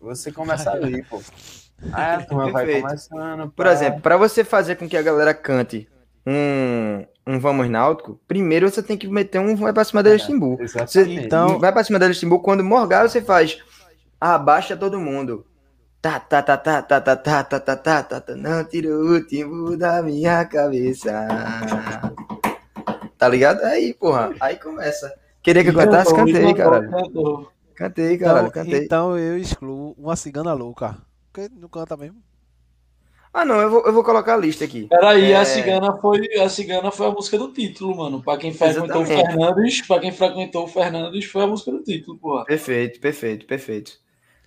[0.00, 1.20] Você começa ali, pô.
[1.92, 2.86] Aí a turma vai Perfeito.
[2.86, 3.50] começando.
[3.50, 5.86] Por exemplo, para você fazer com que a galera cante
[6.26, 10.56] um, um Vamos Náutico, primeiro você tem que meter um vai pra cima da Timbu.
[10.56, 11.26] Você Exatamente.
[11.26, 13.58] Então- vai pra cima da Timbu, quando morgar, você faz
[14.20, 15.44] abaixa todo mundo.
[16.00, 19.20] Tá, tá, tá, tá, tá, tá, tá, tá, tá, tá, tá, tá, não tira o
[19.26, 21.26] timbu da minha cabeça.
[23.18, 23.62] Tá ligado?
[23.64, 25.12] Aí, porra, aí começa.
[25.42, 26.10] Queria que eu cantasse?
[26.14, 26.90] Cantou, Cantei, cantou, caralho.
[26.90, 27.52] cantou.
[27.74, 28.84] Cantei, caralho, Então, cantei.
[28.84, 30.96] então eu excluo uma cigana louca.
[31.32, 32.16] Porque não canta mesmo.
[33.32, 34.86] Ah, não, eu vou, eu vou colocar a lista aqui.
[34.88, 35.36] Peraí, É.
[35.36, 38.22] a cigana foi a cigana foi a música do título, mano.
[38.22, 39.26] Pra quem frequentou o Exatamente.
[39.26, 42.44] Fernandes, para quem frequentou o Fernandes foi a música do título, porra.
[42.46, 43.92] Perfeito, perfeito, perfeito.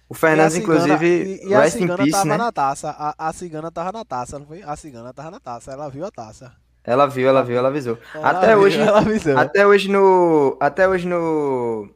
[0.10, 2.38] O E Fernandes, cigana- inclusive, e, e a cigana peace, tava né?
[2.38, 2.90] na taça.
[2.98, 4.64] A, a cigana tava na taça, não foi?
[4.64, 5.72] A cigana tava na taça.
[5.72, 6.52] Ela viu a taça.
[6.90, 8.00] Ela viu, ela viu, ela avisou.
[8.16, 9.38] Ela Até viu, hoje, Ela avisou.
[9.38, 11.88] até hoje no, até hoje no,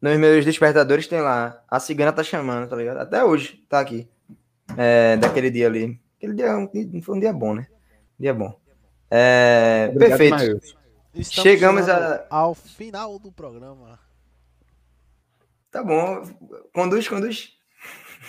[0.00, 2.98] nos meus despertadores tem lá, a cigana tá chamando, tá ligado?
[2.98, 4.08] Até hoje, tá aqui,
[4.76, 6.00] é, daquele dia ali.
[6.16, 7.66] Aquele dia um- foi um dia bom, né?
[8.20, 8.56] Dia bom.
[9.10, 10.60] É, Obrigado, perfeito.
[11.12, 13.98] Estamos chegamos a- ao final do programa.
[15.72, 16.22] Tá bom.
[16.72, 17.48] Conduz, conduz.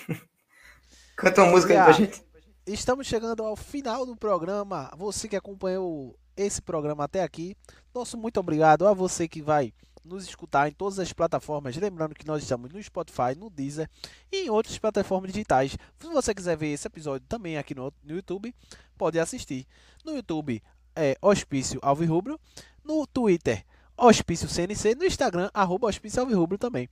[1.16, 2.24] Canta uma música aí pra Ah, gente.
[2.72, 4.92] Estamos chegando ao final do programa.
[4.96, 7.58] Você que acompanhou esse programa até aqui,
[7.92, 9.74] nosso muito obrigado a você que vai
[10.06, 11.76] nos escutar em todas as plataformas.
[11.76, 13.90] Lembrando que nós estamos no Spotify, no Deezer
[14.32, 15.76] e em outras plataformas digitais.
[15.98, 18.54] Se você quiser ver esse episódio também aqui no, no YouTube,
[18.96, 19.66] pode assistir.
[20.06, 20.62] No YouTube
[20.96, 22.40] é Hospício Alvirrubro,
[22.84, 23.66] no Twitter
[23.98, 26.88] Hospício CNC, no Instagram arroba Hospício Alvirrubro também.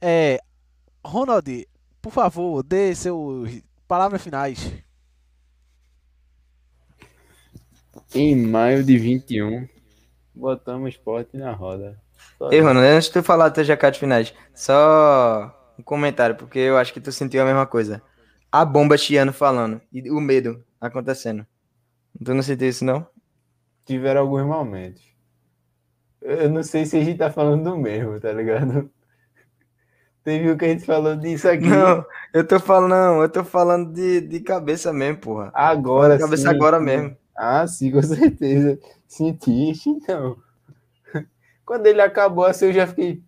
[0.00, 0.40] É,
[1.04, 1.68] Ronald,
[2.00, 4.82] por favor, dê seus palavras finais.
[8.14, 9.66] Em maio de 21,
[10.34, 11.98] botamos esporte na roda.
[12.38, 16.58] Só Ei, Ronald, antes de tu falar dos teus recados finais, só um comentário, porque
[16.58, 18.02] eu acho que tu sentiu a mesma coisa.
[18.50, 21.46] A bomba chiando falando e o medo acontecendo.
[22.22, 23.06] Tu não sentiu isso, não?
[23.86, 25.02] Tiveram alguns momentos.
[26.20, 28.90] Eu não sei se a gente tá falando do mesmo, tá ligado?
[30.22, 31.66] Teve o que a gente falou disso aqui.
[31.66, 35.50] Não, eu tô falando, não, eu tô falando de, de cabeça mesmo, porra.
[35.54, 36.48] Agora De cabeça sim.
[36.48, 37.16] agora mesmo.
[37.36, 38.78] Ah, sim, com certeza.
[39.06, 40.36] Sentiste, então.
[41.64, 43.22] Quando ele acabou assim, eu já fiquei.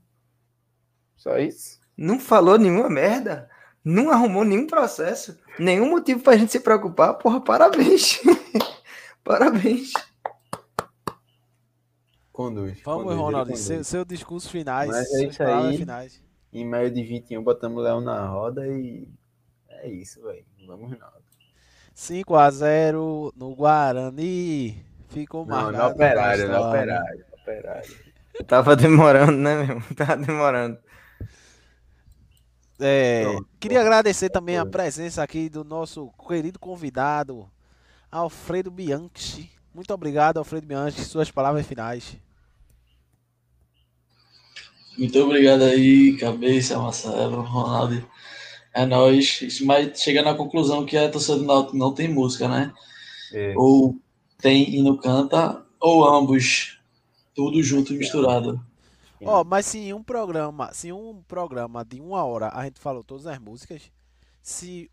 [1.16, 1.80] Só isso?
[1.96, 3.48] Não falou nenhuma merda.
[3.84, 5.38] Não arrumou nenhum processo.
[5.58, 7.14] Nenhum motivo pra gente se preocupar.
[7.14, 8.20] Porra, parabéns.
[9.22, 9.92] parabéns.
[12.32, 12.80] Conduz.
[12.82, 13.60] Vamos, conduz, ele Ronald, conduz.
[13.64, 15.76] seu, seu discurso finais, Mas é isso aí.
[15.78, 16.22] finais.
[16.52, 19.08] Em maio de 21, botamos o Léo na roda e.
[19.68, 20.44] É isso, velho.
[20.66, 21.12] Vamos lá.
[21.94, 24.84] 5 a 0 no Guarani.
[25.08, 25.78] Ficou Não, marcado.
[25.78, 28.04] no operário, na no operário, no operário.
[28.46, 29.80] Tava demorando, né, meu?
[29.96, 30.78] Tava demorando.
[32.80, 37.48] É, Pronto, queria agradecer também a presença aqui do nosso querido convidado,
[38.10, 39.50] Alfredo Bianchi.
[39.72, 41.04] Muito obrigado, Alfredo Bianchi.
[41.04, 42.16] Suas palavras finais.
[44.98, 48.06] Muito obrigado aí, cabeça, Marcelo, Ronaldo.
[48.74, 49.60] É nóis.
[49.60, 52.72] Mas chegando à conclusão que a torcida do Náutico não tem música, né?
[53.32, 53.54] É.
[53.56, 53.96] Ou
[54.38, 56.80] tem e não canta, ou ambos.
[57.34, 58.64] Tudo junto e misturado.
[59.24, 63.02] Ó, mas se em um programa, se um programa de uma hora a gente falou
[63.02, 63.90] todas as músicas,
[64.42, 64.90] se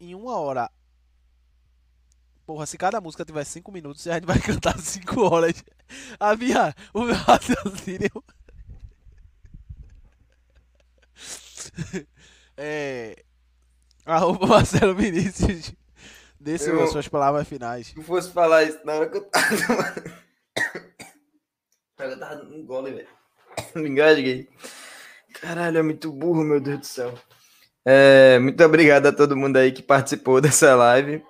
[0.00, 0.70] em uma hora,
[2.46, 5.62] porra, se cada música tiver cinco minutos, a gente vai cantar cinco horas.
[6.18, 8.24] A minha, o meu raciocínio
[12.58, 13.22] é
[14.04, 15.72] arroba Marcelo Vinícius,
[16.40, 17.86] dê Eu- suas palavras finais.
[17.88, 19.94] Se fosse falar isso na hora que eu tava.
[21.98, 23.08] Eu tava dando um gole, velho.
[23.74, 24.48] Me engasguei.
[25.40, 27.14] Caralho, é muito burro, meu Deus do céu.
[27.84, 31.22] É, muito obrigado a todo mundo aí que participou dessa live.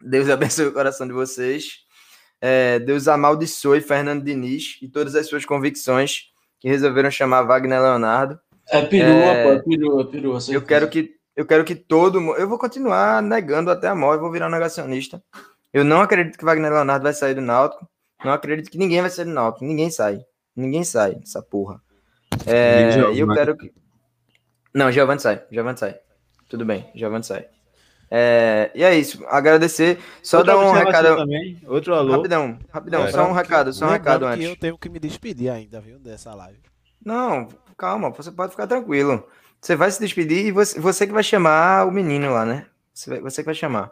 [0.00, 1.84] Deus abençoe o coração de vocês.
[2.40, 8.38] É, Deus amaldiçoe Fernando Diniz e todas as suas convicções que resolveram chamar Wagner Leonardo.
[8.70, 9.42] É perua, É.
[9.44, 10.38] pô, é perua, é perua.
[10.48, 12.36] Eu quero que eu quero que todo mundo.
[12.38, 15.22] Eu vou continuar negando até a morte, vou virar um negacionista.
[15.72, 17.88] Eu não acredito que Wagner Leonardo vai sair do Náutico.
[18.24, 19.64] Não acredito que ninguém vai sair do Náutico.
[19.64, 20.20] Ninguém sai.
[20.54, 21.80] Ninguém sai dessa porra.
[22.46, 23.38] É, e eu Giovani.
[23.38, 23.72] quero que.
[24.72, 25.42] Não, Giovanni sai.
[25.50, 25.96] Giovanni sai.
[26.48, 27.46] Tudo bem, Giovanni sai.
[28.10, 29.24] É, e é isso.
[29.26, 29.98] Agradecer.
[30.22, 31.16] Só Outra dar um recado.
[31.16, 31.60] Também.
[31.66, 32.12] Outro alô.
[32.12, 33.04] Rapidão, rapidão.
[33.04, 33.10] É.
[33.10, 34.46] Só um recado, só um recado antes.
[34.48, 36.60] eu tenho que me despedir ainda, viu, dessa live.
[37.04, 39.26] Não, calma, você pode ficar tranquilo.
[39.60, 42.66] Você vai se despedir e você, você que vai chamar o menino lá, né?
[42.92, 43.90] Você, você que vai chamar.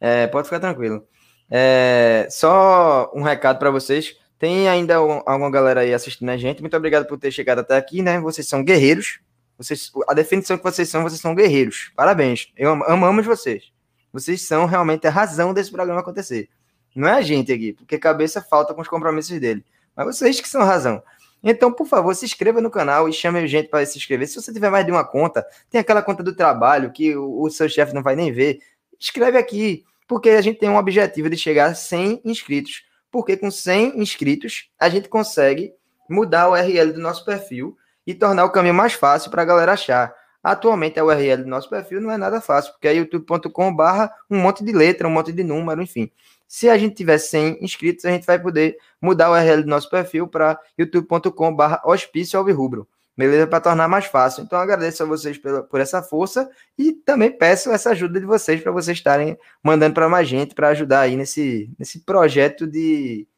[0.00, 1.06] É, pode ficar tranquilo.
[1.50, 4.16] É, só um recado para vocês.
[4.38, 6.60] Tem ainda um- alguma galera aí assistindo a gente.
[6.62, 8.18] Muito obrigado por ter chegado até aqui, né?
[8.20, 9.20] Vocês são guerreiros.
[9.58, 11.92] Vocês, a definição que vocês são, vocês são guerreiros.
[11.94, 12.50] Parabéns.
[12.56, 13.64] Eu am- amamos vocês.
[14.12, 16.48] Vocês são realmente a razão desse programa acontecer.
[16.96, 19.64] Não é a gente aqui, porque cabeça falta com os compromissos dele.
[19.94, 21.02] Mas vocês que são a razão.
[21.42, 24.28] Então, por favor, se inscreva no canal e chame gente para se inscrever.
[24.28, 27.50] Se você tiver mais de uma conta, tem aquela conta do trabalho que o, o
[27.50, 28.58] seu chefe não vai nem ver.
[28.98, 32.84] Escreve aqui, porque a gente tem um objetivo de chegar a 100 inscritos.
[33.10, 35.72] Porque com 100 inscritos, a gente consegue
[36.08, 37.76] mudar o URL do nosso perfil
[38.06, 40.14] e tornar o caminho mais fácil para a galera achar.
[40.42, 44.38] Atualmente a URL do nosso perfil não é nada fácil, porque é youtube.com barra um
[44.38, 46.10] monte de letra, um monte de número, enfim.
[46.50, 49.88] Se a gente tiver 100 inscritos, a gente vai poder mudar o URL do nosso
[49.88, 52.88] perfil para youtube.com barra hospício alvirrubro.
[53.16, 53.46] Beleza?
[53.46, 54.42] Para tornar mais fácil.
[54.42, 58.60] Então agradeço a vocês pela, por essa força e também peço essa ajuda de vocês
[58.60, 63.28] para vocês estarem mandando para mais gente para ajudar aí nesse, nesse projeto de.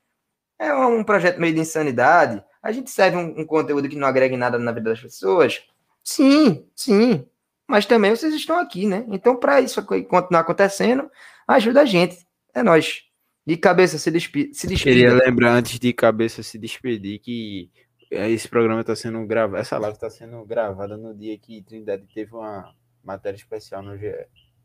[0.59, 2.43] É um projeto meio de insanidade.
[2.62, 5.62] A gente serve um, um conteúdo que não agrega nada na vida das pessoas.
[6.02, 7.26] Sim, sim.
[7.68, 9.05] Mas também vocês estão aqui, né?
[9.09, 11.10] Então, para isso continuar acontecendo,
[11.47, 12.26] ajuda a gente.
[12.54, 13.02] É nós.
[13.46, 15.14] E cabeça, se, despi se Queria despida.
[15.26, 17.70] lembrar antes de cabeça se despedir que
[18.10, 22.06] eh, esse programa está sendo gravado, essa live está sendo gravada no dia que Trindade
[22.14, 22.72] teve uma
[23.02, 24.06] matéria especial no GE.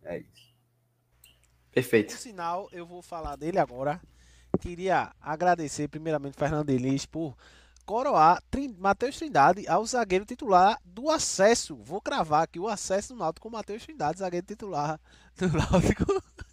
[0.03, 0.47] É isso.
[1.23, 2.13] Por Perfeito.
[2.13, 3.99] sinal, eu vou falar dele agora.
[4.59, 7.35] Queria agradecer primeiramente Fernando Elis por
[7.85, 11.75] coroar Trin- Matheus Trindade ao zagueiro titular do acesso.
[11.77, 14.99] Vou cravar aqui o acesso do Náutico com Matheus Trindade, zagueiro titular
[15.35, 16.05] do Náutico.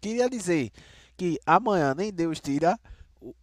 [0.00, 0.70] Queria dizer
[1.16, 2.78] que amanhã nem Deus tira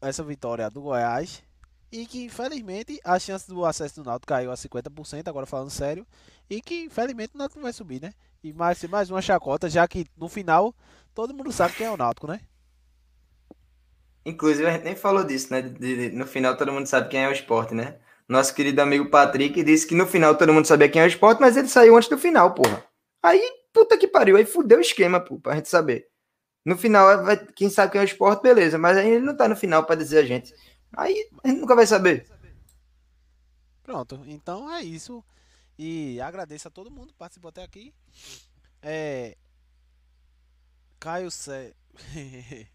[0.02, 1.44] essa vitória do Goiás
[1.92, 6.06] e que infelizmente a chance do acesso do Náutico caiu a 50%, agora falando sério,
[6.50, 8.14] e que infelizmente o Náutico vai subir, né?
[8.44, 10.76] E mais, mais uma chacota, já que no final
[11.14, 12.42] todo mundo sabe quem é o Náutico, né?
[14.26, 15.62] Inclusive, a gente nem falou disso, né?
[15.62, 17.98] De- de- no final, todo mundo sabe quem é o esporte, né?
[18.28, 21.40] Nosso querido amigo Patrick disse que no final todo mundo sabia quem é o esporte,
[21.40, 22.84] mas ele saiu antes do final, porra.
[23.24, 23.42] Aí,
[23.74, 26.08] puta que pariu, aí fudeu o esquema, pô, pra gente saber.
[26.68, 29.48] No final, vai- quem sabe quem é o esporte, beleza, mas aí ele não tá
[29.48, 30.54] no final pra dizer a gente.
[30.98, 32.28] Aí a gente nunca vai saber.
[33.82, 35.24] Pronto, então é isso.
[35.80, 37.94] E agradeço a todo mundo que participou até aqui.
[38.82, 39.38] É.
[41.00, 41.74] Caio Sé.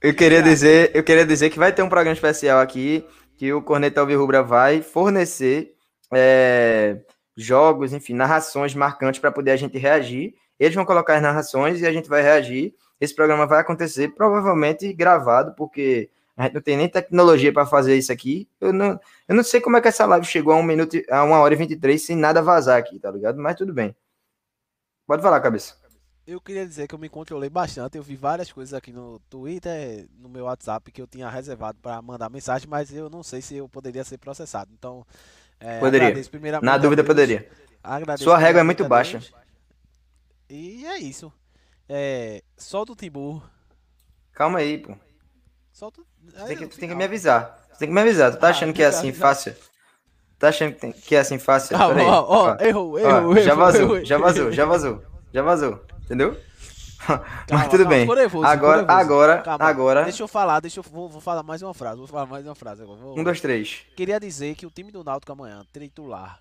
[0.00, 3.06] Eu queria dizer, eu queria dizer que vai ter um programa especial aqui
[3.38, 5.74] que o Corneta Alvirrubra vai fornecer
[6.12, 7.02] é,
[7.34, 10.34] jogos, enfim, narrações marcantes para poder a gente reagir.
[10.64, 12.74] Eles vão colocar as narrações e a gente vai reagir.
[12.98, 17.96] Esse programa vai acontecer provavelmente gravado, porque a gente não tem nem tecnologia para fazer
[17.96, 18.48] isso aqui.
[18.58, 21.22] Eu não, eu não sei como é que essa live chegou a um minuto, a
[21.22, 23.38] uma hora e 23 sem nada vazar aqui, tá ligado?
[23.38, 23.94] Mas tudo bem.
[25.06, 25.74] Pode falar, cabeça.
[26.26, 27.98] Eu queria dizer que eu me controlei bastante.
[27.98, 32.00] Eu vi várias coisas aqui no Twitter, no meu WhatsApp, que eu tinha reservado para
[32.00, 34.70] mandar mensagem, mas eu não sei se eu poderia ser processado.
[34.72, 35.04] Então,
[35.60, 36.14] é, Poderia.
[36.62, 37.06] Na dúvida, Deus.
[37.06, 37.48] poderia.
[38.16, 39.18] Sua régua é muito baixa.
[39.18, 39.43] Deus.
[40.48, 41.32] E é isso.
[41.88, 43.42] É, solta o Timbu.
[44.32, 44.94] Calma aí, pô.
[45.72, 46.02] Solta.
[46.26, 47.66] Tu tem que, aí, tu tem que me avisar.
[47.74, 48.32] Tu tem que me avisar.
[48.32, 49.28] Tu tá Ah, achando que é assim avisar.
[49.28, 49.56] fácil?
[50.38, 51.76] Tá achando que, tem- que é assim fácil?
[51.76, 52.06] Aí.
[52.06, 54.04] ó, ó, Ó, errou, errou, já errou, vazou, errou.
[54.04, 55.02] já vazou, já vazou,
[55.32, 55.84] já vazou.
[56.04, 56.32] Entendeu?
[57.06, 58.06] Mas Calma, tudo calma, bem.
[58.16, 60.04] nervoso, Agora, agora, Calma, agora.
[60.04, 62.54] Deixa eu falar, deixa eu vou, vou falar mais uma frase, vou falar mais uma
[62.54, 62.98] frase agora.
[62.98, 63.82] Vou- Um, dois, três.
[63.94, 66.40] Queria dizer que o time do Náutico amanhã, titular.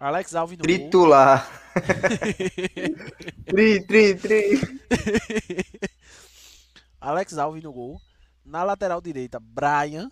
[0.00, 0.74] Alex Alves no gol.
[0.74, 1.48] Tritular.
[3.46, 4.60] tri, tri, tri.
[7.00, 8.00] Alex Alves no gol.
[8.44, 10.10] Na lateral direita, Brian.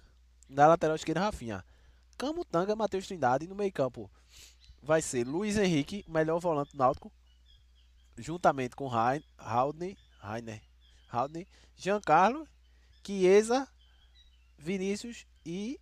[0.48, 1.64] Na lateral esquerda, Rafinha.
[2.18, 3.46] Camutanga, Matheus Trindade.
[3.46, 4.10] No meio campo
[4.82, 7.12] vai ser Luiz Henrique, melhor volante do Náutico.
[8.16, 10.62] Juntamente com Raudney, Rainer,
[11.08, 11.46] Raudney,
[11.76, 12.48] Giancarlo,
[13.04, 13.68] Chiesa,
[14.58, 15.78] Vinícius e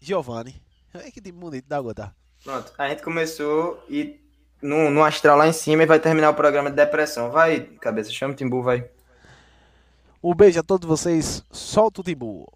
[0.00, 0.62] Giovanni.
[0.94, 2.16] Olha que time bonito da gota.
[2.48, 2.72] Pronto.
[2.78, 4.18] A gente começou e
[4.62, 7.30] no, no astral lá em cima e vai terminar o programa de depressão.
[7.30, 8.88] Vai, cabeça, chama o Timbu, vai.
[10.24, 11.44] Um beijo a todos vocês.
[11.50, 12.50] Solta o Timbu.